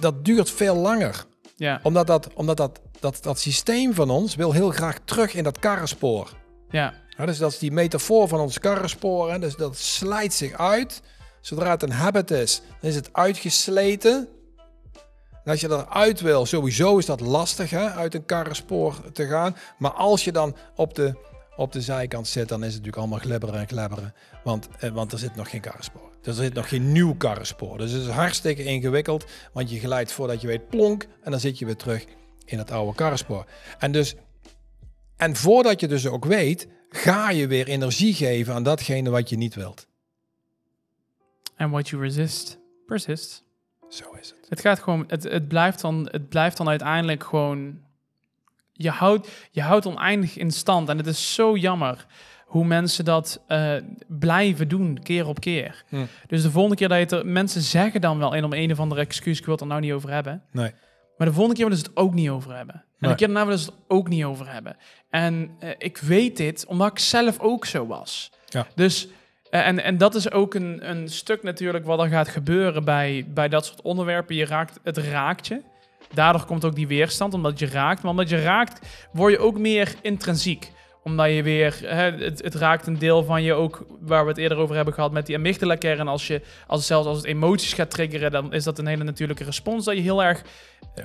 dat 0.00 0.24
duurt 0.24 0.50
veel 0.50 0.74
langer. 0.76 1.24
Ja, 1.60 1.80
Omdat, 1.82 2.06
dat, 2.06 2.28
omdat 2.34 2.56
dat, 2.56 2.80
dat, 3.00 3.22
dat 3.22 3.38
systeem 3.38 3.94
van 3.94 4.10
ons 4.10 4.34
wil 4.34 4.52
heel 4.52 4.70
graag 4.70 4.98
terug 5.04 5.34
in 5.34 5.44
dat 5.44 5.58
karrenspoor. 5.58 6.32
ja, 6.70 6.94
Ja, 7.16 7.26
dus 7.26 7.38
dat 7.38 7.52
is 7.52 7.58
die 7.58 7.72
metafoor 7.72 8.28
van 8.28 8.40
ons 8.40 8.58
karrenspoor. 8.58 9.30
Hè? 9.30 9.38
Dus 9.38 9.56
dat 9.56 9.76
slijt 9.76 10.32
zich 10.32 10.52
uit. 10.52 11.02
Zodra 11.40 11.70
het 11.70 11.82
een 11.82 11.92
habit 11.92 12.30
is, 12.30 12.62
dan 12.80 12.90
is 12.90 12.96
het 12.96 13.08
uitgesleten. 13.12 14.28
En 15.44 15.50
als 15.50 15.60
je 15.60 15.68
eruit 15.68 16.20
wil, 16.20 16.46
sowieso 16.46 16.98
is 16.98 17.06
dat 17.06 17.20
lastig, 17.20 17.70
hè? 17.70 17.90
uit 17.90 18.14
een 18.14 18.24
karrenspoor 18.24 19.12
te 19.12 19.26
gaan. 19.26 19.56
Maar 19.78 19.92
als 19.92 20.24
je 20.24 20.32
dan 20.32 20.56
op 20.76 20.94
de, 20.94 21.14
op 21.56 21.72
de 21.72 21.80
zijkant 21.80 22.28
zit, 22.28 22.48
dan 22.48 22.60
is 22.60 22.74
het 22.74 22.84
natuurlijk 22.84 22.96
allemaal 22.96 23.18
glibberen 23.18 23.60
en 23.60 23.66
klebberen. 23.66 24.14
Want, 24.44 24.68
eh, 24.78 24.90
want 24.90 25.12
er 25.12 25.18
zit 25.18 25.36
nog 25.36 25.50
geen 25.50 25.60
karrenspoor. 25.60 26.09
Dus 26.22 26.36
er 26.36 26.44
zit 26.44 26.54
nog 26.54 26.68
geen 26.68 26.92
nieuw 26.92 27.14
karrenspoor. 27.14 27.78
Dus 27.78 27.90
het 27.90 28.02
is 28.02 28.08
hartstikke 28.08 28.64
ingewikkeld, 28.64 29.24
want 29.52 29.70
je 29.70 29.78
glijdt 29.78 30.12
voordat 30.12 30.40
je 30.40 30.46
weet 30.46 30.68
plonk. 30.68 31.06
En 31.22 31.30
dan 31.30 31.40
zit 31.40 31.58
je 31.58 31.64
weer 31.64 31.76
terug 31.76 32.04
in 32.44 32.58
het 32.58 32.70
oude 32.70 32.94
karrenspoor. 32.94 33.44
En 33.78 33.92
dus 33.92 34.14
en 35.16 35.36
voordat 35.36 35.80
je 35.80 35.88
dus 35.88 36.06
ook 36.06 36.24
weet, 36.24 36.68
ga 36.88 37.30
je 37.30 37.46
weer 37.46 37.68
energie 37.68 38.14
geven 38.14 38.54
aan 38.54 38.62
datgene 38.62 39.10
wat 39.10 39.28
je 39.28 39.36
niet 39.36 39.54
wilt. 39.54 39.88
and 41.56 41.70
what 41.70 41.88
you 41.88 42.02
resist, 42.02 42.58
persist. 42.86 43.44
Zo 43.88 44.10
is 44.20 44.30
het. 44.30 44.46
Het 44.48 44.60
gaat 44.60 44.78
gewoon, 44.78 45.04
het, 45.06 45.22
het, 45.22 45.48
blijft 45.48 45.80
dan, 45.80 46.08
het 46.10 46.28
blijft 46.28 46.56
dan 46.56 46.68
uiteindelijk 46.68 47.24
gewoon. 47.24 47.80
Je 48.72 48.90
houdt, 48.90 49.28
je 49.50 49.62
houdt 49.62 49.86
oneindig 49.86 50.36
in 50.36 50.50
stand. 50.50 50.88
En 50.88 50.96
het 50.96 51.06
is 51.06 51.34
zo 51.34 51.56
jammer 51.56 52.06
hoe 52.50 52.64
mensen 52.64 53.04
dat 53.04 53.40
eh, 53.46 53.74
blijven 54.06 54.68
doen, 54.68 54.98
keer 55.02 55.26
op 55.26 55.40
keer. 55.40 55.84
Hm. 55.88 55.96
Dus 56.26 56.42
de 56.42 56.50
volgende 56.50 56.76
keer 56.76 56.88
dat 56.88 56.96
je 56.96 57.02
het 57.02 57.12
er, 57.12 57.26
mensen 57.26 57.62
zeggen 57.62 58.00
dan 58.00 58.18
wel 58.18 58.34
in 58.34 58.44
om 58.44 58.52
een 58.52 58.72
of 58.72 58.80
andere 58.80 59.00
excuus, 59.00 59.38
ik 59.38 59.44
wil 59.44 59.54
het 59.54 59.62
er 59.62 59.68
nou 59.68 59.80
niet 59.80 59.92
over 59.92 60.10
hebben. 60.10 60.42
Nee. 60.52 60.72
Maar 61.16 61.26
de 61.26 61.34
volgende 61.34 61.54
keer 61.54 61.68
willen 61.68 61.80
ze 61.84 61.88
het 61.90 61.96
ook 61.96 62.14
niet 62.14 62.28
over 62.28 62.56
hebben. 62.56 62.74
En 62.74 62.82
Nee. 62.98 63.10
de 63.10 63.16
keer 63.16 63.26
daarna 63.26 63.44
willen 63.44 63.60
ze 63.60 63.70
het 63.70 63.78
ook 63.88 64.08
niet 64.08 64.24
over 64.24 64.52
hebben. 64.52 64.76
En 65.10 65.50
eh, 65.58 65.70
ik 65.78 65.98
weet 65.98 66.36
dit 66.36 66.66
omdat 66.66 66.90
ik 66.90 66.98
zelf 66.98 67.38
ook 67.40 67.64
zo 67.64 67.86
was. 67.86 68.32
Ja. 68.46 68.66
Dus, 68.74 69.08
eh, 69.50 69.66
en, 69.66 69.84
en 69.84 69.98
dat 69.98 70.14
is 70.14 70.30
ook 70.30 70.54
een, 70.54 70.90
een 70.90 71.08
stuk 71.08 71.42
natuurlijk 71.42 71.84
wat 71.84 72.00
er 72.00 72.08
gaat 72.08 72.28
gebeuren 72.28 72.84
bij, 72.84 73.26
bij 73.28 73.48
dat 73.48 73.66
soort 73.66 73.82
onderwerpen. 73.82 74.36
Je 74.36 74.44
raakt, 74.44 74.80
het 74.82 74.96
raakt 74.96 75.46
je. 75.46 75.60
Daardoor 76.14 76.44
komt 76.44 76.64
ook 76.64 76.74
die 76.74 76.86
weerstand, 76.86 77.34
omdat 77.34 77.58
je 77.58 77.66
raakt. 77.66 78.02
Maar 78.02 78.10
omdat 78.10 78.28
je 78.28 78.42
raakt, 78.42 78.86
word 79.12 79.32
je 79.32 79.38
ook 79.38 79.58
meer 79.58 79.94
intrinsiek 80.02 80.72
omdat 81.02 81.30
je 81.30 81.42
weer, 81.42 81.80
hè, 81.84 82.10
het, 82.10 82.42
het 82.42 82.54
raakt 82.54 82.86
een 82.86 82.98
deel 82.98 83.24
van 83.24 83.42
je 83.42 83.52
ook, 83.52 83.86
waar 84.00 84.22
we 84.22 84.28
het 84.28 84.38
eerder 84.38 84.58
over 84.58 84.76
hebben 84.76 84.94
gehad 84.94 85.12
met 85.12 85.26
die 85.26 85.36
amygdala-kern. 85.36 86.08
Als 86.08 86.26
je, 86.26 86.42
als, 86.66 86.86
zelfs 86.86 87.06
als 87.06 87.16
het 87.16 87.26
emoties 87.26 87.72
gaat 87.72 87.90
triggeren, 87.90 88.30
dan 88.30 88.52
is 88.52 88.64
dat 88.64 88.78
een 88.78 88.86
hele 88.86 89.04
natuurlijke 89.04 89.44
respons. 89.44 89.84
Dat 89.84 89.94
je 89.96 90.00
heel 90.00 90.22
erg 90.22 90.42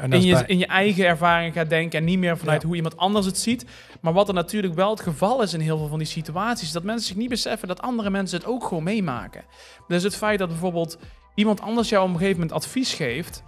in 0.10 0.22
je, 0.22 0.43
in 0.48 0.58
je 0.58 0.68
eigen 0.68 1.06
ervaring 1.06 1.54
gaat 1.54 1.70
denken 1.70 2.00
en 2.00 2.06
niet 2.06 2.20
meer 2.20 2.38
vanuit 2.38 2.62
Ja. 2.62 2.68
hoe 2.68 2.76
iemand 2.76 2.98
anders 2.98 3.26
het 3.26 3.38
ziet. 3.38 3.66
Maar 4.02 4.14
wat 4.14 4.28
er 4.28 4.34
natuurlijk 4.34 4.74
wel 4.74 4.89
het 4.89 5.02
geval 5.02 5.41
is 5.41 5.54
in 5.54 5.60
heel 5.60 5.78
veel 5.78 5.88
van 5.88 5.98
die 5.98 6.08
situaties, 6.08 6.68
is 6.68 6.74
dat 6.74 6.84
mensen 6.84 7.08
zich 7.08 7.16
niet 7.16 7.30
beseffen 7.30 7.68
dat 7.68 7.82
andere 7.82 8.10
mensen 8.10 8.38
het 8.38 8.48
ook 8.48 8.64
gewoon 8.64 8.84
meemaken. 8.84 9.43
Dus 9.88 10.04
het 10.04 10.16
feit 10.16 10.39
dat 10.39 10.50
bijvoorbeeld 10.50 10.98
iemand 11.36 11.62
anders 11.62 11.89
jou 11.89 12.04
op 12.04 12.10
een 12.10 12.18
gegeven 12.18 12.39
moment 12.39 12.58
advies 12.58 12.93
geeft. 12.93 13.43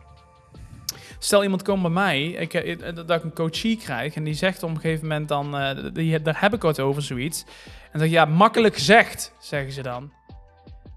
Stel 1.19 1.43
iemand 1.43 1.63
komt 1.63 1.81
bij 1.81 1.91
mij, 1.91 2.27
ik, 2.27 2.53
eh, 2.53 2.95
dat 2.95 3.09
ik 3.09 3.23
een 3.23 3.33
coachie 3.33 3.77
krijg 3.77 4.15
en 4.15 4.23
die 4.23 4.33
zegt 4.33 4.63
op 4.63 4.69
een 4.69 4.79
gegeven 4.79 5.07
moment 5.07 5.27
dan, 5.27 5.57
eh, 5.57 5.93
die, 5.93 6.21
daar 6.21 6.41
heb 6.41 6.53
ik 6.53 6.61
het 6.61 6.79
over 6.79 7.01
zoiets. 7.01 7.45
En 7.91 7.99
zeg 7.99 8.09
ja, 8.09 8.25
makkelijk 8.25 8.75
gezegd, 8.75 9.33
zeggen 9.39 9.71
ze 9.71 9.81
dan. 9.81 10.11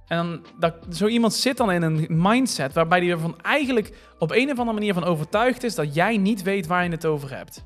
En 0.07 0.17
dan, 0.17 0.47
dat, 0.59 0.75
zo 0.93 1.07
iemand 1.07 1.35
zit 1.35 1.57
dan 1.57 1.73
in 1.73 1.83
een 1.83 2.07
mindset 2.09 2.73
waarbij 2.73 2.99
hij 2.99 3.11
ervan 3.11 3.41
eigenlijk 3.43 3.93
op 4.19 4.31
een 4.31 4.51
of 4.51 4.59
andere 4.59 4.73
manier 4.73 4.95
van 4.95 5.05
overtuigd 5.05 5.63
is 5.63 5.75
dat 5.75 5.95
jij 5.95 6.17
niet 6.17 6.43
weet 6.43 6.67
waar 6.67 6.85
je 6.85 6.91
het 6.91 7.07
over 7.07 7.37
hebt. 7.37 7.65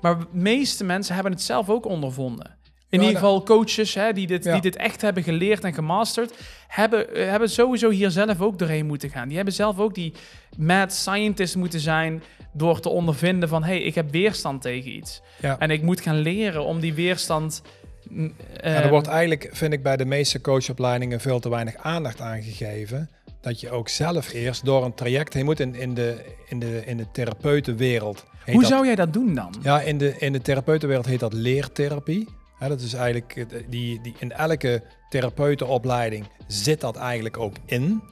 Maar 0.00 0.18
de 0.18 0.26
meeste 0.32 0.84
mensen 0.84 1.14
hebben 1.14 1.32
het 1.32 1.42
zelf 1.42 1.68
ook 1.68 1.84
ondervonden. 1.84 2.58
In 2.90 3.00
Ja, 3.00 3.06
ieder 3.06 3.20
geval 3.20 3.42
coaches 3.42 3.94
hè, 3.94 4.12
die, 4.12 4.26
dit, 4.26 4.44
Ja. 4.44 4.52
die 4.52 4.60
dit 4.60 4.76
echt 4.76 5.00
hebben 5.02 5.22
geleerd 5.22 5.64
en 5.64 5.74
gemasterd, 5.74 6.34
hebben, 6.68 7.14
eh, 7.14 7.28
hebben 7.28 7.50
sowieso 7.50 7.90
hier 7.90 8.10
zelf 8.10 8.40
ook 8.40 8.58
doorheen 8.58 8.86
moeten 8.86 9.10
gaan. 9.10 9.26
Die 9.28 9.36
hebben 9.36 9.54
zelf 9.54 9.78
ook 9.78 9.94
die 9.94 10.12
mad 10.56 10.92
scientist 10.92 11.56
moeten 11.56 11.80
zijn 11.80 12.22
door 12.52 12.80
te 12.80 12.88
ondervinden 12.88 13.48
van... 13.48 13.62
hé, 13.64 13.68
hey, 13.72 13.82
ik 13.82 13.94
heb 13.94 14.10
weerstand 14.10 14.62
tegen 14.62 14.90
iets. 14.96 15.20
Ja. 15.40 15.58
En 15.58 15.70
ik 15.70 15.82
moet 15.82 16.00
gaan 16.00 16.18
leren 16.18 16.64
om 16.64 16.80
die 16.80 16.94
weerstand... 16.94 17.62
mm, 18.08 18.34
Ja, 18.54 18.60
eh, 18.60 18.78
er 18.84 18.88
wordt 18.90 19.06
eigenlijk, 19.06 19.48
vind 19.52 19.72
ik, 19.72 19.82
bij 19.82 19.96
de 19.96 20.04
meeste 20.04 20.40
coachopleidingen 20.40 21.20
veel 21.20 21.40
te 21.40 21.48
weinig 21.50 21.76
aandacht 21.76 22.20
aan 22.20 22.42
gegeven. 22.42 23.10
Dat 23.40 23.60
je 23.60 23.70
ook 23.70 23.88
zelf 23.88 24.32
eerst 24.32 24.64
door 24.64 24.84
een 24.84 24.94
traject 24.94 25.34
heen 25.34 25.44
moet 25.44 25.60
in, 25.60 25.74
in, 25.74 25.94
de, 25.94 26.24
in, 26.48 26.58
de, 26.58 26.82
in 26.86 26.96
de 26.96 27.06
therapeutenwereld. 27.12 28.24
hoe 28.44 28.60
dat- 28.60 28.70
zou 28.70 28.86
jij 28.86 28.94
dat 28.94 29.12
doen 29.12 29.34
dan? 29.34 29.54
Ja, 29.62 29.80
in 29.80 29.98
de, 29.98 30.14
in 30.18 30.32
de 30.32 30.42
therapeutenwereld 30.42 31.06
heet 31.06 31.20
dat 31.20 31.32
leertherapie. 31.32 32.28
Dat 32.68 32.80
is 32.80 32.94
eigenlijk, 32.94 33.36
eh, 33.36 33.62
die, 33.68 34.00
die, 34.00 34.14
in 34.18 34.32
elke 34.32 34.82
therapeutenopleiding 35.08 36.26
zit 36.46 36.80
dat 36.80 36.96
eigenlijk 36.96 37.38
ook 37.38 37.56
in. 37.64 38.02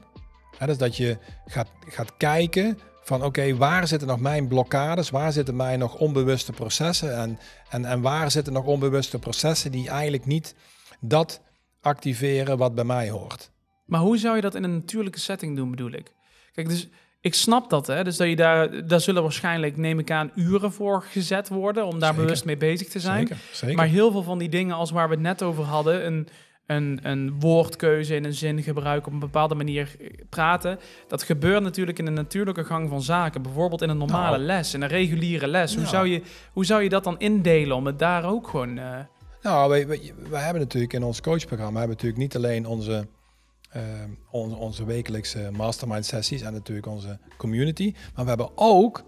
Hè, 0.58 0.66
dus 0.66 0.78
dat 0.78 0.96
je 0.96 1.18
gaat, 1.46 1.68
gaat 1.88 2.16
kijken 2.16 2.78
van 3.02 3.24
oké, 3.24 3.56
waar 3.56 3.86
zitten 3.86 4.08
nog 4.08 4.20
mijn 4.20 4.48
blokkades? 4.48 5.10
Waar 5.10 5.32
zitten 5.32 5.56
mijn 5.56 5.78
nog 5.78 5.94
onbewuste 5.94 6.52
processen? 6.52 7.16
En, 7.16 7.38
en, 7.68 7.84
en 7.84 8.00
waar 8.00 8.30
zitten 8.30 8.52
nog 8.52 8.64
onbewuste 8.64 9.18
processen 9.18 9.72
die 9.72 9.88
eigenlijk 9.88 10.26
niet 10.26 10.54
dat 11.00 11.40
activeren 11.80 12.58
wat 12.58 12.74
bij 12.74 12.84
mij 12.84 13.10
hoort? 13.10 13.50
Maar 13.84 14.00
hoe 14.00 14.18
zou 14.18 14.36
je 14.36 14.42
dat 14.42 14.54
in 14.54 14.64
een 14.64 14.74
natuurlijke 14.74 15.18
setting 15.18 15.56
doen, 15.56 15.70
bedoel 15.70 15.92
ik? 15.92 16.12
Kijk, 16.52 16.68
dus 16.68 16.88
ik 17.20 17.34
snap 17.34 17.70
dat, 17.70 17.86
hè. 17.86 18.04
Dus 18.04 18.16
dat 18.16 18.28
je 18.28 18.36
daar, 18.36 18.86
daar 18.86 19.00
zullen 19.00 19.22
waarschijnlijk, 19.22 19.76
neem 19.76 19.98
ik 19.98 20.10
aan, 20.10 20.30
uren 20.34 20.72
voor 20.72 21.02
gezet 21.02 21.48
worden 21.48 21.84
om 21.86 21.98
daar 21.98 22.08
Zeker. 22.08 22.24
bewust 22.24 22.44
mee 22.44 22.56
bezig 22.56 22.88
te 22.88 23.00
zijn. 23.00 23.18
Zeker, 23.26 23.42
zeker. 23.52 23.76
Maar 23.76 23.86
heel 23.86 24.10
veel 24.12 24.22
van 24.22 24.38
die 24.38 24.48
dingen 24.48 24.76
als 24.76 24.90
waar 24.90 25.08
we 25.08 25.14
het 25.14 25.22
net 25.22 25.42
over 25.42 25.64
hadden, 25.64 26.06
een, 26.06 26.28
een, 26.66 26.98
een 27.02 27.40
woordkeuze 27.40 28.14
in 28.14 28.24
een 28.24 28.34
zin 28.34 28.62
gebruiken, 28.62 29.06
op 29.06 29.12
een 29.12 29.18
bepaalde 29.18 29.54
manier 29.54 29.94
eh, 30.00 30.06
praten. 30.28 30.78
Dat 31.08 31.22
gebeurt 31.22 31.62
natuurlijk 31.62 31.98
in 31.98 32.06
een 32.06 32.14
natuurlijke 32.14 32.64
gang 32.64 32.88
van 32.88 33.02
zaken. 33.02 33.42
Bijvoorbeeld 33.42 33.82
in 33.82 33.88
een 33.88 33.98
normale 33.98 34.36
Nou. 34.36 34.42
les, 34.46 34.74
in 34.74 34.82
een 34.82 34.88
reguliere 34.88 35.46
les. 35.46 35.76
Hoe, 35.76 35.86
zou 35.86 36.06
je, 36.08 36.22
hoe 36.52 36.64
zou 36.64 36.82
je 36.82 36.88
dat 36.88 37.04
dan 37.04 37.18
indelen 37.18 37.76
om 37.76 37.86
het 37.86 37.98
daar 37.98 38.24
ook 38.24 38.48
gewoon... 38.48 38.78
eh, 38.78 38.98
Nou, 39.42 39.70
we, 39.70 39.86
we, 39.86 40.12
we 40.30 40.36
hebben 40.36 40.62
natuurlijk 40.62 40.92
in 40.92 41.02
ons 41.02 41.20
coachprogramma 41.20 41.78
hebben 41.78 41.96
natuurlijk 41.96 42.22
niet 42.22 42.36
alleen 42.36 42.66
onze, 42.66 43.06
onze, 44.30 44.56
onze 44.56 44.84
wekelijkse 44.84 45.50
mastermind 45.52 46.06
sessies 46.06 46.42
en 46.42 46.52
natuurlijk 46.52 46.86
onze 46.86 47.18
community, 47.36 47.94
maar 48.14 48.24
we 48.24 48.28
hebben 48.28 48.50
ook 48.54 49.04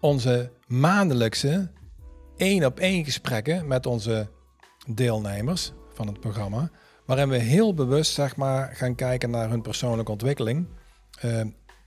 onze 0.00 0.52
maandelijkse 0.66 1.70
één 2.36 2.64
op 2.64 2.78
één 2.78 3.04
gesprekken 3.04 3.66
met 3.66 3.86
onze 3.86 4.28
deelnemers 4.86 5.72
van 5.92 6.06
het 6.06 6.20
programma, 6.20 6.70
waarin 7.06 7.28
we 7.28 7.36
heel 7.36 7.74
bewust 7.74 8.12
zeg 8.12 8.36
maar 8.36 8.74
gaan 8.74 8.94
kijken 8.94 9.30
naar 9.30 9.50
hun 9.50 9.62
persoonlijke 9.62 10.12
ontwikkeling 10.12 10.66
eh, 11.20 11.40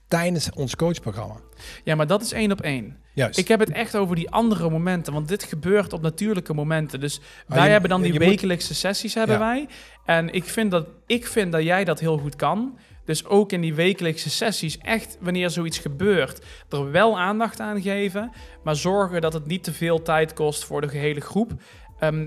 tijdens 0.08 0.50
ons 0.50 0.76
coachprogramma. 0.76 1.36
Ja, 1.84 1.94
maar 1.94 2.06
dat 2.06 2.22
is 2.22 2.32
één 2.32 2.52
op 2.52 2.60
één. 2.60 2.96
Juist. 3.18 3.38
Ik 3.38 3.48
heb 3.48 3.60
het 3.60 3.70
echt 3.70 3.96
over 3.96 4.16
die 4.16 4.30
andere 4.30 4.70
momenten, 4.70 5.12
want 5.12 5.28
dit 5.28 5.42
gebeurt 5.42 5.92
op 5.92 6.00
natuurlijke 6.02 6.54
momenten. 6.54 7.00
Dus 7.00 7.20
wij 7.46 7.58
Ah, 7.58 7.64
je- 7.64 7.70
hebben 7.70 7.90
dan 7.90 8.02
die 8.02 8.12
moet- 8.12 8.20
wekelijkse 8.20 8.74
sessies 8.74 9.14
hebben 9.14 9.34
Ja. 9.38 9.40
wij. 9.40 9.68
En 10.04 10.32
ik 10.32 10.44
vind, 10.44 10.70
dat, 10.70 10.86
ik 11.06 11.26
vind 11.26 11.52
dat 11.52 11.62
jij 11.62 11.84
dat 11.84 12.00
heel 12.00 12.18
goed 12.18 12.36
kan. 12.36 12.78
Dus 13.04 13.24
ook 13.26 13.52
in 13.52 13.60
die 13.60 13.74
wekelijkse 13.74 14.30
sessies, 14.30 14.78
echt 14.78 15.16
wanneer 15.20 15.50
zoiets 15.50 15.78
gebeurt, 15.78 16.44
er 16.68 16.90
wel 16.90 17.18
aandacht 17.18 17.60
aan 17.60 17.82
geven, 17.82 18.32
maar 18.62 18.76
zorgen 18.76 19.20
dat 19.20 19.32
het 19.32 19.46
niet 19.46 19.64
te 19.64 19.72
veel 19.72 20.02
tijd 20.02 20.32
kost 20.32 20.64
voor 20.64 20.80
de 20.80 20.88
gehele 20.88 21.20
groep. 21.20 21.50
Ehm, 21.98 22.26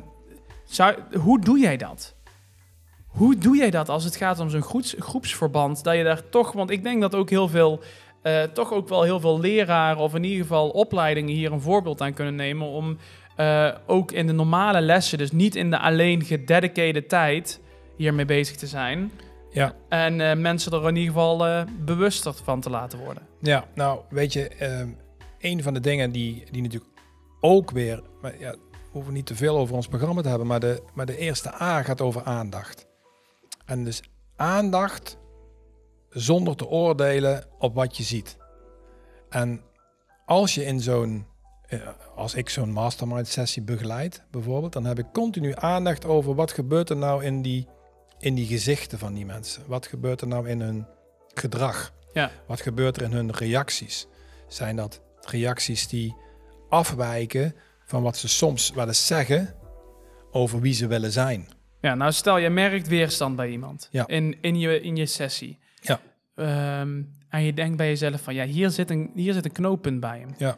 zou, 0.66 0.96
hoe 1.20 1.40
doe 1.42 1.60
jij 1.60 1.78
dat? 1.78 2.16
Hoe 3.08 3.38
doe 3.38 3.58
jij 3.58 3.70
dat 3.70 3.90
als 3.90 4.04
het 4.04 4.16
gaat 4.16 4.40
om 4.40 4.50
zo'n 4.50 4.62
groeps, 4.62 4.96
groepsverband? 5.00 5.84
Dat 5.84 5.96
je 5.96 6.04
daar 6.04 6.30
toch, 6.30 6.52
want 6.52 6.70
ik 6.70 6.84
denk 6.84 7.02
dat 7.02 7.16
ook 7.16 7.30
heel 7.30 7.48
veel, 7.48 7.82
eh, 8.22 8.44
toch 8.44 8.74
ook 8.74 8.90
wel 8.90 9.04
heel 9.04 9.20
veel 9.20 9.40
leraren 9.40 10.02
of 10.02 10.16
in 10.16 10.24
ieder 10.24 10.42
geval 10.42 10.70
opleidingen 10.70 11.34
hier 11.34 11.52
een 11.52 11.62
voorbeeld 11.62 12.02
aan 12.02 12.14
kunnen 12.14 12.36
nemen 12.36 12.68
om 12.68 12.98
eh, 13.36 13.72
ook 13.86 14.12
in 14.12 14.28
de 14.28 14.34
normale 14.34 14.82
lessen, 14.82 15.18
dus 15.18 15.32
niet 15.32 15.56
in 15.56 15.70
de 15.70 15.80
alleen 15.80 16.24
gededicated 16.24 17.10
tijd, 17.10 17.60
hiermee 17.96 18.26
bezig 18.26 18.56
te 18.56 18.68
zijn. 18.68 19.12
Ja. 19.50 19.76
En 19.90 20.22
eh, 20.22 20.38
mensen 20.38 20.72
er 20.72 20.88
in 20.88 20.96
ieder 20.96 21.14
geval 21.14 21.66
bewuster 21.80 22.34
van 22.44 22.62
te 22.62 22.70
laten 22.70 23.00
worden. 23.00 23.24
Ja, 23.40 23.66
nou 23.76 24.00
weet 24.10 24.34
je, 24.34 24.48
ehm, 24.48 24.90
een 25.40 25.64
van 25.64 25.74
de 25.74 25.80
dingen 25.80 26.12
die, 26.12 26.44
die 26.52 26.62
natuurlijk 26.62 26.92
ook 27.40 27.72
weer, 27.72 28.04
maar 28.22 28.40
ja, 28.40 28.52
we 28.52 28.98
hoeven 28.98 29.14
niet 29.14 29.26
te 29.26 29.36
veel 29.36 29.58
over 29.58 29.76
ons 29.76 29.88
programma 29.88 30.22
te 30.22 30.30
hebben, 30.30 30.48
maar 30.48 30.60
de, 30.60 30.84
maar 30.94 31.06
de 31.06 31.18
eerste 31.18 31.62
A 31.62 31.82
gaat 31.82 32.02
over 32.02 32.24
aandacht. 32.24 32.88
En 33.66 33.84
dus 33.84 34.04
aandacht 34.36 35.18
zonder 36.12 36.56
te 36.56 36.68
oordelen 36.68 37.44
op 37.60 37.76
wat 37.76 37.98
je 37.98 38.04
ziet. 38.04 38.38
En 39.30 39.62
als 40.26 40.56
je 40.56 40.66
in 40.66 40.80
zo'n, 40.80 41.26
eh, 41.68 41.80
als 42.16 42.34
ik 42.34 42.50
zo'n 42.50 42.72
mastermind 42.72 43.28
sessie 43.28 43.62
begeleid 43.62 44.24
bijvoorbeeld, 44.32 44.74
dan 44.74 44.86
heb 44.86 45.00
ik 45.00 45.06
continu 45.14 45.54
aandacht 45.56 46.06
over 46.06 46.36
wat 46.36 46.52
gebeurt 46.52 46.90
er 46.90 46.98
nou 46.98 47.24
in 47.24 47.42
die, 47.42 47.68
in 48.20 48.36
die 48.36 48.46
gezichten 48.46 49.00
van 49.00 49.14
die 49.14 49.26
mensen. 49.26 49.64
Wat 49.68 49.88
gebeurt 49.88 50.22
er 50.22 50.28
nou 50.28 50.50
in 50.50 50.62
hun 50.62 50.88
gedrag? 51.34 51.94
Ja. 52.14 52.32
Wat 52.48 52.62
gebeurt 52.62 52.98
er 52.98 53.04
in 53.04 53.12
hun 53.12 53.32
reacties? 53.32 54.08
Zijn 54.48 54.76
dat 54.76 55.02
reacties 55.22 55.88
die 55.88 56.16
afwijken 56.70 57.56
van 57.86 58.04
wat 58.04 58.18
ze 58.18 58.28
soms 58.28 58.72
wel 58.72 58.88
eens 58.88 59.08
zeggen 59.08 59.56
over 60.32 60.60
wie 60.60 60.74
ze 60.74 60.88
willen 60.88 61.12
zijn? 61.12 61.48
Ja, 61.82 61.96
nou 61.96 62.12
stel 62.12 62.38
je 62.38 62.50
merkt 62.50 62.88
weerstand 62.88 63.36
bij 63.36 63.50
iemand 63.50 63.88
Ja. 63.92 64.08
in, 64.08 64.38
in, 64.42 64.60
je, 64.60 64.82
in 64.82 64.96
je 64.96 65.06
sessie. 65.06 65.60
Ehm, 66.42 67.02
en 67.30 67.44
je 67.44 67.54
denkt 67.54 67.78
bij 67.78 67.88
jezelf 67.88 68.22
van, 68.22 68.34
ja, 68.34 68.46
hier 68.46 68.70
zit 68.70 68.90
een, 68.90 69.12
hier 69.16 69.34
zit 69.34 69.46
een 69.46 69.52
knooppunt 69.52 70.00
bij 70.00 70.20
hem. 70.20 70.30
Ja. 70.38 70.58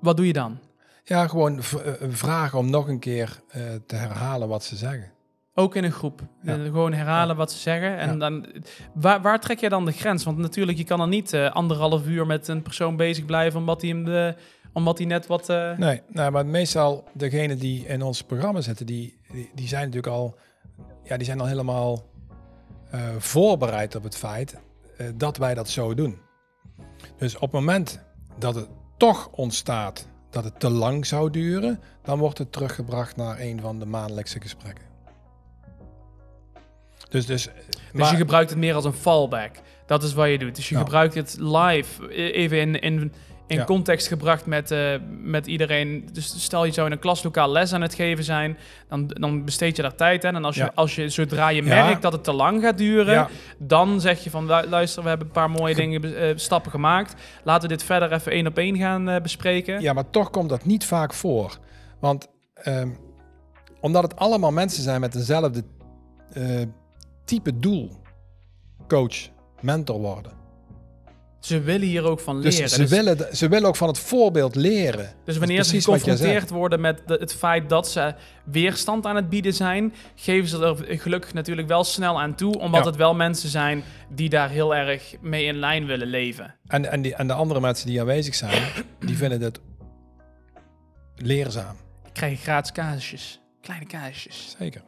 Wat 0.00 0.16
doe 0.16 0.26
je 0.26 0.32
dan? 0.32 0.58
Ja, 1.04 1.26
gewoon 1.26 1.58
eh, 1.58 1.62
vragen 2.08 2.58
om 2.58 2.70
nog 2.70 2.88
een 2.88 2.98
keer 2.98 3.40
eh, 3.48 3.62
te 3.86 3.96
herhalen 3.96 4.48
wat 4.48 4.64
ze 4.64 4.76
zeggen. 4.76 5.10
Ook 5.54 5.74
in 5.76 5.84
een 5.84 5.92
groep. 5.92 6.20
Ja. 6.42 6.56
Eh, 6.56 6.62
gewoon 6.62 6.92
herhalen 6.92 7.28
Ja. 7.28 7.34
wat 7.34 7.52
ze 7.52 7.58
zeggen. 7.58 7.96
En 7.96 8.08
Ja. 8.12 8.16
dan, 8.16 8.46
waar, 8.94 9.22
waar 9.22 9.40
trek 9.40 9.58
je 9.60 9.68
dan 9.68 9.84
de 9.84 9.92
grens? 9.92 10.24
Want 10.24 10.38
natuurlijk, 10.38 10.78
je 10.78 10.84
kan 10.84 10.98
dan 10.98 11.08
niet 11.08 11.34
anderhalf 11.34 12.06
uur 12.06 12.26
met 12.26 12.48
een 12.48 12.62
persoon 12.62 12.96
bezig 12.96 13.24
blijven 13.24 13.60
omdat 13.60 13.80
hij, 13.80 13.90
hem 13.90 14.04
de, 14.04 14.34
omdat 14.72 14.98
hij 14.98 15.06
net 15.06 15.26
wat... 15.26 15.48
Nee, 15.76 16.02
nou, 16.08 16.30
maar 16.30 16.46
meestal 16.46 17.04
degenen 17.12 17.58
die 17.58 17.86
in 17.86 18.02
ons 18.02 18.22
programma 18.22 18.60
zitten, 18.60 18.86
die, 18.86 19.20
die, 19.32 19.50
die 19.54 19.68
zijn 19.68 19.84
natuurlijk 19.84 20.12
al, 20.12 20.36
ja, 21.04 21.16
die 21.16 21.26
zijn 21.26 21.40
al 21.40 21.46
helemaal 21.46 22.04
eh, 22.90 23.00
voorbereid 23.18 23.94
op 23.94 24.02
het 24.02 24.16
feit 24.16 24.58
eh, 24.96 25.06
dat 25.14 25.36
wij 25.36 25.54
dat 25.54 25.68
zo 25.68 25.94
doen. 25.94 26.18
Dus 27.18 27.34
op 27.34 27.40
het 27.40 27.52
moment 27.52 28.00
dat 28.38 28.54
het 28.54 28.68
toch 28.96 29.28
ontstaat 29.30 30.08
dat 30.30 30.44
het 30.44 30.60
te 30.60 30.70
lang 30.70 31.06
zou 31.06 31.30
duren, 31.30 31.80
dan 32.02 32.18
wordt 32.18 32.38
het 32.38 32.52
teruggebracht 32.52 33.16
naar 33.16 33.40
een 33.40 33.60
van 33.60 33.78
de 33.78 33.86
maandelijkse 33.86 34.40
gesprekken. 34.40 34.84
Dus, 37.08 37.26
dus, 37.26 37.48
Dus 37.92 38.10
je 38.10 38.16
gebruikt 38.16 38.50
het 38.50 38.58
meer 38.58 38.74
als 38.74 38.84
een 38.84 38.92
fallback. 38.92 39.56
Dat 39.86 40.02
is 40.02 40.12
wat 40.12 40.28
je 40.28 40.38
doet. 40.38 40.56
Dus 40.56 40.68
je 40.68 40.76
gebruikt 40.76 41.14
het 41.14 41.36
live, 41.38 42.14
e- 42.14 42.30
even 42.30 42.58
in, 42.58 42.80
in, 42.80 43.12
in 43.48 43.56
Ja. 43.56 43.64
context 43.64 44.06
gebracht 44.08 44.46
met, 44.46 44.70
eh, 44.70 44.94
met 45.22 45.46
iedereen. 45.46 46.08
Dus 46.12 46.42
stel 46.44 46.64
je 46.64 46.72
zou 46.72 46.86
in 46.86 46.92
een 46.92 46.98
klaslokaal 46.98 47.50
les 47.50 47.72
aan 47.72 47.80
het 47.80 47.94
geven 47.94 48.24
zijn, 48.24 48.58
dan, 48.88 49.06
dan 49.08 49.44
besteed 49.44 49.76
je 49.76 49.82
daar 49.82 49.94
tijd 49.94 50.24
aan. 50.24 50.34
En 50.34 50.44
als 50.44 50.54
je, 50.56 50.62
Ja. 50.62 50.72
als 50.74 50.94
je 50.94 51.08
zodra 51.08 51.48
je 51.48 51.62
Ja. 51.64 51.84
merkt 51.84 52.02
dat 52.02 52.12
het 52.12 52.24
te 52.24 52.32
lang 52.32 52.62
gaat 52.62 52.78
duren, 52.78 53.28
dan 53.58 54.00
zeg 54.00 54.24
je 54.24 54.30
van 54.30 54.46
lu- 54.46 54.66
luister, 54.68 55.02
we 55.02 55.08
hebben 55.08 55.26
een 55.26 55.32
paar 55.32 55.50
mooie 55.50 55.74
dingen, 55.74 56.16
eh, 56.16 56.32
stappen 56.36 56.70
gemaakt. 56.70 57.14
Laten 57.44 57.68
we 57.68 57.74
dit 57.76 57.84
verder 57.84 58.12
even 58.12 58.32
één 58.32 58.46
op 58.46 58.58
één 58.58 58.76
gaan 58.76 59.08
eh, 59.08 59.20
bespreken. 59.22 59.80
Ja, 59.80 59.92
maar 59.92 60.10
toch 60.10 60.30
komt 60.30 60.48
dat 60.48 60.64
niet 60.64 60.84
vaak 60.84 61.14
voor. 61.14 61.58
Want 62.00 62.28
ehm, 62.54 62.88
omdat 63.80 64.02
het 64.02 64.16
allemaal 64.16 64.52
mensen 64.52 64.82
zijn 64.82 65.00
met 65.00 65.12
dezelfde 65.12 65.62
type 67.24 67.58
doel. 67.58 67.90
Coach, 68.88 69.28
mentor 69.60 69.98
worden. 70.00 70.32
Ze 71.48 71.60
willen 71.60 71.86
hier 71.86 72.04
ook 72.04 72.20
van 72.20 72.40
Dus 72.42 72.54
leren. 72.54 72.70
ze, 72.70 72.78
Dus- 72.80 72.90
willen, 72.90 73.16
de- 73.18 73.28
ze 73.32 73.48
willen 73.48 73.68
ook 73.68 73.76
van 73.76 73.88
het 73.88 73.98
voorbeeld 73.98 74.54
leren. 74.54 75.12
Dus 75.24 75.36
wanneer 75.38 75.64
ze 75.64 75.80
geconfronteerd 75.80 76.50
worden 76.50 76.80
met 76.80 77.02
de- 77.06 77.16
het 77.20 77.34
feit 77.34 77.68
dat 77.68 77.88
ze 77.88 78.14
weerstand 78.44 79.06
aan 79.06 79.16
het 79.16 79.28
bieden 79.28 79.54
zijn, 79.54 79.94
geven 80.14 80.48
ze 80.48 80.64
er 80.88 80.98
gelukkig 81.00 81.32
natuurlijk 81.34 81.68
wel 81.68 81.84
snel 81.84 82.20
aan 82.20 82.34
toe, 82.34 82.58
omdat 82.58 82.80
Ja. 82.80 82.86
het 82.86 82.96
wel 82.96 83.14
mensen 83.14 83.48
zijn 83.48 83.82
die 84.14 84.28
daar 84.28 84.50
heel 84.50 84.74
erg 84.74 85.14
mee 85.20 85.44
in 85.44 85.56
lijn 85.58 85.86
willen 85.86 86.08
leven. 86.08 86.54
En, 86.66 86.90
en, 86.90 87.02
die, 87.02 87.14
en 87.14 87.26
de 87.26 87.32
andere 87.32 87.60
mensen 87.60 87.86
die 87.86 88.00
aanwezig 88.00 88.34
zijn, 88.34 88.62
die 89.00 89.16
vinden 89.16 89.40
het 89.40 89.60
leerzaam. 91.16 91.76
Ik 92.06 92.12
krijg 92.12 92.40
gratis 92.40 92.72
kaasjes, 92.72 93.40
kleine 93.68 93.86
kaasjes. 93.86 94.56
Zeker. 94.58 94.80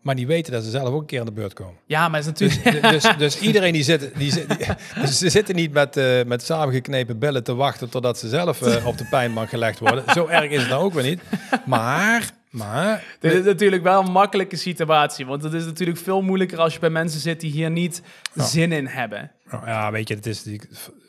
Maar 0.00 0.14
die 0.16 0.26
weten 0.26 0.52
dat 0.52 0.64
ze 0.64 0.70
zelf 0.70 0.88
ook 0.88 1.00
een 1.00 1.06
keer 1.06 1.20
aan 1.20 1.26
de 1.26 1.32
beurt 1.32 1.52
komen. 1.52 1.74
Ja, 1.86 2.08
maar 2.08 2.22
het 2.24 2.40
is 2.40 2.56
natuurlijk... 2.56 2.82
Dus, 2.92 3.02
dus, 3.02 3.16
dus 3.16 3.38
iedereen 3.40 3.72
die 3.72 3.82
zit, 3.82 4.10
die 4.16 4.32
zit 4.32 4.48
die- 4.58 4.66
dus 5.00 5.18
ze 5.18 5.28
zitten 5.30 5.54
niet 5.54 5.72
met, 5.72 5.96
eh, 5.96 6.24
met 6.24 6.42
samengeknepen 6.42 7.18
bellen 7.18 7.44
te 7.44 7.54
wachten 7.54 7.88
totdat 7.90 8.18
ze 8.18 8.28
zelf 8.28 8.62
eh, 8.62 8.86
op 8.86 8.98
de 8.98 9.04
pijnbank 9.04 9.48
gelegd 9.48 9.78
worden. 9.78 10.04
Zo 10.14 10.26
erg 10.26 10.50
is 10.50 10.60
het 10.60 10.68
nou 10.70 10.82
ook 10.84 10.92
weer 10.92 11.04
niet. 11.04 11.20
Maar, 11.66 12.30
maar 12.50 13.04
Dit 13.20 13.32
is 13.32 13.44
natuurlijk 13.44 13.82
wel 13.82 14.00
een 14.04 14.12
makkelijke 14.12 14.56
situatie, 14.56 15.26
want 15.26 15.42
het 15.42 15.52
is 15.52 15.64
natuurlijk 15.64 15.98
veel 15.98 16.22
moeilijker 16.22 16.58
als 16.58 16.74
je 16.74 16.80
bij 16.80 16.90
mensen 16.90 17.20
zit 17.20 17.40
die 17.40 17.50
hier 17.50 17.70
niet 17.70 18.02
zin 18.34 18.72
in 18.72 18.86
hebben. 18.86 19.30
Nou 19.50 19.66
ja, 19.66 19.90
weet 19.90 20.08
je, 20.08 20.14
het 20.14 20.26
is 20.26 20.44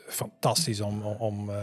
fantastisch 0.08 0.82
om, 0.82 1.02
om, 1.02 1.16
om, 1.20 1.50
eh, 1.50 1.56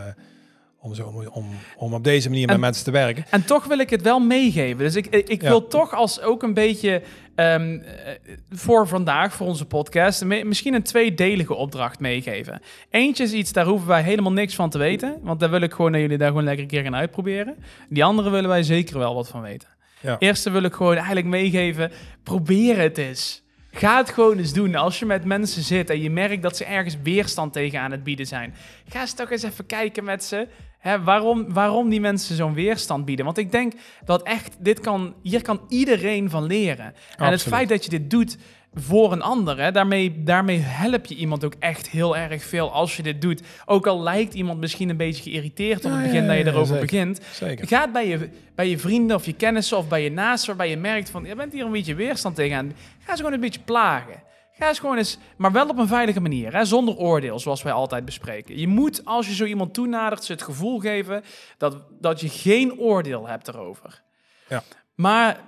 om, 0.86 0.94
zo, 0.94 1.24
om, 1.32 1.46
om 1.76 1.94
op 1.94 2.04
deze 2.04 2.28
manier 2.28 2.46
met 2.46 2.54
En- 2.54 2.60
mensen 2.60 2.84
te 2.84 2.90
werken. 2.90 3.24
En 3.30 3.44
toch 3.44 3.64
wil 3.64 3.78
ik 3.78 3.90
het 3.90 4.02
wel 4.02 4.18
meegeven. 4.20 4.78
Dus 4.78 4.94
ik, 4.96 5.06
ik 5.06 5.42
Ja. 5.42 5.48
wil 5.48 5.66
toch 5.66 5.94
als 5.94 6.20
ook 6.20 6.42
een 6.42 6.54
beetje 6.54 7.02
ehm, 7.34 7.78
eh, 7.78 8.12
voor 8.50 8.88
vandaag, 8.88 9.34
voor 9.34 9.46
onze 9.46 9.64
podcast, 9.66 10.24
misschien 10.24 10.74
een 10.74 10.82
tweedelige 10.82 11.54
opdracht 11.54 12.00
meegeven. 12.00 12.60
Eentje 12.90 13.22
is 13.24 13.32
iets, 13.32 13.52
daar 13.52 13.66
hoeven 13.66 13.88
wij 13.88 14.02
helemaal 14.02 14.32
niks 14.32 14.54
van 14.54 14.70
te 14.70 14.78
weten. 14.78 15.18
Want 15.22 15.40
daar 15.40 15.50
wil 15.50 15.60
ik 15.60 15.72
gewoon 15.72 15.92
dat 15.92 16.00
jullie 16.00 16.18
daar 16.18 16.28
gewoon 16.28 16.44
lekker 16.44 16.62
een 16.62 16.70
keer 16.70 16.82
gaan 16.82 16.94
uitproberen. 16.96 17.56
Die 17.88 18.04
andere 18.04 18.30
willen 18.30 18.48
wij 18.48 18.62
zeker 18.62 18.98
wel 18.98 19.14
wat 19.14 19.28
van 19.28 19.40
weten. 19.40 19.68
Ja. 20.00 20.16
Eerste 20.18 20.50
wil 20.50 20.62
ik 20.62 20.72
gewoon 20.74 20.94
eigenlijk 20.96 21.26
meegeven, 21.26 21.90
probeer 22.22 22.78
het 22.78 22.98
eens. 22.98 23.44
Ga 23.70 23.96
het 23.96 24.10
gewoon 24.10 24.38
eens 24.38 24.52
doen. 24.52 24.74
Als 24.74 24.98
je 24.98 25.06
met 25.06 25.24
mensen 25.24 25.62
zit 25.62 25.90
en 25.90 26.00
je 26.02 26.10
merkt 26.10 26.42
dat 26.42 26.56
ze 26.56 26.64
ergens 26.64 26.96
weerstand 27.02 27.52
tegen 27.52 27.80
aan 27.80 27.90
het 27.90 28.04
bieden 28.04 28.26
zijn. 28.26 28.54
Ga 28.88 29.00
eens 29.00 29.14
toch 29.14 29.30
eens 29.30 29.42
even 29.42 29.66
kijken 29.66 30.04
met 30.04 30.24
ze. 30.24 30.46
Hè, 30.86 31.02
waarom, 31.02 31.52
waarom 31.52 31.88
die 31.88 32.00
mensen 32.00 32.36
zo'n 32.36 32.54
weerstand 32.54 33.04
bieden. 33.04 33.24
Want 33.24 33.38
ik 33.38 33.52
denk 33.52 33.72
dat 34.04 34.22
echt, 34.22 34.56
dit 34.58 34.80
kan, 34.80 35.14
hier 35.22 35.42
kan 35.42 35.60
iedereen 35.68 36.30
van 36.30 36.44
leren. 36.44 36.94
En 37.16 37.30
het 37.30 37.42
feit 37.42 37.68
dat 37.68 37.84
je 37.84 37.90
dit 37.90 38.10
doet, 38.10 38.36
voor 38.74 39.12
een 39.12 39.22
ander. 39.22 39.60
Hè? 39.60 39.72
Daarmee, 39.72 40.22
daarmee 40.22 40.58
help 40.58 41.06
je 41.06 41.14
iemand 41.14 41.44
ook 41.44 41.54
echt 41.58 41.88
heel 41.88 42.16
erg 42.16 42.42
veel 42.42 42.72
als 42.72 42.96
je 42.96 43.02
dit 43.02 43.22
doet. 43.22 43.42
Ook 43.64 43.86
al 43.86 44.02
lijkt 44.02 44.34
iemand 44.34 44.60
misschien 44.60 44.88
een 44.88 44.96
beetje 44.96 45.22
geïrriteerd 45.22 45.84
op 45.84 45.90
het 45.90 46.00
ja, 46.00 46.06
begin 46.06 46.26
dat 46.26 46.36
je 46.36 46.44
erover 46.44 46.66
zeker. 46.66 46.80
begint. 46.80 47.20
Zeker. 47.32 47.66
Ga 47.68 47.80
het 47.80 47.92
bij 47.92 48.08
je, 48.08 48.28
bij 48.54 48.68
je 48.68 48.78
vrienden 48.78 49.16
of 49.16 49.26
je 49.26 49.32
kennissen 49.32 49.76
of 49.78 49.88
bij 49.88 50.02
je 50.02 50.10
naasten 50.10 50.48
waarbij 50.48 50.70
je 50.70 50.76
merkt 50.76 51.10
van, 51.10 51.24
je 51.24 51.34
bent 51.34 51.52
hier 51.52 51.64
een 51.64 51.72
beetje 51.72 51.94
weerstand 51.94 52.34
tegenaan. 52.34 52.72
Ga 52.98 53.10
ze 53.10 53.16
gewoon 53.16 53.32
een 53.32 53.40
beetje 53.40 53.60
plagen. 53.64 54.25
Ga 54.58 54.68
eens 54.68 54.78
gewoon 54.78 54.96
eens, 54.96 55.18
maar 55.36 55.52
wel 55.52 55.68
op 55.68 55.78
een 55.78 55.86
veilige 55.86 56.20
manier, 56.20 56.52
hè? 56.52 56.64
zonder 56.64 56.96
oordeel, 56.96 57.38
zoals 57.38 57.62
wij 57.62 57.72
altijd 57.72 58.04
bespreken. 58.04 58.58
Je 58.58 58.68
moet, 58.68 59.04
als 59.04 59.26
je 59.26 59.34
zo 59.34 59.44
iemand 59.44 59.74
toenadert, 59.74 60.24
ze 60.24 60.32
het 60.32 60.42
gevoel 60.42 60.78
geven 60.78 61.22
dat, 61.58 61.82
dat 62.00 62.20
je 62.20 62.28
geen 62.28 62.78
oordeel 62.78 63.28
hebt 63.28 63.48
erover. 63.48 64.02
Ja. 64.48 64.62
Maar 64.94 65.40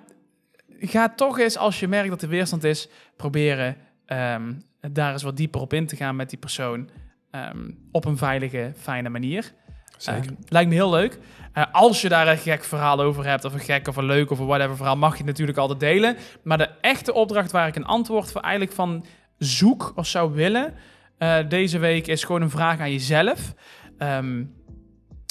ga 0.80 1.08
toch 1.08 1.38
eens, 1.38 1.56
als 1.56 1.80
je 1.80 1.88
merkt 1.88 2.08
dat 2.08 2.22
er 2.22 2.28
weerstand 2.28 2.64
is, 2.64 2.88
proberen 3.16 3.76
ehm, 4.06 4.52
daar 4.80 5.12
eens 5.12 5.22
wat 5.22 5.36
dieper 5.36 5.60
op 5.60 5.72
in 5.72 5.86
te 5.86 5.96
gaan 5.96 6.16
met 6.16 6.30
die 6.30 6.38
persoon. 6.38 6.90
ehm, 7.30 7.70
op 7.92 8.04
een 8.04 8.16
veilige, 8.16 8.72
fijne 8.76 9.08
manier. 9.08 9.52
Zeker. 9.98 10.22
Ehm, 10.22 10.34
lijkt 10.48 10.68
me 10.68 10.74
heel 10.74 10.90
leuk. 10.90 11.18
Eh, 11.52 11.64
als 11.72 12.00
je 12.00 12.08
daar 12.08 12.28
een 12.28 12.38
gek 12.38 12.64
verhaal 12.64 13.00
over 13.00 13.26
hebt, 13.26 13.44
of 13.44 13.52
een 13.52 13.60
gek 13.60 13.88
of 13.88 13.96
een 13.96 14.04
leuk 14.04 14.30
of 14.30 14.38
een 14.38 14.46
whatever 14.46 14.76
verhaal, 14.76 14.96
mag 14.96 15.12
je 15.12 15.16
het 15.16 15.26
natuurlijk 15.26 15.58
altijd 15.58 15.80
delen. 15.80 16.16
Maar 16.42 16.58
de 16.58 16.68
echte 16.80 17.12
opdracht 17.12 17.50
waar 17.50 17.68
ik 17.68 17.76
een 17.76 17.86
antwoord 17.86 18.32
voor 18.32 18.40
eigenlijk 18.40 18.72
van 18.72 19.04
zoek 19.38 19.92
of 19.94 20.06
zou 20.06 20.32
willen, 20.32 20.74
eh, 21.18 21.36
deze 21.48 21.78
week 21.78 22.06
is 22.06 22.24
gewoon 22.24 22.42
een 22.42 22.50
vraag 22.50 22.80
aan 22.80 22.92
jezelf. 22.92 23.54
Ehm, 23.98 24.44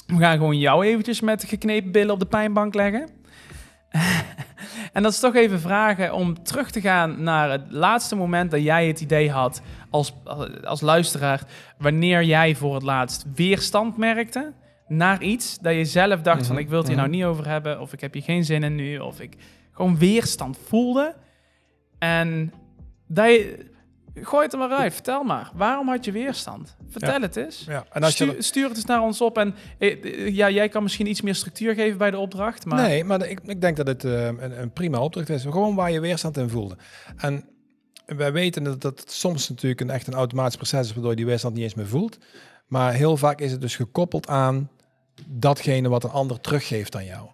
we 0.08 0.18
gaan 0.18 0.38
gewoon 0.38 0.58
jou 0.58 0.86
eventjes 0.86 1.22
met 1.22 1.44
geknepen 1.44 1.92
billen 1.92 2.14
op 2.14 2.20
de 2.20 2.26
pijnbank 2.26 2.74
leggen. 2.74 3.10
en 4.94 5.04
dat 5.04 5.12
is 5.12 5.20
toch 5.20 5.36
even 5.36 5.60
vragen 5.60 6.14
om 6.14 6.44
terug 6.44 6.72
te 6.72 6.82
gaan 6.82 7.24
naar 7.24 7.52
het 7.52 7.66
laatste 7.70 8.16
moment 8.16 8.52
dat 8.52 8.64
jij 8.64 8.88
het 8.88 9.02
idee 9.02 9.32
had 9.32 9.62
als, 9.90 10.14
als 10.64 10.82
luisteraar, 10.82 11.42
wanneer 11.78 12.24
jij 12.24 12.56
voor 12.56 12.74
het 12.74 12.84
laatst 12.84 13.26
weerstand 13.36 13.98
merkte 13.98 14.54
naar 14.88 15.22
iets 15.22 15.58
dat 15.60 15.74
je 15.74 15.86
zelf 15.86 16.22
dacht 16.22 16.46
van 16.46 16.56
Mhm, 16.56 16.64
ik 16.64 16.70
wil 16.70 16.78
het 16.78 16.88
hier 16.88 16.98
nou 16.98 17.10
mhm. 17.10 17.18
niet 17.18 17.26
over 17.26 17.48
hebben 17.48 17.82
of 17.82 17.94
ik 17.94 18.02
heb 18.02 18.14
hier 18.14 18.24
geen 18.24 18.46
zin 18.46 18.64
in 18.64 18.76
nu 18.76 18.98
of 18.98 19.20
ik 19.20 19.36
gewoon 19.72 19.98
weerstand 19.98 20.58
voelde 20.68 21.16
en 22.00 22.54
dat 23.08 23.28
je 23.28 23.66
gooi 24.22 24.44
het 24.44 24.54
er 24.54 24.60
maar 24.60 24.70
uit, 24.70 24.94
vertel 24.94 25.24
maar, 25.24 25.52
waarom 25.56 25.88
had 25.88 26.06
je 26.06 26.12
weerstand? 26.12 26.76
Vertel 26.90 27.14
Ja. 27.14 27.20
het 27.20 27.36
eens. 27.36 27.66
Ja. 27.68 27.86
En 27.92 28.04
als 28.04 28.18
je 28.18 28.26
Stuur, 28.26 28.44
stuur 28.44 28.68
het 28.68 28.76
eens 28.76 28.86
naar 28.86 29.02
ons 29.02 29.22
op 29.22 29.38
en 29.38 29.56
eh, 29.78 30.04
eh, 30.04 30.36
ja, 30.36 30.50
jij 30.50 30.70
kan 30.70 30.84
misschien 30.84 31.08
iets 31.08 31.22
meer 31.22 31.36
structuur 31.36 31.74
geven 31.74 31.98
bij 31.98 32.12
de 32.12 32.18
opdracht, 32.18 32.66
maar 32.66 32.82
Nee, 32.82 33.04
maar 33.04 33.28
ik, 33.28 33.40
ik 33.44 33.62
denk 33.62 33.78
dat 33.78 33.88
het 33.88 34.04
eh, 34.04 34.26
een, 34.26 34.62
een 34.62 34.72
prima 34.72 35.00
opdracht 35.00 35.30
is. 35.30 35.42
Gewoon 35.42 35.76
waar 35.76 35.92
je 35.92 36.00
weerstand 36.00 36.38
in 36.38 36.50
voelde. 36.50 36.78
En 37.18 37.46
wij 38.16 38.32
weten 38.32 38.64
dat 38.64 38.82
dat 38.82 39.04
soms 39.08 39.50
natuurlijk 39.50 39.82
een 39.82 39.90
echt 39.90 40.08
een 40.08 40.14
automatisch 40.14 40.56
proces 40.56 40.88
is, 40.88 40.94
waardoor 40.94 41.10
je 41.10 41.16
die 41.18 41.26
weerstand 41.26 41.54
niet 41.54 41.64
eens 41.64 41.74
meer 41.76 41.88
voelt. 41.88 42.18
Maar 42.68 42.94
heel 42.94 43.18
vaak 43.18 43.40
is 43.40 43.52
het 43.52 43.62
dus 43.62 43.76
gekoppeld 43.76 44.28
aan 44.28 44.70
datgene 45.26 45.90
wat 45.90 46.04
een 46.04 46.10
ander 46.10 46.42
teruggeeft 46.42 46.96
aan 46.96 47.06
jou. 47.06 47.28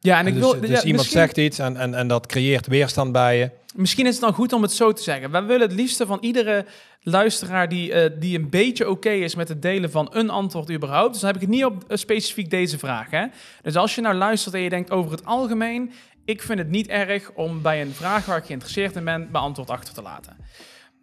ja, 0.00 0.18
en 0.18 0.26
ik 0.26 0.32
dus 0.34 0.42
wil 0.42 0.50
dus 0.60 0.60
ja, 0.60 0.82
iemand 0.82 0.84
misschien- 0.92 1.20
zegt 1.20 1.36
iets 1.36 1.58
en, 1.58 1.76
en, 1.76 1.94
en 1.94 2.08
dat 2.08 2.26
creëert 2.26 2.66
weerstand 2.66 3.12
bij 3.12 3.38
je. 3.38 3.50
Misschien 3.74 4.06
is 4.06 4.12
het 4.12 4.20
dan 4.20 4.32
goed 4.32 4.52
om 4.52 4.62
het 4.62 4.72
zo 4.72 4.92
te 4.92 5.02
zeggen. 5.02 5.30
Wij 5.30 5.44
willen 5.44 5.68
het 5.68 5.76
liefste 5.76 6.06
van 6.06 6.18
iedere 6.20 6.64
luisteraar 7.00 7.68
die, 7.68 7.92
eh, 7.92 8.10
die 8.20 8.38
een 8.38 8.50
beetje 8.50 8.90
oké 8.90 9.10
is 9.10 9.34
met 9.34 9.48
het 9.48 9.62
delen 9.62 9.90
van 9.90 10.08
een 10.12 10.30
antwoord 10.30 10.70
überhaupt. 10.70 11.12
Dus 11.12 11.20
dan 11.20 11.26
heb 11.32 11.42
ik 11.42 11.46
het 11.46 11.56
niet 11.56 11.64
op 11.64 11.84
eh, 11.88 11.96
specifiek 11.96 12.50
deze 12.50 12.78
vraag. 12.78 13.10
Hè? 13.10 13.26
Dus 13.62 13.76
als 13.76 13.94
je 13.94 14.00
nou 14.00 14.14
luistert 14.14 14.54
en 14.54 14.60
je 14.60 14.68
denkt 14.68 14.90
over 14.90 15.10
het 15.10 15.24
algemeen, 15.24 15.92
ik 16.24 16.42
vind 16.42 16.58
het 16.58 16.70
niet 16.70 16.86
erg 16.86 17.30
om 17.30 17.62
bij 17.62 17.82
een 17.82 17.92
vraag 17.92 18.26
waar 18.26 18.38
ik 18.38 18.44
geïnteresseerd 18.44 18.96
in 18.96 19.04
ben, 19.04 19.28
mijn 19.30 19.44
antwoord 19.44 19.70
achter 19.70 19.94
te 19.94 20.02
laten. 20.02 20.36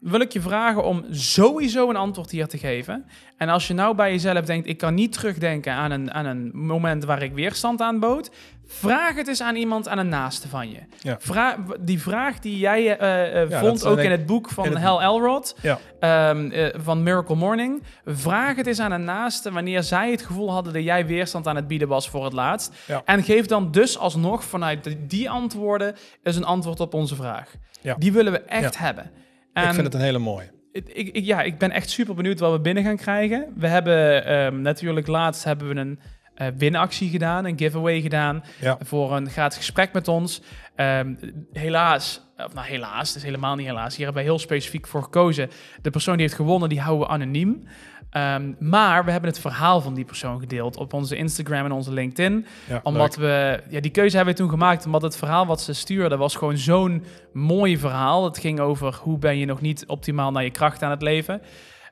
Wil 0.02 0.20
ik 0.20 0.32
je 0.34 0.42
vragen 0.42 0.84
om 0.84 1.06
sowieso 1.10 1.90
een 1.90 1.96
antwoord 1.96 2.32
hier 2.32 2.48
te 2.48 2.58
geven. 2.58 3.06
En 3.38 3.50
als 3.50 3.68
je 3.68 3.74
nou 3.74 3.96
bij 3.96 4.12
jezelf 4.12 4.46
denkt, 4.46 4.68
ik 4.68 4.78
kan 4.78 4.94
niet 4.94 5.12
terugdenken 5.14 5.74
aan 5.74 5.92
een, 5.92 6.14
aan 6.14 6.26
een 6.26 6.52
moment 6.54 7.04
waar 7.06 7.22
ik 7.22 7.34
weerstand 7.34 7.82
aan 7.82 8.00
bood. 8.00 8.32
Vraag 8.66 9.16
het 9.16 9.28
eens 9.28 9.42
aan 9.42 9.56
iemand, 9.56 9.88
aan 9.88 9.98
een 9.98 10.10
naaste 10.10 10.48
van 10.48 10.70
je. 10.70 10.80
Ja. 11.02 11.58
Die 11.80 12.02
vraag 12.02 12.40
die 12.40 12.58
jij 12.58 12.98
eh, 12.98 13.42
eh, 13.42 13.50
Ja, 13.50 13.60
vond 13.60 13.86
ook 13.86 13.98
in 14.00 14.12
het 14.12 14.26
boek 14.26 14.50
van 14.50 14.66
het 14.66 14.78
Hal 14.78 15.02
Elrod, 15.02 15.56
Ja. 15.62 15.80
ehm, 16.00 16.52
eh, 16.52 16.68
van 16.84 17.04
Miracle 17.04 17.36
Morning. 17.36 17.84
Vraag 18.06 18.56
het 18.56 18.68
eens 18.68 18.80
aan 18.80 18.92
een 18.92 19.04
naaste 19.04 19.52
wanneer 19.52 19.84
zij 19.84 20.12
het 20.12 20.22
gevoel 20.22 20.52
hadden 20.52 20.74
dat 20.74 20.84
jij 20.84 21.06
weerstand 21.06 21.48
aan 21.48 21.56
het 21.56 21.68
bieden 21.68 21.88
was 21.88 22.10
voor 22.10 22.24
het 22.24 22.34
laatst. 22.34 22.74
En 23.06 23.24
geef 23.24 23.46
dan 23.46 23.72
dus 23.72 23.98
alsnog 23.98 24.44
vanuit 24.44 24.96
die- 25.08 25.30
antwoorden 25.30 25.96
eens 26.24 26.36
een 26.36 26.44
antwoord 26.46 26.80
op 26.80 26.94
onze 26.94 27.16
vraag. 27.16 27.54
Die 27.98 28.12
willen 28.12 28.32
we 28.32 28.40
echt 28.42 28.78
hebben. 28.78 29.12
Ik 29.54 29.74
vind 29.74 29.86
het 29.86 29.94
een 29.94 30.02
hele 30.02 30.20
mooie. 30.20 30.52
ik, 30.72 30.88
ik, 30.88 31.26
ja, 31.26 31.42
ik 31.42 31.58
ben 31.58 31.72
echt 31.72 31.90
super 31.90 32.16
benieuwd 32.16 32.40
wat 32.40 32.52
we 32.52 32.60
binnen 32.60 32.84
gaan 32.84 32.98
krijgen. 32.98 33.54
We 33.56 33.68
hebben 33.68 34.26
ehm, 34.26 34.62
natuurlijk 34.62 35.08
laatst 35.08 35.44
hebben 35.44 35.68
we 35.68 35.76
een 35.76 36.00
eh, 36.36 36.48
winactie 36.58 37.10
gedaan, 37.10 37.46
een 37.46 37.58
giveaway 37.58 38.02
gedaan 38.02 38.44
Ja. 38.62 38.78
voor 38.84 39.16
een 39.16 39.30
gratis 39.30 39.58
gesprek 39.58 39.94
met 39.94 40.08
ons. 40.08 40.42
Ehm, 40.76 41.14
helaas, 41.52 42.22
of 42.38 42.54
nou 42.54 42.68
helaas, 42.68 43.08
het 43.08 43.18
is 43.18 43.24
helemaal 43.24 43.56
niet 43.56 43.66
helaas. 43.68 43.96
Hier 43.96 44.06
hebben 44.06 44.24
wij 44.24 44.32
heel 44.32 44.40
specifiek 44.42 44.88
voor 44.88 45.04
gekozen. 45.04 45.50
De 45.82 45.90
persoon 45.90 46.14
die 46.14 46.24
heeft 46.26 46.36
gewonnen, 46.38 46.70
die 46.70 46.80
houden 46.82 47.08
we 47.08 47.14
anoniem. 47.14 47.64
Ehm, 48.12 48.54
maar 48.60 49.06
we 49.06 49.12
hebben 49.12 49.30
het 49.30 49.40
verhaal 49.40 49.82
van 49.82 49.94
die 49.94 50.06
persoon 50.06 50.40
gedeeld 50.40 50.78
op 50.78 50.94
onze 50.94 51.16
Instagram 51.16 51.66
en 51.66 51.72
onze 51.72 51.94
LinkedIn 51.94 52.46
Ja, 52.68 52.80
omdat 52.84 53.16
we, 53.16 53.64
ja, 53.70 53.80
die 53.80 53.92
keuze 53.92 54.16
hebben 54.16 54.34
we 54.34 54.40
toen 54.40 54.50
gemaakt, 54.50 54.86
omdat 54.86 55.02
het 55.02 55.18
verhaal 55.18 55.46
wat 55.46 55.62
ze 55.62 55.74
stuurde 55.74 56.18
was 56.18 56.36
gewoon 56.36 56.58
zo'n 56.58 57.04
mooi 57.34 57.78
verhaal. 57.78 58.24
Het 58.24 58.38
ging 58.38 58.60
over 58.60 59.00
hoe 59.02 59.18
ben 59.18 59.38
je 59.38 59.46
nog 59.46 59.62
niet 59.62 59.84
optimaal 59.88 60.32
naar 60.32 60.44
je 60.44 60.52
kracht 60.52 60.84
aan 60.84 60.92
het 60.92 61.02
leven. 61.02 61.42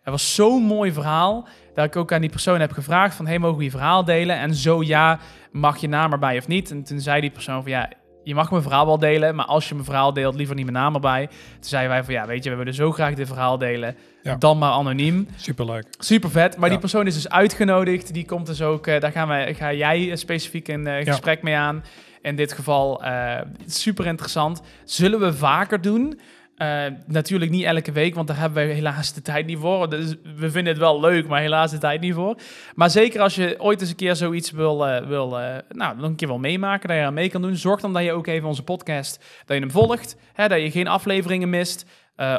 Het 0.02 0.14
was 0.14 0.36
zo'n 0.36 0.64
mooi 0.64 0.92
verhaal 0.92 1.48
dat 1.74 1.86
ik 1.86 1.96
ook 1.96 2.14
aan 2.14 2.22
die 2.22 2.30
persoon 2.30 2.60
heb 2.60 2.72
gevraagd 2.72 3.16
van, 3.16 3.28
hey, 3.28 3.40
mogen 3.40 3.58
we 3.58 3.64
je 3.64 3.70
verhaal 3.70 4.04
delen? 4.04 4.38
En 4.38 4.56
zo 4.56 4.84
ja, 4.84 5.20
mag 5.52 5.78
je 5.78 5.88
naam 5.88 6.12
erbij 6.12 6.38
of 6.38 6.48
niet? 6.48 6.72
En 6.72 6.84
toen 6.84 7.00
zei 7.00 7.22
die 7.22 7.32
persoon 7.32 7.62
van, 7.62 7.72
ja, 7.72 7.90
je 8.24 8.36
mag 8.36 8.52
mijn 8.52 8.64
verhaal 8.64 8.86
wel 8.86 9.00
delen, 9.00 9.36
maar 9.36 9.46
als 9.46 9.68
je 9.68 9.74
mijn 9.74 9.86
verhaal 9.86 10.14
deelt, 10.14 10.36
liever 10.36 10.56
niet 10.56 10.66
mijn 10.66 10.78
naam 10.78 10.94
erbij. 10.94 11.28
Toen 11.28 11.38
zeiden 11.60 11.92
wij 11.92 12.04
van, 12.04 12.14
ja, 12.14 12.26
weet 12.26 12.44
je, 12.44 12.50
we 12.50 12.56
willen 12.56 12.74
zo 12.74 12.92
graag 12.92 13.14
dit 13.14 13.28
verhaal 13.28 13.58
delen, 13.58 13.96
Ja. 14.24 14.36
dan 14.36 14.58
maar 14.58 14.72
anoniem. 14.72 15.28
Superleuk. 15.36 15.86
Super 16.00 16.30
vet. 16.32 16.56
Maar 16.56 16.66
Ja. 16.66 16.70
die 16.72 16.80
persoon 16.80 17.08
is 17.08 17.14
dus 17.14 17.30
uitgenodigd. 17.30 18.14
Die 18.14 18.26
komt 18.26 18.46
dus 18.46 18.62
ook. 18.62 18.88
eh, 18.88 19.00
daar 19.00 19.12
gaan 19.12 19.28
wij, 19.28 19.54
ga 19.54 19.74
jij 19.74 20.10
eh, 20.12 20.16
specifiek 20.18 20.68
een 20.68 20.88
eh, 20.88 21.04
Ja. 21.04 21.12
gesprek 21.12 21.42
mee 21.42 21.56
aan. 21.56 21.84
In 22.22 22.36
dit 22.36 22.54
geval 22.54 23.02
super 23.66 24.06
interessant. 24.06 24.62
Zullen 24.84 25.20
we 25.20 25.34
vaker 25.34 25.82
doen? 25.82 26.20
Eh, 26.60 26.86
natuurlijk 27.08 27.52
niet 27.52 27.64
elke 27.64 27.92
week, 27.92 28.16
want 28.16 28.28
daar 28.28 28.38
hebben 28.38 28.68
we 28.68 28.74
helaas 28.74 29.14
de 29.14 29.22
tijd 29.22 29.46
niet 29.46 29.58
voor. 29.58 29.90
Dus 29.90 30.16
we 30.36 30.52
vinden 30.52 30.74
het 30.74 30.78
wel 30.78 31.00
leuk, 31.00 31.28
maar 31.28 31.42
helaas 31.42 31.72
de 31.72 31.78
tijd 31.78 32.02
niet 32.02 32.14
voor. 32.14 32.38
Maar 32.76 32.90
zeker 32.90 33.22
als 33.22 33.36
je 33.36 33.56
ooit 33.60 33.82
eens 33.82 33.90
een 33.90 33.96
keer 33.96 34.16
zoiets 34.16 34.52
wil, 34.52 34.88
eh, 34.88 35.08
wil 35.08 35.40
eh, 35.40 35.58
nou, 35.70 36.04
een 36.04 36.16
keer 36.16 36.28
wil 36.28 36.38
meemaken, 36.38 36.88
dat 36.88 36.98
je 36.98 37.04
aan 37.04 37.14
mee 37.14 37.30
kan 37.30 37.42
doen. 37.42 37.56
Zorg 37.56 37.82
dan 37.82 37.94
dat 37.94 38.04
je 38.04 38.12
ook 38.12 38.28
even 38.28 38.48
onze 38.48 38.64
podcast, 38.64 39.18
dat 39.46 39.56
je 39.58 39.64
hem 39.64 39.72
volgt. 39.72 40.16
Hè, 40.34 40.48
dat 40.48 40.62
je 40.62 40.72
geen 40.72 40.88
afleveringen 40.88 41.50
mist. 41.50 41.86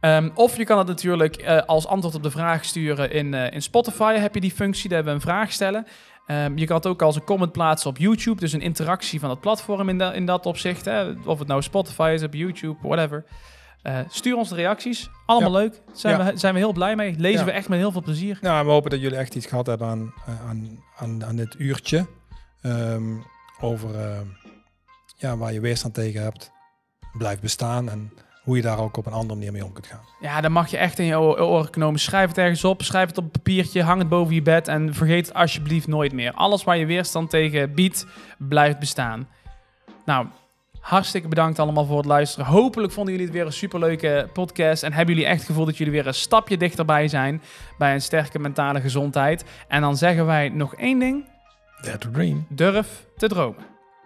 Ehm, 0.00 0.30
of 0.34 0.56
je 0.56 0.64
kan 0.64 0.78
het 0.78 0.86
natuurlijk 0.86 1.36
eh, 1.36 1.60
als 1.66 1.86
antwoord 1.86 2.14
op 2.14 2.22
de 2.22 2.30
vraag 2.30 2.64
sturen 2.64 3.10
in, 3.10 3.34
eh, 3.34 3.52
in 3.52 3.62
Spotify. 3.62 4.14
Heb 4.14 4.34
je 4.34 4.40
die 4.40 4.50
functie, 4.50 4.88
daar 4.88 4.98
hebben 4.98 5.14
we 5.16 5.20
een 5.20 5.26
vraag 5.34 5.52
stellen. 5.52 5.86
Ehm, 6.26 6.56
je 6.58 6.66
kan 6.66 6.76
het 6.76 6.86
ook 6.86 7.02
als 7.02 7.16
een 7.16 7.24
comment 7.24 7.52
plaatsen 7.52 7.90
op 7.90 7.98
YouTube. 7.98 8.40
Dus 8.40 8.52
een 8.52 8.60
interactie 8.60 9.20
van 9.20 9.30
het 9.30 9.40
platform 9.40 9.88
in, 9.88 9.98
da- 9.98 10.12
in 10.12 10.26
dat 10.26 10.46
opzicht. 10.46 10.84
Hè. 10.84 11.12
Of 11.24 11.38
het 11.38 11.48
nou 11.48 11.62
Spotify 11.62 12.10
is, 12.14 12.22
op 12.22 12.34
YouTube, 12.34 12.76
whatever. 12.82 13.24
Eh, 13.82 13.98
stuur 14.08 14.36
ons 14.36 14.48
de 14.48 14.54
reacties. 14.54 15.10
Allemaal 15.26 15.50
leuk. 15.52 15.82
Zijn, 15.92 16.18
Ja. 16.18 16.24
we, 16.32 16.36
zijn 16.38 16.52
we 16.54 16.58
heel 16.60 16.72
blij 16.72 16.96
mee. 16.96 17.14
Lezen 17.18 17.38
Ja. 17.38 17.44
we 17.44 17.50
echt 17.50 17.68
met 17.68 17.78
heel 17.78 17.92
veel 17.92 18.02
plezier. 18.02 18.38
Nou, 18.40 18.64
we 18.66 18.70
hopen 18.72 18.90
dat 18.90 19.00
jullie 19.00 19.18
echt 19.18 19.34
iets 19.34 19.46
gehad 19.46 19.66
hebben 19.66 19.86
aan, 19.88 20.12
eh, 20.26 20.48
aan, 20.48 20.82
aan, 20.96 21.24
aan 21.24 21.36
dit 21.36 21.54
uurtje. 21.58 22.06
Ehm, 22.60 23.16
over 23.60 23.94
eh, 24.00 24.20
ja, 25.16 25.36
waar 25.36 25.52
je 25.52 25.60
weerstand 25.60 25.94
tegen 25.94 26.22
hebt. 26.22 26.50
Blijft 27.18 27.40
bestaan 27.40 27.88
en 27.90 28.12
hoe 28.44 28.56
je 28.56 28.62
daar 28.62 28.78
ook 28.78 28.96
op 28.96 29.06
een 29.06 29.12
andere 29.12 29.34
manier 29.34 29.52
mee 29.52 29.64
om 29.64 29.72
kunt 29.72 29.86
gaan. 29.86 30.00
Ja, 30.20 30.40
dan 30.40 30.52
mag 30.52 30.70
je 30.70 30.76
echt 30.76 30.98
in 30.98 31.04
je 31.04 31.20
oren 31.20 31.70
knopen. 31.70 31.98
Schrijf 31.98 32.28
het 32.28 32.38
ergens 32.38 32.64
op, 32.64 32.82
schrijf 32.82 33.08
het 33.08 33.18
op 33.18 33.32
papiertje, 33.32 33.82
hang 33.82 33.98
het 33.98 34.08
boven 34.08 34.34
je 34.34 34.42
bed 34.42 34.68
en 34.68 34.94
vergeet 34.94 35.26
het 35.26 35.36
alsjeblieft 35.36 35.86
nooit 35.86 36.12
meer. 36.12 36.32
Alles 36.32 36.64
waar 36.64 36.76
je 36.76 36.86
weerstand 36.86 37.30
tegen 37.30 37.74
biedt, 37.74 38.06
blijft 38.38 38.78
bestaan. 38.78 39.28
Nou, 40.04 40.26
hartstikke 40.80 41.28
bedankt 41.28 41.58
allemaal 41.58 41.84
voor 41.84 41.96
het 41.96 42.06
luisteren. 42.06 42.46
Hopelijk 42.46 42.92
vonden 42.92 43.12
jullie 43.12 43.28
het 43.28 43.36
weer 43.36 43.46
een 43.46 43.52
superleuke 43.52 44.28
podcast 44.32 44.82
en 44.82 44.92
hebben 44.92 45.14
jullie 45.14 45.30
echt 45.30 45.38
het 45.38 45.48
gevoel 45.48 45.64
dat 45.64 45.76
jullie 45.76 45.92
weer 45.92 46.06
een 46.06 46.14
stapje 46.14 46.56
dichterbij 46.56 47.08
zijn 47.08 47.42
bij 47.78 47.94
een 47.94 48.02
sterke 48.02 48.38
mentale 48.38 48.80
gezondheid. 48.80 49.44
En 49.68 49.80
dan 49.80 49.96
zeggen 49.96 50.26
wij 50.26 50.48
nog 50.48 50.74
één 50.74 50.98
ding. 50.98 51.28
Dare 51.80 51.98
to 51.98 52.10
dream. 52.10 52.46
Durf 52.48 53.06
te 53.16 53.28
dromen. 53.28 53.73